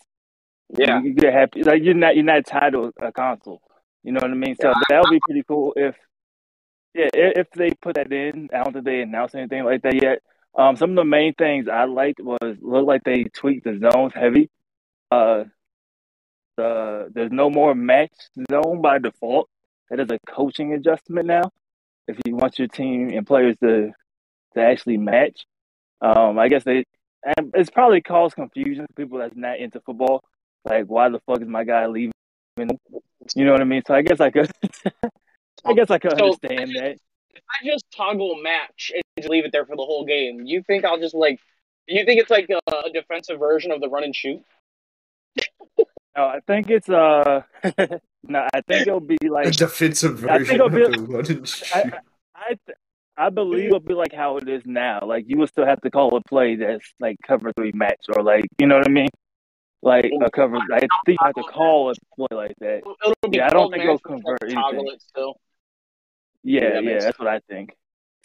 Yeah, 0.78 1.02
you 1.02 1.12
get 1.14 1.32
happy. 1.32 1.64
Like 1.64 1.82
you're 1.82 1.94
not 1.94 2.14
you're 2.14 2.24
not 2.24 2.46
tied 2.46 2.74
to 2.74 2.92
a 3.02 3.10
console. 3.10 3.60
You 4.04 4.12
know 4.12 4.20
what 4.20 4.30
I 4.30 4.34
mean? 4.34 4.54
So 4.60 4.68
Yeah, 4.68 4.74
that 4.90 5.00
would 5.02 5.10
be 5.10 5.20
pretty 5.26 5.42
cool 5.48 5.72
if 5.76 5.96
yeah 6.94 7.08
if 7.14 7.50
they 7.50 7.70
put 7.70 7.96
that 7.96 8.12
in. 8.12 8.48
I 8.54 8.62
don't 8.62 8.72
think 8.74 8.84
they 8.84 9.00
announced 9.02 9.34
anything 9.34 9.64
like 9.64 9.82
that 9.82 10.00
yet. 10.00 10.22
Um, 10.54 10.76
some 10.76 10.90
of 10.90 10.96
the 10.96 11.04
main 11.04 11.34
things 11.34 11.66
I 11.68 11.84
liked 11.84 12.20
was 12.20 12.38
looked 12.60 12.86
like 12.86 13.04
they 13.04 13.24
tweaked 13.24 13.64
the 13.64 13.78
zones 13.90 14.12
heavy. 14.14 14.50
Uh, 15.10 15.44
the 16.56 17.10
there's 17.14 17.32
no 17.32 17.48
more 17.50 17.74
match 17.74 18.12
zone 18.50 18.82
by 18.82 18.98
default. 18.98 19.48
That 19.90 20.00
is 20.00 20.10
a 20.10 20.18
coaching 20.30 20.74
adjustment 20.74 21.26
now. 21.26 21.50
If 22.08 22.18
you 22.26 22.36
want 22.36 22.58
your 22.58 22.68
team 22.68 23.10
and 23.10 23.26
players 23.26 23.56
to 23.62 23.92
to 24.54 24.60
actually 24.60 24.98
match, 24.98 25.46
um, 26.02 26.38
I 26.38 26.48
guess 26.48 26.64
they 26.64 26.84
and 27.24 27.52
it's 27.54 27.70
probably 27.70 28.00
caused 28.02 28.34
confusion 28.34 28.86
to 28.86 28.92
people 28.94 29.18
that's 29.18 29.36
not 29.36 29.58
into 29.58 29.80
football. 29.80 30.22
Like, 30.64 30.86
why 30.86 31.08
the 31.08 31.20
fuck 31.20 31.40
is 31.40 31.48
my 31.48 31.64
guy 31.64 31.86
leaving? 31.86 32.12
You 32.56 33.44
know 33.44 33.52
what 33.52 33.60
I 33.60 33.64
mean? 33.64 33.82
So 33.86 33.94
I 33.94 34.02
guess 34.02 34.20
I 34.20 34.30
could, 34.30 34.50
I 35.64 35.72
guess 35.74 35.90
I 35.90 35.98
could 35.98 36.18
So- 36.18 36.24
understand 36.24 36.70
that. 36.76 36.96
If 37.34 37.42
I 37.50 37.66
just 37.66 37.84
toggle 37.94 38.36
match 38.42 38.92
and 38.94 39.02
just 39.18 39.30
leave 39.30 39.44
it 39.44 39.52
there 39.52 39.66
for 39.66 39.76
the 39.76 39.84
whole 39.84 40.04
game, 40.04 40.42
you 40.44 40.62
think 40.62 40.84
I'll 40.84 40.98
just 40.98 41.14
like? 41.14 41.38
You 41.88 42.04
think 42.04 42.20
it's 42.20 42.30
like 42.30 42.48
a, 42.48 42.60
a 42.74 42.92
defensive 42.92 43.38
version 43.38 43.72
of 43.72 43.80
the 43.80 43.88
run 43.88 44.04
and 44.04 44.14
shoot? 44.14 44.42
No, 46.16 46.24
I 46.24 46.40
think 46.46 46.70
it's 46.70 46.88
uh, 46.88 47.42
no, 48.22 48.46
I 48.54 48.60
think 48.60 48.86
it'll 48.86 49.00
be 49.00 49.16
like 49.22 49.46
A 49.46 49.48
like 49.48 49.56
defensive 49.56 50.24
I 50.26 50.38
think 50.38 50.48
version 50.48 50.54
it'll 50.54 50.66
of 50.66 50.72
the 50.72 51.12
run 51.12 51.26
and 51.26 51.48
shoot. 51.48 51.74
I, 51.74 51.92
I, 52.36 52.56
I 53.16 53.30
believe 53.30 53.66
it'll 53.66 53.80
be 53.80 53.94
like 53.94 54.12
how 54.12 54.36
it 54.36 54.48
is 54.48 54.62
now. 54.66 55.00
Like 55.06 55.24
you 55.26 55.38
will 55.38 55.46
still 55.46 55.66
have 55.66 55.80
to 55.80 55.90
call 55.90 56.14
a 56.16 56.20
play 56.22 56.56
that's 56.56 56.92
like 57.00 57.16
cover 57.26 57.52
three 57.56 57.72
match 57.74 58.04
or 58.14 58.22
like 58.22 58.44
you 58.58 58.66
know 58.66 58.76
what 58.76 58.88
I 58.88 58.90
mean, 58.90 59.08
like 59.82 60.10
a 60.24 60.30
cover. 60.30 60.58
I 60.72 60.80
think 60.80 60.90
you 61.08 61.16
have 61.20 61.34
to 61.34 61.42
call 61.42 61.90
a 61.90 61.94
play 62.14 62.28
like 62.30 62.54
that. 62.60 62.78
It'll 62.78 63.30
be 63.30 63.38
Yeah, 63.38 63.46
I 63.46 63.50
don't 63.50 63.70
think 63.70 63.84
match, 63.84 63.94
it'll 63.94 63.98
but 64.02 64.10
you 64.10 64.16
have 64.16 64.38
to 64.38 64.48
convert 64.48 64.50
Toggle 64.50 64.80
anything. 64.80 65.34
Yeah, 66.44 66.74
that 66.74 66.84
yeah, 66.84 66.98
that's 67.00 67.18
what 67.18 67.28
I 67.28 67.40
think. 67.48 67.74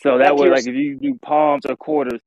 So 0.01 0.19
that 0.19 0.29
to 0.29 0.35
way, 0.35 0.49
like 0.49 0.67
if 0.67 0.75
you 0.75 0.97
do 0.97 1.17
palms 1.21 1.65
or 1.65 1.75
quarters 1.75 2.21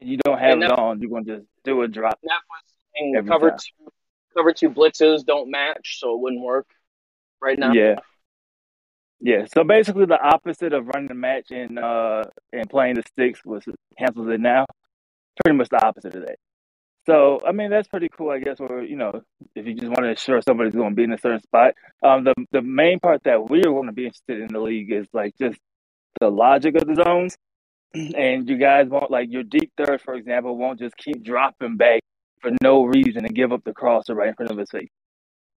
and 0.00 0.10
you 0.10 0.18
don't 0.18 0.38
have 0.38 0.60
it 0.60 0.70
on, 0.70 1.00
you're 1.00 1.10
gonna 1.10 1.38
just 1.38 1.46
do 1.64 1.82
a 1.82 1.88
drop. 1.88 2.18
That 2.22 2.40
was 2.48 3.26
cover 3.28 3.50
time. 3.50 3.58
two, 3.58 3.92
cover 4.36 4.52
two 4.52 4.70
blitzes 4.70 5.24
don't 5.24 5.50
match, 5.50 5.98
so 5.98 6.14
it 6.14 6.20
wouldn't 6.20 6.42
work 6.42 6.66
right 7.40 7.58
now. 7.58 7.72
Yeah. 7.72 7.96
Yeah. 9.20 9.46
So 9.52 9.64
basically 9.64 10.06
the 10.06 10.20
opposite 10.20 10.72
of 10.72 10.88
running 10.88 11.08
the 11.08 11.14
match 11.14 11.50
and 11.50 11.78
uh 11.78 12.24
and 12.52 12.68
playing 12.68 12.96
the 12.96 13.02
sticks 13.02 13.44
was 13.44 13.64
cancels 13.98 14.28
it 14.28 14.40
now. 14.40 14.66
Pretty 15.42 15.56
much 15.56 15.68
the 15.68 15.84
opposite 15.84 16.14
of 16.14 16.26
that. 16.26 16.38
So 17.06 17.40
I 17.46 17.52
mean 17.52 17.70
that's 17.70 17.88
pretty 17.88 18.08
cool 18.08 18.30
I 18.30 18.40
guess 18.40 18.58
or 18.60 18.82
you 18.82 18.96
know, 18.96 19.22
if 19.54 19.66
you 19.66 19.74
just 19.74 19.88
want 19.88 20.00
to 20.00 20.08
ensure 20.10 20.42
somebody's 20.42 20.74
gonna 20.74 20.94
be 20.94 21.04
in 21.04 21.12
a 21.12 21.18
certain 21.18 21.42
spot. 21.42 21.74
Um 22.02 22.24
the 22.24 22.34
the 22.52 22.62
main 22.62 23.00
part 23.00 23.22
that 23.24 23.48
we're 23.48 23.62
gonna 23.62 23.92
be 23.92 24.06
interested 24.06 24.40
in 24.40 24.48
the 24.48 24.60
league 24.60 24.92
is 24.92 25.06
like 25.12 25.34
just 25.38 25.58
the 26.20 26.30
logic 26.30 26.74
of 26.76 26.86
the 26.86 27.02
zones. 27.02 27.36
And 28.16 28.48
you 28.48 28.58
guys 28.58 28.88
won't 28.88 29.10
like 29.10 29.28
your 29.30 29.42
deep 29.42 29.72
third, 29.76 30.02
for 30.02 30.14
example, 30.14 30.58
won't 30.58 30.78
just 30.78 30.96
keep 30.96 31.22
dropping 31.22 31.76
back 31.76 32.00
for 32.40 32.50
no 32.62 32.84
reason 32.84 33.24
and 33.24 33.34
give 33.34 33.52
up 33.52 33.64
the 33.64 33.72
crosser 33.72 34.14
right 34.14 34.28
in 34.28 34.34
front 34.34 34.50
of 34.50 34.58
his 34.58 34.70
face. 34.70 34.90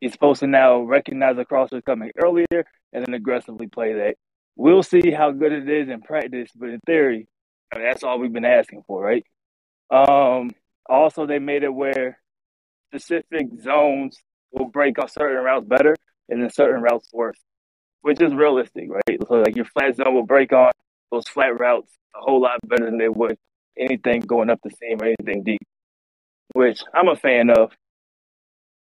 He's 0.01 0.13
supposed 0.13 0.41
to 0.41 0.47
now 0.47 0.81
recognize 0.83 1.37
the 1.37 1.45
crosser 1.45 1.83
coming 1.83 2.13
earlier 2.23 2.65
and 2.93 3.05
then 3.05 3.15
aggressively 3.15 3.67
play 3.67 3.95
that. 3.95 4.17
We'll 4.57 4.83
see 4.83 5.11
how 5.11 5.33
good 5.33 5.53
it 5.53 5.69
is 5.69 5.89
in 5.89 6.01
practice, 6.01 6.51
but 6.55 6.69
in 6.69 6.81
theory, 6.87 7.27
I 7.73 7.79
mean, 7.79 7.89
that's 7.89 8.05
all 8.05 8.19
we've 8.19 8.33
been 8.33 8.45
asking 8.45 8.85
for, 8.87 9.03
right? 9.03 9.25
Um, 9.91 10.51
also, 10.89 11.27
they 11.27 11.39
made 11.39 11.63
it 11.63 11.73
where 11.73 12.19
specific 12.91 13.49
zones 13.63 14.19
will 14.53 14.67
break 14.67 14.99
on 14.99 15.09
certain 15.09 15.45
routes 15.45 15.67
better 15.67 15.95
and 16.29 16.43
then 16.43 16.51
certain 16.51 16.83
routes 16.83 17.09
worse, 17.13 17.39
which 18.03 18.21
is 18.21 18.35
realistic, 18.35 18.89
right? 18.91 19.19
So, 19.29 19.35
like 19.37 19.57
your 19.57 19.67
flat 19.67 19.97
zone 19.97 20.15
will 20.15 20.27
break 20.27 20.53
on 20.53 20.71
those 21.11 21.29
flat 21.29 21.59
routes 21.59 21.93
a 22.17 22.21
whole 22.21 22.41
lot 22.41 22.59
better 22.67 22.87
than 22.87 22.99
they 22.99 23.09
would 23.09 23.37
anything 23.79 24.21
going 24.21 24.51
up 24.51 24.61
the 24.63 24.71
seam 24.71 25.01
or 25.01 25.07
anything 25.07 25.45
deep, 25.45 25.61
which 26.55 26.83
I'm 26.93 27.09
a 27.09 27.17
fan 27.17 27.51
of. 27.51 27.73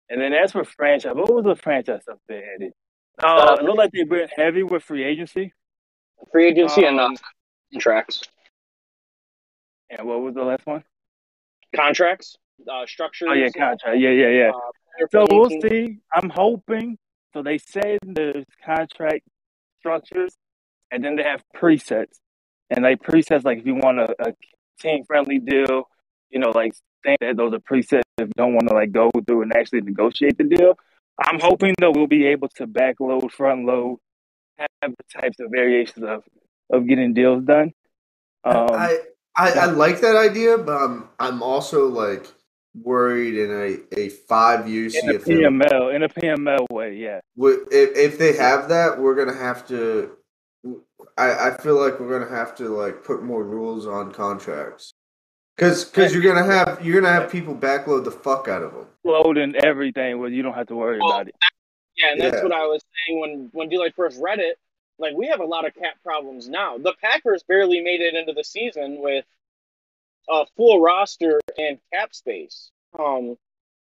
And 0.09 0.21
then 0.21 0.33
as 0.33 0.51
for 0.51 0.63
franchise, 0.63 1.15
what 1.15 1.33
was 1.33 1.45
the 1.45 1.55
franchise 1.55 2.01
stuff 2.03 2.19
they 2.27 2.43
added? 2.55 2.73
Uh, 3.17 3.57
it 3.59 3.63
looked 3.63 3.77
like 3.77 3.91
they 3.91 4.03
went 4.03 4.29
heavy 4.35 4.61
with 4.61 4.83
free 4.83 5.03
agency. 5.03 5.53
Free 6.31 6.47
agency 6.47 6.85
and 6.85 6.99
uh, 6.99 7.05
Um, 7.05 7.17
contracts. 7.71 8.21
And 9.89 10.07
what 10.07 10.21
was 10.21 10.35
the 10.35 10.43
last 10.43 10.65
one? 10.65 10.83
Contracts, 11.75 12.37
uh, 12.71 12.85
structures. 12.85 13.29
Oh 13.31 13.33
yeah, 13.33 13.49
contract. 13.49 13.97
Yeah, 13.99 14.09
yeah, 14.09 14.29
yeah. 14.29 14.51
uh, 14.51 15.07
So 15.11 15.25
we'll 15.29 15.49
see. 15.49 15.97
I'm 16.13 16.29
hoping. 16.29 16.97
So 17.33 17.43
they 17.43 17.57
said 17.57 17.99
there's 18.03 18.45
contract 18.65 19.23
structures, 19.79 20.35
and 20.91 21.03
then 21.03 21.15
they 21.15 21.23
have 21.23 21.43
presets, 21.55 22.17
and 22.69 22.83
like 22.83 23.01
presets, 23.01 23.43
like 23.43 23.59
if 23.59 23.65
you 23.65 23.75
want 23.75 23.99
a, 23.99 24.15
a 24.19 24.33
team 24.79 25.03
friendly 25.05 25.39
deal, 25.39 25.89
you 26.29 26.39
know, 26.39 26.51
like 26.51 26.73
saying 27.05 27.17
that 27.21 27.37
those 27.37 27.53
are 27.53 27.59
presets 27.59 28.01
if 28.17 28.27
you 28.27 28.33
don't 28.37 28.53
want 28.53 28.67
to 28.69 28.73
like 28.73 28.91
go 28.91 29.11
through 29.27 29.41
and 29.43 29.55
actually 29.55 29.81
negotiate 29.81 30.37
the 30.37 30.43
deal. 30.43 30.77
I'm 31.19 31.39
hoping 31.39 31.75
that 31.79 31.91
we'll 31.91 32.07
be 32.07 32.25
able 32.27 32.49
to 32.55 32.67
backload, 32.67 33.31
front 33.31 33.65
load, 33.65 33.99
have 34.57 34.69
the 34.81 35.21
types 35.21 35.39
of 35.39 35.47
variations 35.51 36.05
of 36.05 36.23
of 36.69 36.87
getting 36.87 37.13
deals 37.13 37.43
done. 37.43 37.73
Um, 38.43 38.67
I, 38.71 38.99
I 39.35 39.51
I 39.51 39.65
like 39.65 40.01
that 40.01 40.15
idea, 40.15 40.57
but 40.57 40.75
I'm 40.75 41.09
I'm 41.19 41.43
also 41.43 41.87
like 41.87 42.27
worried 42.81 43.37
in 43.37 43.51
a, 43.51 43.99
a 43.99 44.09
five 44.09 44.67
year 44.67 44.85
in 44.85 45.09
a 45.09 45.19
PML, 45.19 45.95
in 45.95 46.03
a 46.03 46.09
PML 46.09 46.69
way, 46.69 46.95
yeah. 46.95 47.19
If 47.37 47.97
if 47.97 48.17
they 48.17 48.33
have 48.37 48.69
that, 48.69 48.99
we're 48.99 49.15
gonna 49.15 49.37
have 49.37 49.67
to. 49.67 50.11
I, 51.17 51.49
I 51.49 51.57
feel 51.57 51.79
like 51.79 51.99
we're 51.99 52.19
gonna 52.19 52.35
have 52.35 52.55
to 52.55 52.69
like 52.69 53.03
put 53.03 53.23
more 53.23 53.43
rules 53.43 53.87
on 53.87 54.11
contracts, 54.11 54.93
because 55.55 55.85
because 55.85 56.13
you're 56.13 56.23
gonna 56.23 56.43
have 56.45 56.83
you're 56.85 56.99
gonna 56.99 57.13
have 57.13 57.29
people 57.29 57.55
backload 57.55 58.03
the 58.03 58.11
fuck 58.11 58.47
out 58.47 58.63
of 58.63 58.73
them. 58.73 58.87
Loading 59.03 59.55
everything 59.63 60.19
where 60.19 60.29
you 60.29 60.43
don't 60.43 60.55
have 60.55 60.67
to 60.67 60.75
worry 60.75 60.99
Well, 60.99 61.11
about 61.11 61.27
it. 61.27 61.35
Yeah, 61.97 62.11
and 62.11 62.21
that's 62.21 62.37
Yeah. 62.37 62.43
what 62.43 62.51
I 62.51 62.65
was 62.65 62.83
saying 63.07 63.19
when 63.19 63.49
when 63.53 63.69
D 63.69 63.77
like 63.77 63.95
first 63.95 64.19
read 64.21 64.39
it. 64.39 64.57
Like 64.97 65.15
we 65.15 65.27
have 65.27 65.39
a 65.41 65.45
lot 65.45 65.65
of 65.65 65.73
cap 65.75 65.95
problems 66.03 66.47
now. 66.47 66.77
The 66.77 66.93
Packers 67.01 67.43
barely 67.43 67.81
made 67.81 68.01
it 68.01 68.15
into 68.15 68.33
the 68.33 68.43
season 68.43 69.01
with 69.01 69.25
a 70.29 70.45
full 70.55 70.81
roster 70.81 71.39
and 71.57 71.77
cap 71.93 72.13
space. 72.15 72.71
Um, 72.97 73.37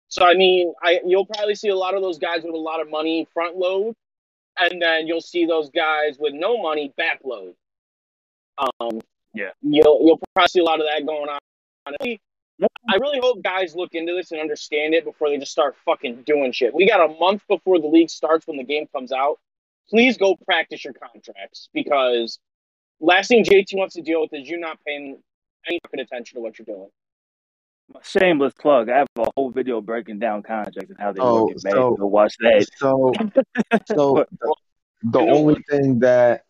so 0.09 0.25
I 0.25 0.33
mean, 0.35 0.73
I 0.83 0.99
you'll 1.05 1.25
probably 1.25 1.55
see 1.55 1.69
a 1.69 1.75
lot 1.75 1.95
of 1.95 2.01
those 2.01 2.17
guys 2.19 2.43
with 2.43 2.53
a 2.53 2.57
lot 2.57 2.81
of 2.81 2.89
money 2.89 3.27
front 3.33 3.57
load, 3.57 3.95
and 4.57 4.81
then 4.81 5.07
you'll 5.07 5.21
see 5.21 5.45
those 5.45 5.69
guys 5.69 6.17
with 6.19 6.33
no 6.33 6.61
money 6.61 6.93
back 6.97 7.21
load. 7.23 7.55
Um, 8.57 8.99
Yeah. 9.33 9.51
you'll 9.61 10.01
you'll 10.05 10.19
probably 10.33 10.49
see 10.49 10.59
a 10.59 10.63
lot 10.63 10.79
of 10.81 10.87
that 10.91 11.05
going 11.05 11.29
on. 11.29 11.39
I 12.89 12.95
really 12.95 13.19
hope 13.21 13.41
guys 13.41 13.75
look 13.75 13.93
into 13.93 14.13
this 14.13 14.31
and 14.31 14.41
understand 14.41 14.93
it 14.93 15.05
before 15.05 15.29
they 15.29 15.37
just 15.37 15.51
start 15.51 15.75
fucking 15.85 16.23
doing 16.23 16.51
shit. 16.51 16.73
We 16.73 16.85
got 16.87 16.99
a 17.03 17.13
month 17.19 17.47
before 17.47 17.79
the 17.79 17.87
league 17.87 18.09
starts 18.09 18.47
when 18.47 18.57
the 18.57 18.63
game 18.63 18.87
comes 18.93 19.11
out. 19.11 19.39
Please 19.89 20.17
go 20.17 20.35
practice 20.45 20.83
your 20.83 20.93
contracts 20.93 21.69
because 21.73 22.39
last 22.99 23.27
thing 23.29 23.43
JT 23.43 23.75
wants 23.77 23.95
to 23.95 24.01
deal 24.01 24.21
with 24.21 24.33
is 24.33 24.47
you 24.47 24.59
not 24.59 24.77
paying 24.85 25.21
any 25.67 25.79
fucking 25.83 25.99
attention 25.99 26.35
to 26.37 26.41
what 26.41 26.59
you're 26.59 26.65
doing. 26.65 26.89
Shameless 28.03 28.53
plug. 28.53 28.87
I 28.89 28.99
have 28.99 29.07
a 29.17 29.25
whole 29.35 29.49
video 29.49 29.81
breaking 29.81 30.19
down 30.19 30.43
contracts 30.43 30.89
and 30.89 30.99
how 30.99 31.11
they 31.11 31.19
Oh, 31.21 31.45
work 31.47 31.51
in 31.53 31.57
Madden. 31.63 31.79
so- 31.81 31.95
Go 31.95 32.05
watch 32.07 32.35
that. 32.39 32.67
So, 32.77 33.13
so 33.95 34.13
But- 34.15 34.29
the, 34.31 34.55
the 35.03 35.19
You 35.21 35.25
know 35.25 35.33
only 35.37 35.63
thing 35.69 35.99
that 35.99 36.43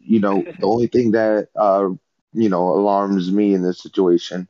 you 0.00 0.20
know, 0.20 0.42
the 0.58 0.66
only 0.66 0.86
thing 0.86 1.10
that 1.10 1.48
uh, 1.56 1.88
you 2.32 2.48
know 2.48 2.68
alarms 2.68 3.30
me 3.32 3.52
in 3.52 3.62
this 3.62 3.82
situation 3.82 4.48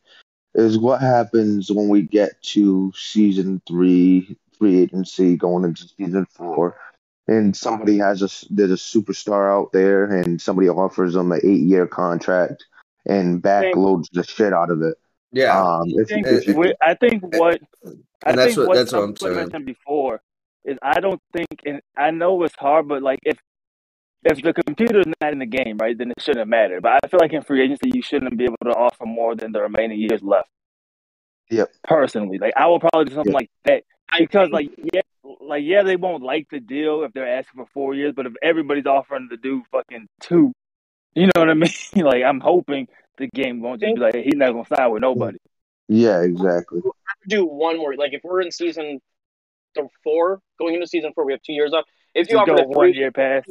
is 0.55 0.79
what 0.79 1.01
happens 1.01 1.71
when 1.71 1.89
we 1.89 2.03
get 2.03 2.41
to 2.43 2.93
season 2.97 3.61
three, 3.67 4.37
free 4.59 4.83
agency, 4.83 5.37
going 5.37 5.65
into 5.65 5.89
season 5.97 6.27
four, 6.31 6.77
and 7.31 7.57
somebody 7.57 7.97
has 7.99 8.21
a 8.23 8.27
s- 8.27 8.47
there's 8.51 8.71
a 8.71 8.75
superstar 8.75 9.51
out 9.51 9.73
there, 9.73 10.05
and 10.05 10.41
somebody 10.43 10.69
offers 10.69 11.15
them 11.15 11.33
an 11.33 11.41
eight 11.45 11.63
year 11.63 11.87
contract 11.87 12.65
and 13.07 13.43
backloads 13.43 14.07
the 14.13 14.23
shit 14.25 14.53
out 14.53 14.71
of 14.71 14.83
it. 14.83 14.97
Yeah, 15.33 15.59
Um, 15.59 15.89
I 16.01 16.05
think, 16.05 16.27
if 16.27 16.47
you, 16.49 16.57
we- 16.57 16.75
I 16.83 16.95
think 16.95 17.23
what 17.37 17.61
I 18.27 18.33
that's 18.33 18.55
think 18.57 18.69
what 18.69 18.75
that's 18.75 18.93
what 18.93 19.03
I'm 19.05 19.17
saying. 19.17 19.37
mentioned 19.37 19.65
before 19.67 20.21
is 20.65 20.77
I 20.83 21.01
don't 21.01 21.23
think, 21.33 21.49
and 21.65 21.81
I 21.97 22.11
know 22.11 22.43
it's 22.43 22.55
hard, 22.57 22.89
but 22.89 23.03
like 23.03 23.21
if 23.23 23.39
if 24.25 24.43
the 24.43 24.53
computer's 24.53 25.07
not 25.23 25.33
in 25.33 25.39
the 25.39 25.47
game, 25.47 25.79
right, 25.81 25.97
then 25.97 26.11
it 26.11 26.21
shouldn't 26.21 26.51
matter. 26.51 26.81
But 26.83 26.99
I 27.03 27.09
feel 27.09 27.21
like 27.21 27.33
in 27.33 27.41
free 27.43 27.63
agency, 27.63 27.91
you 27.95 28.03
shouldn't 28.03 28.37
be 28.37 28.45
able 28.45 28.59
to 28.65 28.71
offer 28.77 29.07
more 29.07 29.35
than 29.35 29.53
the 29.53 29.63
remaining 29.63 29.99
years 29.99 30.23
left. 30.23 30.49
Yep. 31.51 31.73
Personally, 31.85 32.39
like 32.39 32.53
I 32.57 32.67
will 32.67 32.81
probably 32.81 33.07
do 33.07 33.15
something 33.15 33.33
Yep. 33.33 33.41
like 33.41 33.51
that 33.65 33.85
because, 34.19 34.51
like, 34.51 34.69
yeah, 34.93 35.01
like 35.41 35.63
yeah, 35.65 35.83
they 35.83 35.97
won't 35.97 36.23
like 36.23 36.49
the 36.51 36.61
deal 36.61 37.03
if 37.05 37.13
they're 37.13 37.39
asking 37.39 37.65
for 37.65 37.71
four 37.73 37.95
years. 37.95 38.13
But 38.17 38.27
if 38.27 38.33
everybody's 38.43 38.87
offering 38.87 39.29
to 39.31 39.37
do 39.37 39.63
fucking 39.73 40.07
two, 40.21 40.53
you 41.15 41.27
know 41.27 41.41
what 41.41 41.51
I 41.51 41.55
mean? 41.55 41.71
like, 41.97 42.23
I'm 42.25 42.41
hoping 42.41 42.89
the 43.19 43.29
game 43.29 43.61
won't 43.61 43.81
just 43.81 43.95
be 43.95 44.01
like 44.01 44.15
he's 44.15 44.35
not 44.37 44.53
gonna 44.53 44.65
sign 44.67 44.91
with 44.91 45.03
nobody. 45.03 45.39
yeah, 45.89 46.21
exactly. 46.23 46.81
do 47.29 47.45
one 47.45 47.77
more. 47.79 47.95
Like 47.97 48.13
if 48.15 48.23
we're 48.25 48.41
in 48.41 48.51
season 48.51 49.01
four, 50.05 50.41
going 50.59 50.75
into 50.75 50.87
season 50.87 51.13
four, 51.15 51.25
we 51.25 51.33
have 51.33 51.43
two 51.43 51.53
years 51.53 51.71
left. 51.73 51.89
If 52.15 52.29
you 52.31 52.37
Just 52.39 52.43
offer 52.51 52.55
go 52.57 52.63
a 52.63 52.69
one 52.69 52.93
three, 52.93 52.99
year 52.99 53.13
pass. 53.13 53.45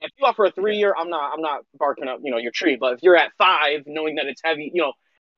if 0.00 0.10
you 0.18 0.26
offer 0.26 0.44
a 0.46 0.50
three 0.50 0.76
year, 0.76 0.94
I'm 0.98 1.08
not, 1.08 1.32
I'm 1.32 1.40
not 1.40 1.64
barking 1.78 2.08
up, 2.08 2.20
you 2.22 2.30
know, 2.30 2.38
your 2.38 2.52
tree. 2.52 2.76
But 2.78 2.94
if 2.94 2.98
you're 3.02 3.16
at 3.16 3.32
five, 3.38 3.82
knowing 3.86 4.16
that 4.16 4.26
it's 4.26 4.42
heavy, 4.44 4.70
you 4.74 4.82
know, 4.82 4.92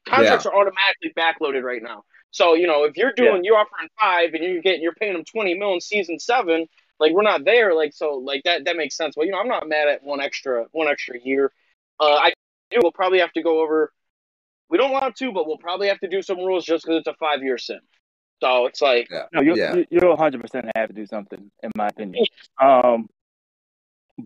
contracts 0.07 0.47
are 0.47 0.55
automatically 0.55 1.12
backloaded 1.16 1.62
right 1.62 1.82
now. 1.82 2.03
So 2.35 2.55
you 2.55 2.66
know, 2.66 2.82
if 2.82 2.97
you're 2.97 3.12
doing, 3.12 3.45
you're 3.45 3.57
offering 3.57 3.89
five, 4.01 4.35
and 4.35 4.43
you're 4.43 4.61
getting, 4.61 4.82
you're 4.82 4.93
paying 4.95 5.12
them 5.12 5.24
twenty 5.24 5.55
mil 5.55 5.72
in 5.74 5.80
season 5.80 6.18
seven. 6.18 6.66
Like 6.99 7.12
we're 7.12 7.22
not 7.22 7.45
there. 7.45 7.74
Like 7.74 7.93
so, 7.95 8.14
like 8.16 8.43
that, 8.45 8.64
that 8.64 8.76
makes 8.76 8.97
sense. 8.97 9.14
But 9.16 9.26
you 9.26 9.30
know, 9.32 9.39
I'm 9.39 9.47
not 9.47 9.68
mad 9.68 9.87
at 9.87 10.03
one 10.03 10.20
extra, 10.20 10.66
one 10.72 10.89
extra 10.89 11.16
year. 11.22 11.53
Uh, 12.01 12.07
I 12.14 12.32
do. 12.70 12.80
We'll 12.82 12.91
probably 12.91 13.20
have 13.20 13.32
to 13.35 13.43
go 13.43 13.61
over. 13.62 13.93
We 14.68 14.78
don't 14.78 14.91
want 14.91 15.14
to, 15.16 15.30
but 15.32 15.47
we'll 15.47 15.59
probably 15.59 15.87
have 15.89 16.01
to 16.01 16.09
do 16.09 16.22
some 16.22 16.39
rules 16.39 16.64
just 16.64 16.85
because 16.85 16.99
it's 16.99 17.07
a 17.07 17.14
five 17.14 17.41
year 17.45 17.57
sim. 17.57 17.78
So 18.43 18.66
it's 18.66 18.82
like, 18.82 19.07
No, 19.32 19.41
you're 19.41 19.57
Yeah. 19.57 19.76
you- 19.76 19.87
you're 19.91 20.11
100 20.11 20.41
percent 20.41 20.66
have 20.74 20.89
to 20.89 20.95
do 20.95 21.07
something, 21.07 21.53
in 21.62 21.70
my 21.76 21.87
opinion. 21.87 22.24
Um, 22.61 23.09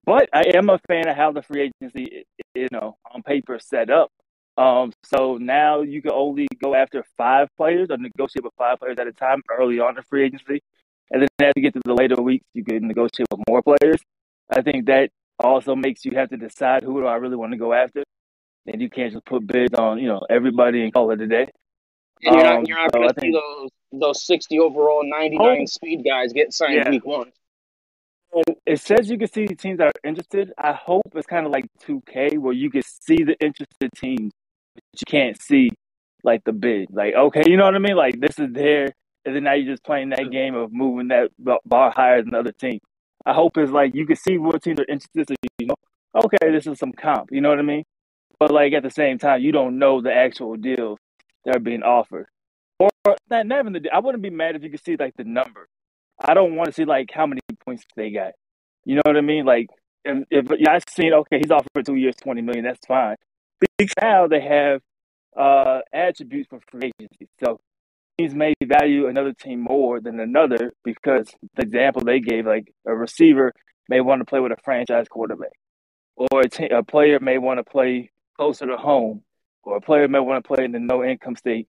but 0.06 0.30
I 0.32 0.44
am 0.54 0.70
a 0.70 0.78
fan 0.88 1.09
of 1.09 1.16
how 1.16 1.32
the 1.32 1.42
free 1.42 1.70
agency, 1.82 2.24
you 2.54 2.68
know, 2.72 2.96
on 3.12 3.22
paper 3.22 3.59
set 3.59 3.90
up. 3.90 4.11
Um, 4.59 4.92
so 5.04 5.38
now 5.38 5.82
you 5.82 6.02
can 6.02 6.11
only 6.11 6.48
go 6.61 6.74
after 6.74 7.04
five 7.16 7.48
players 7.56 7.90
or 7.90 7.96
negotiate 7.96 8.42
with 8.42 8.54
five 8.59 8.80
players 8.80 8.96
at 8.98 9.06
a 9.06 9.12
time 9.12 9.40
early 9.56 9.78
on 9.78 9.96
in 9.96 10.02
free 10.02 10.24
agency, 10.24 10.62
and 11.12 11.22
then 11.22 11.28
as 11.40 11.52
you 11.54 11.62
get 11.62 11.74
to 11.74 11.80
the 11.84 11.94
later 11.94 12.20
weeks, 12.20 12.44
you 12.54 12.64
can 12.64 12.88
negotiate 12.88 13.28
with 13.30 13.40
more 13.48 13.62
players. 13.62 14.00
I 14.50 14.62
think 14.62 14.86
that 14.86 15.11
also 15.38 15.76
makes 15.76 16.04
you 16.04 16.12
have 16.16 16.30
to 16.30 16.36
decide 16.36 16.82
who 16.82 17.00
do 17.00 17.06
I 17.06 17.14
really 17.16 17.36
want 17.36 17.52
to 17.52 17.56
go 17.59 17.72
after, 17.72 18.02
and 18.66 18.82
you 18.82 18.90
can't 18.90 19.12
just 19.12 19.24
put 19.24 19.46
bids 19.46 19.74
on 19.74 20.00
you 20.00 20.09
know 20.09 20.22
everybody 20.28 20.82
and 20.82 20.92
call 20.92 21.12
it 21.12 21.20
a 21.20 21.26
day. 21.28 21.46
and 22.22 22.34
you're 22.34 22.44
Um, 22.44 22.56
not, 22.56 22.68
you're 22.68 22.78
not 22.78 22.92
so 22.92 22.98
going 22.98 23.14
to 23.14 23.20
see 23.20 23.32
those 23.32 23.70
those 23.92 24.26
60 24.26 24.59
overall, 24.59 25.02
99 25.09 25.61
Oh. 25.62 25.64
speed 25.66 26.04
guys 26.04 26.32
get 26.32 26.52
signed 26.52 26.74
Yeah. 26.74 26.90
week 26.90 27.06
one. 27.06 27.30
And, 28.34 28.56
it 28.66 28.80
says 28.80 29.09
you 29.09 29.16
can 29.18 29.28
see 29.28 29.46
teams 29.46 29.78
that 29.78 29.86
are 29.86 30.09
interested. 30.09 30.52
I 30.59 30.72
hope 30.72 31.02
it's 31.14 31.26
kind 31.26 31.46
of 31.46 31.52
like 31.52 31.64
2K 31.86 32.38
where 32.38 32.52
you 32.52 32.70
can 32.70 32.82
see 32.82 33.22
the 33.22 33.36
interested 33.40 33.90
teams, 33.96 34.32
you 34.92 35.04
can't 35.06 35.40
see 35.40 35.70
like 36.24 36.44
the 36.44 36.52
bid. 36.52 36.88
Like, 36.90 37.14
okay, 37.14 37.42
you 37.46 37.56
know 37.56 37.64
what 37.64 37.74
I 37.74 37.78
mean? 37.78 37.96
Like 37.96 38.20
this 38.20 38.38
is 38.38 38.48
there, 38.52 38.88
and 39.24 39.34
then 39.34 39.44
now 39.44 39.54
you're 39.54 39.72
just 39.72 39.84
playing 39.84 40.10
that 40.10 40.30
game 40.30 40.54
of 40.54 40.72
moving 40.72 41.08
that 41.08 41.30
bar 41.64 41.92
higher 41.94 42.22
than 42.22 42.32
the 42.32 42.38
other 42.38 42.52
team. 42.52 42.78
I 43.26 43.32
hope 43.32 43.56
it's 43.56 43.72
like 43.72 43.94
you 43.94 44.06
can 44.06 44.16
see 44.16 44.38
what 44.38 44.62
teams 44.62 44.80
are 44.80 44.86
interested, 44.88 45.28
so 45.28 45.34
you 45.58 45.66
know, 45.66 45.74
okay, 46.14 46.50
this 46.50 46.66
is 46.66 46.78
some 46.78 46.92
comp. 46.92 47.30
You 47.30 47.40
know 47.40 47.50
what 47.50 47.58
I 47.58 47.62
mean? 47.62 47.84
But 48.38 48.50
like 48.50 48.72
at 48.72 48.82
the 48.82 48.90
same 48.90 49.18
time, 49.18 49.42
you 49.42 49.52
don't 49.52 49.78
know 49.78 50.00
the 50.00 50.12
actual 50.12 50.56
deals 50.56 50.98
that 51.44 51.56
are 51.56 51.60
being 51.60 51.82
offered. 51.82 52.26
Or 52.78 52.88
not, 53.06 53.46
not 53.46 53.60
even 53.60 53.72
the. 53.72 53.90
I 53.92 53.98
wouldn't 53.98 54.22
be 54.22 54.30
mad 54.30 54.56
if 54.56 54.62
you 54.62 54.70
could 54.70 54.84
see 54.84 54.96
like 54.96 55.14
the 55.16 55.24
number. 55.24 55.68
I 56.20 56.34
don't 56.34 56.56
want 56.56 56.68
to 56.68 56.72
see 56.72 56.84
like 56.84 57.10
how 57.12 57.26
many 57.26 57.40
points 57.64 57.84
they 57.96 58.10
got. 58.10 58.32
You 58.84 58.96
know 58.96 59.02
what 59.04 59.16
I 59.16 59.20
mean? 59.20 59.44
Like 59.44 59.66
if, 60.04 60.24
if 60.30 60.46
yeah, 60.58 60.72
I've 60.72 60.84
seen 60.88 61.12
okay, 61.12 61.38
he's 61.38 61.50
offered 61.50 61.84
two 61.84 61.96
years, 61.96 62.14
twenty 62.16 62.42
million. 62.42 62.64
That's 62.64 62.86
fine. 62.86 63.16
Because 63.61 63.92
now 64.00 64.26
they 64.26 64.40
have 64.40 64.80
uh, 65.36 65.80
attributes 65.92 66.48
for 66.48 66.61
free 66.70 66.92
agency. 67.00 67.28
So 67.42 67.61
teams 68.18 68.34
may 68.34 68.54
value 68.62 69.06
another 69.06 69.32
team 69.32 69.61
more 69.61 70.00
than 70.00 70.20
another 70.20 70.72
because 70.84 71.28
the 71.56 71.62
example 71.62 72.02
they 72.04 72.20
gave, 72.20 72.46
like 72.46 72.72
a 72.86 72.94
receiver 72.94 73.52
may 73.88 74.00
want 74.00 74.20
to 74.20 74.24
play 74.24 74.40
with 74.40 74.52
a 74.52 74.56
franchise 74.64 75.06
quarterback, 75.09 75.52
or 76.16 76.42
a, 76.42 76.82
player 76.82 77.20
may 77.20 77.38
want 77.38 77.59
to 77.59 77.64
play 77.64 78.11
closer 78.36 78.66
to 78.66 78.76
home, 78.76 79.22
or 79.62 79.76
a 79.76 79.80
player 79.80 80.09
may 80.09 80.18
want 80.18 80.44
to 80.44 80.46
play 80.46 80.64
in 80.64 80.72
the 80.72 80.80
no 80.80 81.04
income 81.04 81.36
state. 81.36 81.68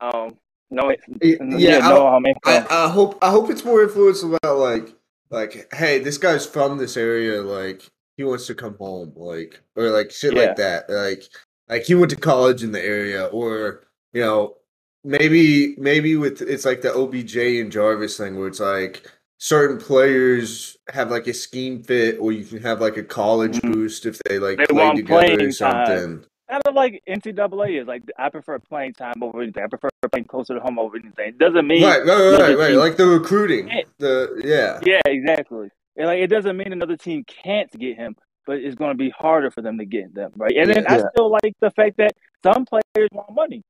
Um, 0.00 0.36
no, 0.70 0.90
yeah, 1.22 1.36
yeah 1.56 1.78
no 1.78 2.08
um, 2.08 2.26
income. 2.26 2.66
I, 2.70 2.86
I 2.86 2.88
hope 2.88 3.18
I 3.22 3.30
hope 3.30 3.50
it's 3.50 3.64
more 3.64 3.82
influenced 3.82 4.24
about 4.24 4.58
like 4.58 4.94
like 5.30 5.72
hey, 5.74 5.98
this 5.98 6.18
guy's 6.18 6.46
from 6.46 6.78
this 6.78 6.96
area, 6.96 7.42
like 7.42 7.88
he 8.16 8.24
wants 8.24 8.46
to 8.46 8.54
come 8.54 8.76
home, 8.78 9.12
like 9.16 9.60
or 9.76 9.90
like 9.90 10.10
shit 10.10 10.34
Yeah. 10.34 10.42
like 10.46 10.56
that, 10.56 10.88
like 10.90 11.24
like 11.68 11.82
he 11.84 11.94
went 11.94 12.10
to 12.10 12.16
college 12.16 12.62
in 12.62 12.72
the 12.72 12.84
area, 12.84 13.26
or 13.26 13.84
you 14.12 14.20
know 14.22 14.56
maybe 15.02 15.74
maybe 15.78 16.16
with 16.16 16.40
it's 16.42 16.64
like 16.64 16.82
the 16.82 16.92
OBJ 16.94 17.36
and 17.60 17.70
Jarvis 17.72 18.16
thing 18.16 18.38
where 18.38 18.48
it's 18.48 18.60
like 18.60 19.06
certain 19.38 19.78
players 19.78 20.76
have 20.92 21.10
like 21.10 21.26
a 21.26 21.34
scheme 21.34 21.82
fit, 21.82 22.18
or 22.20 22.32
you 22.32 22.44
can 22.44 22.62
have 22.62 22.80
like 22.80 22.96
a 22.96 23.02
college 23.02 23.56
Mhm. 23.60 23.72
boost 23.72 24.06
if 24.06 24.18
they 24.20 24.38
like 24.38 24.58
They 24.58 24.66
play 24.66 24.94
together 24.94 25.06
playing 25.26 25.40
or 25.40 25.50
time. 25.50 25.52
something. 25.52 26.24
kind 26.48 26.62
of 26.66 26.74
like 26.74 27.02
NCAA 27.08 27.80
is 27.80 27.88
like 27.88 28.02
I 28.18 28.28
prefer 28.28 28.58
playing 28.58 28.92
time 28.92 29.14
over 29.22 29.42
anything. 29.42 29.62
I 29.64 29.66
prefer 29.66 29.88
playing 30.12 30.26
closer 30.26 30.54
to 30.54 30.60
home 30.60 30.78
over 30.78 30.96
anything. 30.96 31.28
It 31.30 31.38
doesn't 31.38 31.66
mean 31.66 31.82
Right, 31.82 32.04
right, 32.04 32.30
right, 32.30 32.40
right, 32.40 32.58
right. 32.58 32.74
Like 32.74 32.96
the 32.96 33.06
recruiting, 33.06 33.68
Yeah. 33.68 33.82
the 33.98 34.42
yeah. 34.44 34.80
Yeah, 34.84 35.00
exactly. 35.06 35.70
And 35.96 36.06
like 36.06 36.20
it 36.20 36.28
doesn't 36.28 36.56
mean 36.56 36.72
another 36.72 36.96
team 36.96 37.24
can't 37.24 37.70
get 37.72 37.96
him, 37.96 38.16
but 38.46 38.58
it's 38.58 38.74
going 38.74 38.90
to 38.90 38.98
be 38.98 39.10
harder 39.10 39.50
for 39.50 39.62
them 39.62 39.78
to 39.78 39.84
get 39.84 40.14
them, 40.14 40.32
right? 40.36 40.56
And 40.56 40.70
then 40.70 40.86
I 40.86 40.98
Yeah. 40.98 41.08
still 41.10 41.30
like 41.30 41.54
the 41.60 41.70
fact 41.70 41.96
that 41.98 42.12
some 42.42 42.64
players 42.66 43.08
want 43.12 43.32
money, 43.32 43.62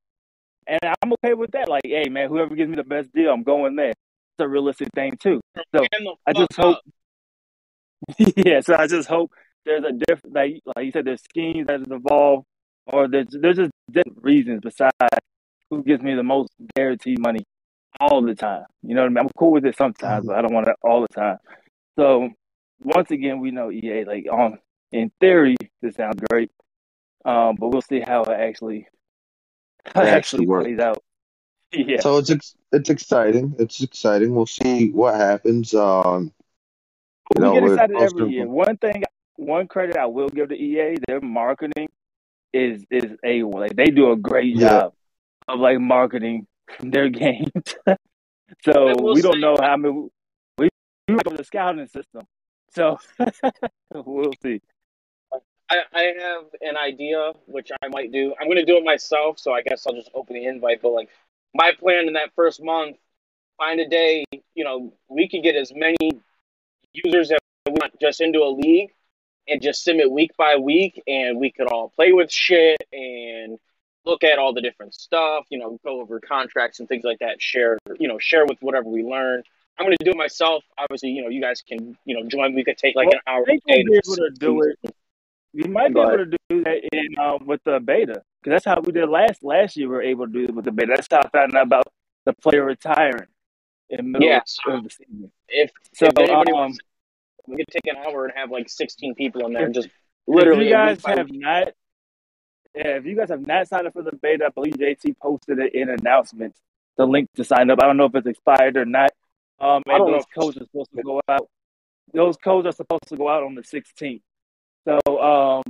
and 0.67 0.79
I'm 0.83 1.13
okay 1.13 1.33
with 1.33 1.51
that. 1.51 1.69
Like, 1.69 1.83
hey, 1.85 2.09
man, 2.09 2.29
whoever 2.29 2.55
gives 2.55 2.69
me 2.69 2.75
the 2.75 2.83
best 2.83 3.13
deal, 3.13 3.31
I'm 3.31 3.43
going 3.43 3.75
there. 3.75 3.91
It's 3.91 4.39
a 4.39 4.47
realistic 4.47 4.89
thing 4.95 5.17
too. 5.17 5.39
So 5.75 5.85
I 6.25 6.33
just 6.33 6.55
hope, 6.57 6.77
yeah. 8.17 8.61
So 8.61 8.75
I 8.75 8.87
just 8.87 9.07
hope 9.07 9.31
there's 9.65 9.83
a 9.83 9.91
different, 9.91 10.35
like, 10.35 10.61
like 10.75 10.85
you 10.85 10.91
said, 10.91 11.05
there's 11.05 11.21
schemes 11.23 11.67
that 11.67 11.81
involved, 11.81 12.45
or 12.87 13.07
there's 13.07 13.27
there's 13.29 13.57
just 13.57 13.71
different 13.91 14.23
reasons 14.23 14.61
besides 14.63 14.93
who 15.69 15.83
gives 15.83 16.03
me 16.03 16.15
the 16.15 16.23
most 16.23 16.49
guaranteed 16.75 17.19
money 17.19 17.43
all 17.99 18.21
the 18.21 18.35
time. 18.35 18.65
You 18.83 18.95
know 18.95 19.01
what 19.01 19.07
I 19.07 19.09
mean? 19.09 19.17
I'm 19.19 19.29
cool 19.37 19.51
with 19.51 19.65
it 19.65 19.77
sometimes, 19.77 20.25
but 20.25 20.35
I 20.35 20.41
don't 20.41 20.53
want 20.53 20.67
it 20.67 20.75
all 20.81 21.01
the 21.01 21.07
time. 21.07 21.37
So 21.97 22.29
once 22.81 23.11
again, 23.11 23.39
we 23.39 23.51
know 23.51 23.71
EA 23.71 24.03
like 24.05 24.25
on 24.31 24.59
in 24.91 25.11
theory 25.19 25.55
this 25.81 25.95
sounds 25.95 26.19
great, 26.29 26.51
um, 27.25 27.55
but 27.59 27.69
we'll 27.69 27.81
see 27.81 27.99
how 28.01 28.23
it 28.23 28.39
actually 28.39 28.87
how 29.93 30.01
it 30.01 30.05
It 30.05 30.09
actually 30.09 30.17
actually 30.17 30.47
works. 30.47 30.65
plays 30.65 30.79
out. 30.79 31.03
Yeah, 31.73 31.99
So 31.99 32.17
it's 32.19 32.29
ex- 32.31 32.55
it's 32.71 32.89
exciting. 32.89 33.55
It's 33.59 33.81
exciting. 33.81 34.33
We'll 34.33 34.45
see 34.45 34.91
what 34.91 35.15
happens. 35.15 35.73
Um, 35.73 36.31
you 37.35 37.41
we 37.41 37.41
know, 37.41 37.53
get 37.53 37.63
with 37.63 37.73
excited 37.73 37.97
every 37.97 38.23
of- 38.23 38.31
year. 38.31 38.47
One 38.47 38.77
thing, 38.77 39.03
one 39.35 39.67
credit 39.67 39.97
I 39.97 40.05
will 40.05 40.29
give 40.29 40.49
to 40.49 40.55
EA, 40.55 40.95
their 41.07 41.19
marketing 41.21 41.89
is 42.53 42.85
is 42.89 43.11
a 43.25 43.43
like 43.43 43.75
they 43.75 43.85
do 43.87 44.11
a 44.11 44.15
great 44.15 44.55
Yeah. 44.55 44.69
job 44.69 44.93
of 45.49 45.59
like 45.59 45.79
marketing 45.79 46.47
their 46.79 47.09
games. 47.09 47.51
I 47.87 47.97
so 48.63 48.93
will 48.95 49.13
we 49.15 49.21
don't 49.21 49.33
say- 49.33 49.39
know 49.39 49.57
how 49.59 49.75
many 49.75 50.07
we 51.07 51.15
we 51.15 51.21
have 51.25 51.37
the 51.37 51.43
scouting 51.43 51.87
system. 51.87 52.23
So 52.73 52.99
we'll 53.93 54.33
see. 54.41 54.61
I, 55.69 55.77
I 55.93 56.01
have 56.19 56.43
an 56.61 56.77
idea 56.77 57.33
which 57.47 57.71
I 57.81 57.87
might 57.87 58.11
do. 58.11 58.33
I'm 58.39 58.47
gonna 58.47 58.65
do 58.65 58.77
it 58.77 58.83
myself, 58.83 59.39
so 59.39 59.53
I 59.53 59.61
guess 59.61 59.85
I'll 59.87 59.95
just 59.95 60.11
open 60.13 60.35
the 60.35 60.45
invite. 60.45 60.81
But 60.81 60.89
like 60.89 61.09
my 61.53 61.71
plan 61.77 62.07
in 62.07 62.13
that 62.13 62.31
first 62.35 62.63
month, 62.63 62.97
find 63.57 63.79
a 63.79 63.87
day. 63.87 64.25
You 64.53 64.63
know, 64.63 64.93
we 65.09 65.27
could 65.27 65.43
get 65.43 65.55
as 65.55 65.71
many 65.73 65.97
users 66.93 67.31
as 67.31 67.39
we 67.65 67.71
want 67.71 67.99
just 67.99 68.21
into 68.21 68.39
a 68.39 68.51
league, 68.51 68.91
and 69.47 69.61
just 69.61 69.83
sim 69.83 69.99
it 69.99 70.11
week 70.11 70.31
by 70.37 70.57
week, 70.57 71.01
and 71.07 71.39
we 71.39 71.51
could 71.51 71.67
all 71.67 71.89
play 71.95 72.11
with 72.11 72.31
shit 72.31 72.77
and 72.91 73.57
look 74.05 74.23
at 74.23 74.37
all 74.37 74.53
the 74.53 74.61
different 74.61 74.93
stuff. 74.93 75.45
You 75.49 75.59
know, 75.59 75.79
go 75.83 76.01
over 76.01 76.19
contracts 76.19 76.79
and 76.79 76.87
things 76.87 77.03
like 77.03 77.19
that. 77.19 77.41
Share, 77.41 77.79
you 77.99 78.07
know, 78.07 78.19
share 78.19 78.45
with 78.45 78.59
whatever 78.61 78.89
we 78.89 79.03
learn. 79.03 79.43
I'm 79.77 79.85
gonna 79.85 79.97
do 79.99 80.11
it 80.11 80.17
myself. 80.17 80.63
Obviously, 80.77 81.09
you 81.09 81.21
know, 81.23 81.29
you 81.29 81.41
guys 81.41 81.61
can, 81.67 81.97
you 82.05 82.15
know, 82.15 82.27
join. 82.29 82.53
We 82.55 82.63
could 82.63 82.77
take 82.77 82.95
like 82.95 83.07
Well, 83.07 83.15
an 83.15 83.33
hour. 83.33 83.41
I 83.43 83.45
think 83.45 83.63
we'll 83.67 83.83
be 83.83 83.97
able 84.05 84.15
to 84.15 84.29
do 84.39 84.61
it. 84.63 84.95
We 85.53 85.63
might 85.63 85.93
be 85.93 85.99
able 85.99 86.17
to 86.17 86.25
do 86.49 86.63
that 86.63 86.81
in 86.91 87.19
um, 87.19 87.45
with 87.45 87.61
the 87.63 87.79
beta 87.79 88.21
because 88.41 88.55
that's 88.61 88.65
how 88.65 88.79
we 88.81 88.91
did 88.91 89.09
last 89.09 89.43
last 89.43 89.75
year. 89.77 89.87
We 89.87 89.95
were 89.95 90.01
able 90.01 90.27
to 90.27 90.31
do 90.33 90.43
it 90.45 90.53
with 90.53 90.65
the 90.65 90.71
beta. 90.71 90.93
That's 90.95 91.07
how 91.09 91.19
I 91.19 91.29
found 91.29 91.55
out 91.55 91.63
about 91.67 91.87
the 92.25 92.33
player 92.33 92.63
retiring 92.63 93.27
in 93.89 94.11
middle 94.11 94.27
Yeah, 94.27 94.37
of, 94.37 94.43
so- 94.45 94.71
of 94.73 94.83
the 94.83 94.89
season. 94.89 95.31
if 95.49 95.71
So 95.93 96.07
if 96.07 96.17
anybody 96.17 96.51
um, 96.51 96.57
wants, 96.57 96.79
we 97.47 97.57
could 97.57 97.67
take 97.69 97.87
an 97.87 97.97
hour 97.97 98.25
and 98.25 98.33
have 98.35 98.51
like 98.51 98.69
16 98.69 99.15
people 99.15 99.45
in 99.45 99.53
there 99.53 99.65
and 99.65 99.73
just 99.73 99.87
if 99.87 99.93
literally. 100.27 100.65
you 100.65 100.71
guys 100.71 101.03
have 101.05 101.29
week. 101.29 101.41
not, 101.41 101.67
yeah, 102.75 102.97
if 102.97 103.05
you 103.05 103.15
guys 103.15 103.29
have 103.29 103.45
not 103.45 103.67
signed 103.67 103.87
up 103.87 103.93
for 103.93 104.01
the 104.03 104.15
beta, 104.15 104.45
I 104.45 104.49
believe 104.49 104.73
JT 104.73 105.17
posted 105.21 105.59
it 105.59 105.75
in 105.75 105.89
announcements. 105.89 106.59
The 106.97 107.05
link 107.05 107.29
to 107.35 107.43
sign 107.43 107.69
up. 107.69 107.79
I 107.81 107.85
don't 107.87 107.97
know 107.97 108.05
if 108.05 108.15
it's 108.15 108.25
expired 108.27 108.77
or 108.77 108.85
not. 108.85 109.11
Um, 109.59 109.83
I 109.87 109.93
and 109.93 109.99
don't 109.99 110.11
know 110.11 110.17
those 110.17 110.25
codes 110.37 110.57
are 110.57 110.65
supposed 110.65 110.91
to 110.95 111.03
go 111.03 111.21
out. 111.27 111.49
Those 112.13 112.37
codes 112.37 112.67
are 112.67 112.71
supposed 112.71 113.07
to 113.07 113.17
go 113.17 113.29
out 113.29 113.43
on 113.43 113.55
the 113.55 113.61
16th. 113.61 114.21
So 114.87 115.21
um, 115.21 115.63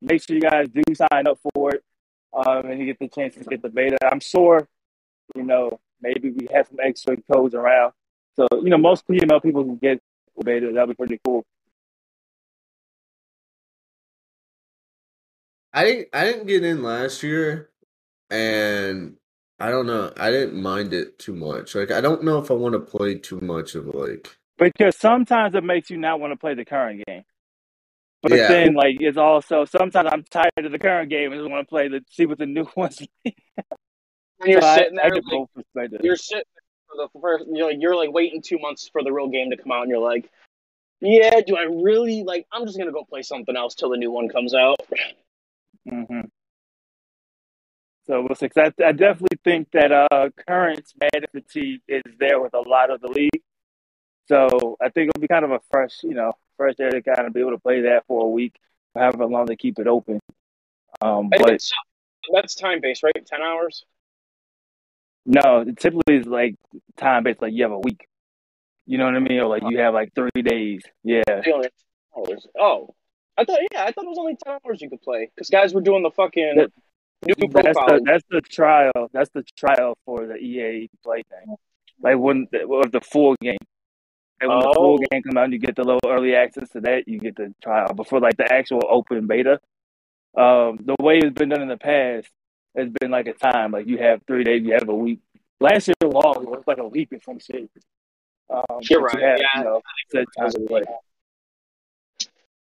make 0.00 0.22
sure 0.22 0.36
you 0.36 0.42
guys 0.42 0.68
do 0.68 0.82
sign 0.94 1.26
up 1.26 1.38
for 1.54 1.74
it, 1.74 1.84
um, 2.32 2.66
and 2.66 2.80
you 2.80 2.86
get 2.86 2.98
the 2.98 3.08
chance 3.08 3.34
to 3.34 3.44
get 3.44 3.62
the 3.62 3.68
beta. 3.68 3.98
I'm 4.10 4.20
sure, 4.20 4.66
you 5.34 5.42
know, 5.42 5.78
maybe 6.00 6.30
we 6.30 6.48
have 6.52 6.68
some 6.68 6.78
extra 6.82 7.16
codes 7.32 7.54
around. 7.54 7.92
So 8.36 8.46
you 8.62 8.70
know, 8.70 8.78
most 8.78 9.06
PML 9.06 9.42
people 9.42 9.64
can 9.64 9.76
get 9.76 10.00
the 10.36 10.44
beta. 10.44 10.70
That'd 10.72 10.90
be 10.90 10.94
pretty 10.94 11.20
cool. 11.24 11.44
I 15.72 15.84
didn't 15.84 16.08
I 16.12 16.24
didn't 16.24 16.46
get 16.46 16.64
in 16.64 16.82
last 16.82 17.22
year 17.22 17.68
and 18.30 19.16
I 19.60 19.70
don't 19.70 19.86
know. 19.86 20.12
I 20.16 20.30
didn't 20.30 20.60
mind 20.60 20.92
it 20.92 21.18
too 21.18 21.34
much. 21.34 21.74
Like 21.74 21.90
I 21.90 22.00
don't 22.00 22.22
know 22.24 22.38
if 22.38 22.50
I 22.50 22.54
want 22.54 22.74
to 22.74 22.80
play 22.80 23.16
too 23.16 23.40
much 23.40 23.74
of 23.74 23.86
like 23.86 24.36
Because 24.58 24.96
sometimes 24.96 25.54
it 25.54 25.64
makes 25.64 25.90
you 25.90 25.98
not 25.98 26.20
want 26.20 26.32
to 26.32 26.36
play 26.36 26.54
the 26.54 26.64
current 26.64 27.02
game. 27.06 27.24
But 28.22 28.32
Yeah. 28.32 28.48
then, 28.48 28.74
like, 28.74 28.96
it's 29.00 29.16
also 29.16 29.64
sometimes 29.64 30.08
I'm 30.12 30.24
tired 30.24 30.52
of 30.64 30.72
the 30.72 30.78
current 30.78 31.08
game 31.08 31.32
and 31.32 31.40
just 31.40 31.50
want 31.50 31.66
to 31.66 31.70
play 31.70 31.88
the 31.88 32.04
see 32.10 32.26
what 32.26 32.38
the 32.38 32.46
new 32.46 32.66
ones. 32.76 33.00
And 34.40 34.52
you're 34.52 34.60
so 34.62 34.74
sitting 34.74 34.98
I, 34.98 35.08
there, 35.08 35.10
get 35.10 35.24
like, 35.26 36.00
you're 36.02 36.16
sitting 36.16 36.44
there 36.54 37.08
for 37.08 37.08
the 37.12 37.20
first. 37.20 37.44
You're 37.52 37.68
like, 37.68 37.78
you're 37.80 37.96
like 37.96 38.12
waiting 38.12 38.42
two 38.42 38.58
months 38.58 38.88
for 38.92 39.02
the 39.02 39.12
real 39.12 39.28
game 39.28 39.50
to 39.50 39.56
come 39.56 39.72
out, 39.72 39.82
and 39.82 39.90
you're 39.90 40.00
like, 40.00 40.28
yeah, 41.00 41.40
do 41.46 41.56
I 41.56 41.62
really 41.62 42.24
like? 42.24 42.46
I'm 42.52 42.66
just 42.66 42.78
gonna 42.78 42.92
go 42.92 43.04
play 43.04 43.22
something 43.22 43.56
else 43.56 43.74
till 43.74 43.90
the 43.90 43.96
new 43.96 44.10
one 44.10 44.28
comes 44.28 44.54
out. 44.54 44.80
hmm 45.88 46.20
So 48.08 48.22
we'll 48.22 48.34
see. 48.36 48.48
I, 48.56 48.72
I 48.84 48.92
definitely 48.92 49.38
think 49.44 49.68
that 49.72 49.92
uh, 49.92 50.30
current 50.48 50.82
Madden 50.98 51.28
fatigue 51.30 51.82
is 51.86 52.02
there 52.18 52.40
with 52.40 52.54
a 52.54 52.60
lot 52.60 52.90
of 52.90 53.02
the 53.02 53.08
league. 53.08 53.42
So 54.28 54.76
I 54.80 54.88
think 54.88 55.10
it'll 55.10 55.20
be 55.20 55.28
kind 55.28 55.44
of 55.44 55.50
a 55.50 55.60
fresh, 55.70 55.98
you 56.02 56.14
know, 56.14 56.32
fresh 56.56 56.74
air 56.80 56.90
to 56.90 57.02
kind 57.02 57.26
of 57.26 57.34
be 57.34 57.40
able 57.40 57.50
to 57.52 57.58
play 57.58 57.82
that 57.82 58.04
for 58.06 58.24
a 58.24 58.28
week, 58.28 58.56
however 58.94 59.26
long 59.26 59.44
they 59.44 59.56
keep 59.56 59.78
it 59.78 59.86
open. 59.86 60.20
Um, 61.02 61.28
but 61.28 61.60
that's 62.32 62.54
time 62.54 62.80
based, 62.80 63.02
right? 63.02 63.26
Ten 63.26 63.42
hours. 63.42 63.84
no, 65.26 65.64
it 65.66 65.78
typically 65.78 66.16
is 66.16 66.26
like 66.26 66.56
time 66.96 67.24
based. 67.24 67.42
Like 67.42 67.52
you 67.52 67.62
have 67.62 67.72
a 67.72 67.78
week. 67.78 68.06
You 68.86 68.96
know 68.96 69.04
what 69.04 69.16
I 69.16 69.18
mean? 69.18 69.38
Or 69.38 69.48
like 69.48 69.62
you 69.68 69.78
have 69.80 69.92
like 69.92 70.14
three 70.14 70.42
days. 70.42 70.82
Yeah. 71.04 71.22
You 71.44 71.54
only 71.54 71.68
have 72.14 72.26
10 72.26 72.34
hours. 72.34 72.46
Oh, 72.58 72.94
I 73.36 73.44
thought 73.44 73.60
yeah, 73.72 73.84
I 73.84 73.92
thought 73.92 74.04
it 74.04 74.08
was 74.08 74.18
only 74.18 74.36
ten 74.42 74.58
hours 74.64 74.80
you 74.80 74.88
could 74.88 75.02
play 75.02 75.30
because 75.34 75.50
guys 75.50 75.74
were 75.74 75.82
doing 75.82 76.02
the 76.02 76.10
fucking 76.10 76.54
That- 76.56 76.72
new 77.26 77.48
That's 77.48 77.78
profile. 77.78 77.98
the 77.98 78.02
that's 78.04 78.24
the 78.30 78.40
trial. 78.40 79.08
That's 79.12 79.30
the 79.30 79.42
trial 79.56 79.96
for 80.04 80.26
the 80.26 80.36
EA 80.36 80.88
play 81.02 81.22
thing. 81.28 81.56
Like 82.00 82.18
when 82.18 82.46
the, 82.52 82.66
well, 82.66 82.82
the 82.90 83.00
full 83.00 83.34
game. 83.40 83.58
And 84.40 84.48
when 84.50 84.60
the 84.60 84.72
full 84.74 84.94
Oh. 84.94 85.06
game 85.10 85.22
come 85.24 85.36
out, 85.36 85.50
you 85.50 85.58
get 85.58 85.74
the 85.74 85.82
little 85.82 86.00
early 86.06 86.36
access 86.36 86.68
to 86.70 86.80
that. 86.82 87.08
You 87.08 87.18
get 87.18 87.34
the 87.36 87.52
trial. 87.62 87.92
But 87.94 88.06
for 88.08 88.20
like 88.20 88.36
the 88.36 88.50
actual 88.52 88.82
open 88.88 89.26
beta, 89.26 89.60
um, 90.36 90.78
the 90.84 90.94
way 91.00 91.18
it's 91.18 91.34
been 91.34 91.48
done 91.48 91.60
in 91.62 91.68
the 91.68 91.76
past, 91.76 92.28
it's 92.76 92.92
been 93.00 93.10
like 93.10 93.26
a 93.26 93.32
time. 93.32 93.72
Like 93.72 93.88
you 93.88 93.98
have 93.98 94.20
three 94.28 94.44
days, 94.44 94.62
you 94.64 94.74
have 94.74 94.88
a 94.88 94.94
week. 94.94 95.18
Last 95.60 95.88
year, 95.88 95.94
long 96.04 96.42
it 96.44 96.48
was 96.48 96.62
like 96.68 96.78
a 96.78 96.86
week 96.86 97.08
or 97.12 97.18
some 97.24 97.40
shit. 97.40 97.68
Um, 98.48 98.62
You're 98.82 99.00
but 99.00 99.14
you 99.18 99.26
right, 99.26 99.30
have, 99.30 99.38
yeah. 99.40 99.58
You 99.58 99.64
know. 99.64 99.82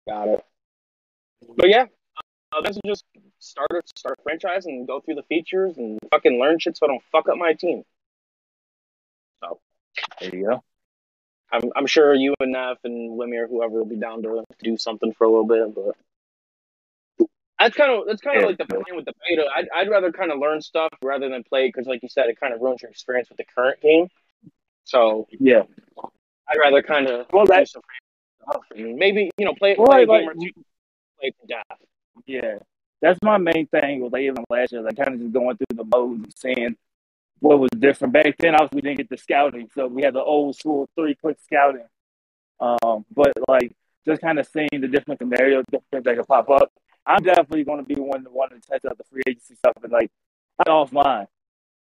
Got 0.08 0.28
it. 0.28 0.46
But 1.58 1.70
yeah, 1.70 1.86
uh, 2.56 2.62
this 2.62 2.76
is 2.76 2.82
just 2.86 3.04
start 3.40 3.70
a 3.72 3.82
start 3.96 4.18
a 4.20 4.22
franchise 4.24 4.66
and 4.66 4.88
go 4.88 5.00
through 5.02 5.16
the 5.16 5.24
features 5.24 5.78
and 5.78 6.00
fucking 6.12 6.40
learn 6.40 6.60
shit 6.60 6.78
so 6.78 6.86
I 6.86 6.90
don't 6.90 7.04
fuck 7.12 7.28
up 7.30 7.38
my 7.38 7.54
team. 7.54 7.84
So 9.44 9.60
there 10.20 10.36
you 10.36 10.46
go. 10.46 10.64
I'm 11.52 11.72
I'm 11.76 11.86
sure 11.88 12.14
you 12.16 12.34
and 12.40 12.52
Neff 12.54 12.78
and 12.84 13.20
Lemire, 13.20 13.48
whoever, 13.50 13.76
will 13.80 13.86
be 13.86 13.98
down 13.98 14.24
to 14.24 14.44
do 14.64 14.78
something 14.78 15.14
for 15.14 15.26
a 15.26 15.30
little 15.30 15.46
bit, 15.48 15.76
but 15.76 17.28
that's 17.60 17.76
kind 17.78 17.92
of 17.92 18.08
that's 18.08 18.22
kind 18.22 18.38
of 18.38 18.42
Yeah. 18.44 18.48
like 18.48 18.58
the 18.58 18.66
plan 18.66 18.84
with 18.96 19.06
the 19.06 19.14
beta. 19.30 19.46
I'd 19.56 19.68
I'd 19.74 19.90
rather 19.90 20.12
kind 20.12 20.32
of 20.32 20.40
learn 20.40 20.62
stuff 20.62 20.90
rather 21.04 21.30
than 21.30 21.44
play 21.44 21.68
because, 21.68 21.86
like 21.86 22.02
you 22.04 22.10
said, 22.10 22.26
it 22.28 22.40
kind 22.40 22.54
of 22.54 22.62
ruins 22.62 22.82
your 22.82 22.90
experience 22.92 23.30
with 23.30 23.38
the 23.38 23.46
current 23.46 23.80
game. 23.82 24.08
So 24.84 25.28
Yeah. 25.32 25.64
I'd 26.50 26.58
rather 26.60 26.82
kind 26.82 27.08
of 27.08 27.28
Well, 27.32 27.46
do 27.46 27.54
that 27.54 27.68
some 27.70 27.82
stuff 28.42 28.64
and 28.76 28.96
maybe 28.96 29.30
you 29.38 29.46
know 29.46 29.54
play 29.54 29.76
Well, 29.78 29.88
play 29.88 30.04
a 30.04 30.08
like- 30.08 30.22
game 30.22 30.30
or 30.30 30.34
two, 30.34 30.52
play 31.20 31.30
to 31.30 31.48
death. 31.48 31.80
Yeah, 32.26 32.60
that's 33.02 33.20
my 33.22 33.38
main 33.38 33.68
thing 33.68 34.02
with 34.02 34.16
even 34.16 34.44
last 34.50 34.72
year. 34.72 34.82
Like 34.82 34.98
kind 34.98 35.14
of 35.14 35.20
just 35.20 35.34
going 35.34 35.58
through 35.58 35.76
the 35.76 35.84
modes 35.84 36.24
and 36.24 36.34
seeing 36.36 36.76
what 37.40 37.60
was 37.60 37.70
different. 37.78 38.14
Back 38.14 38.38
then, 38.40 38.56
obviously, 38.56 38.78
we 38.78 38.82
didn't 38.82 38.98
get 38.98 39.10
the 39.10 39.18
scouting, 39.18 39.70
so 39.76 39.88
we 39.88 40.04
had 40.04 40.14
the 40.14 40.24
old 40.24 40.56
school 40.56 40.88
three 40.96 41.16
quick 41.16 41.38
scouting. 41.44 41.86
Um, 42.60 43.06
but 43.14 43.34
like 43.48 43.76
just 44.06 44.22
kind 44.22 44.40
of 44.40 44.48
seeing 44.48 44.70
the 44.80 44.88
different 44.88 45.20
scenarios, 45.20 45.66
different 45.70 45.92
things 45.92 46.04
that 46.06 46.16
could 46.18 46.28
pop 46.28 46.50
up. 46.50 46.72
I'm 47.06 47.24
definitely 47.24 47.66
going 47.66 47.80
to 47.80 47.96
be 47.96 48.00
one 48.00 48.24
to 48.24 48.30
want 48.30 48.52
to 48.52 48.70
test 48.70 48.86
out 48.86 48.98
the 48.98 49.04
free 49.04 49.24
agency 49.28 49.56
stuff 49.56 49.74
and 49.84 49.92
like 49.92 50.10
not 50.66 50.68
offline. 50.68 51.28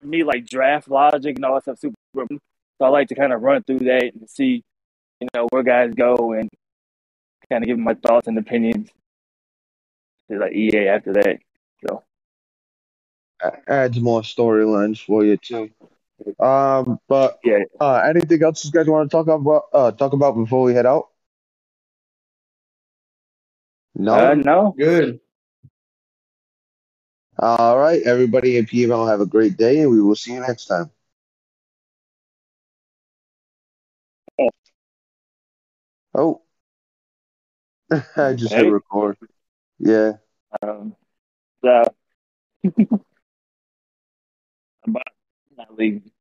Me, 0.01 0.23
like 0.23 0.45
draft 0.45 0.89
logic 0.89 1.38
and 1.38 1.45
all 1.45 1.55
that 1.55 1.63
stuff, 1.63 1.79
super. 1.79 1.95
So 2.17 2.86
I 2.86 2.89
like 2.89 3.07
to 3.07 3.15
kind 3.15 3.31
of 3.31 3.41
run 3.41 3.63
through 3.63 3.79
that 3.79 4.11
and 4.13 4.29
see, 4.29 4.63
you 5.21 5.27
know, 5.33 5.47
where 5.49 5.63
guys 5.63 5.93
go 5.93 6.33
and 6.33 6.49
kind 7.49 7.63
of 7.63 7.67
give 7.67 7.79
my 7.79 7.93
thoughts 7.93 8.27
and 8.27 8.38
opinions 8.38 8.89
to 10.32 10.38
like 10.39 10.53
EA 10.53 10.88
after 10.89 11.13
that. 11.13 11.39
So 11.88 12.03
A- 13.41 13.71
Adds 13.71 13.99
more 13.99 14.21
storylines 14.21 15.03
for 15.03 15.23
you 15.26 15.38
too. 15.38 15.69
Um, 16.39 16.99
but 17.07 17.39
yeah, 17.43 17.59
uh, 17.80 17.97
anything 18.07 18.41
else 18.43 18.65
you 18.65 18.71
guys 18.71 18.88
want 18.88 19.09
to 19.09 19.15
talk 19.15 19.28
about? 19.28 19.63
Uh, 19.73 19.91
talk 19.91 20.13
about 20.13 20.36
before 20.36 20.63
we 20.63 20.73
head 20.73 20.86
out? 20.86 21.09
No. 23.95 24.13
uh, 24.13 24.34
no, 24.36 24.76
Good. 24.78 25.19
All 27.38 27.78
right, 27.78 28.01
everybody 28.03 28.57
in 28.57 28.65
PML, 28.65 29.09
have 29.09 29.19
a 29.21 29.26
great 29.26 29.57
day, 29.57 29.82
and 29.82 29.91
we 29.91 30.01
will 30.01 30.15
see 30.15 30.34
you 30.34 30.39
next 30.39 30.67
time. 30.67 30.89
Oh, 36.13 36.41
I 38.15 38.34
just 38.34 38.53
hit 38.53 38.63
Hey. 38.63 38.69
record. 38.69 39.17
Yeah. 39.80 40.13
um, 40.61 40.95
so 41.63 41.84
I'm 44.86 44.95
not 45.57 45.78
leaving. 45.78 46.11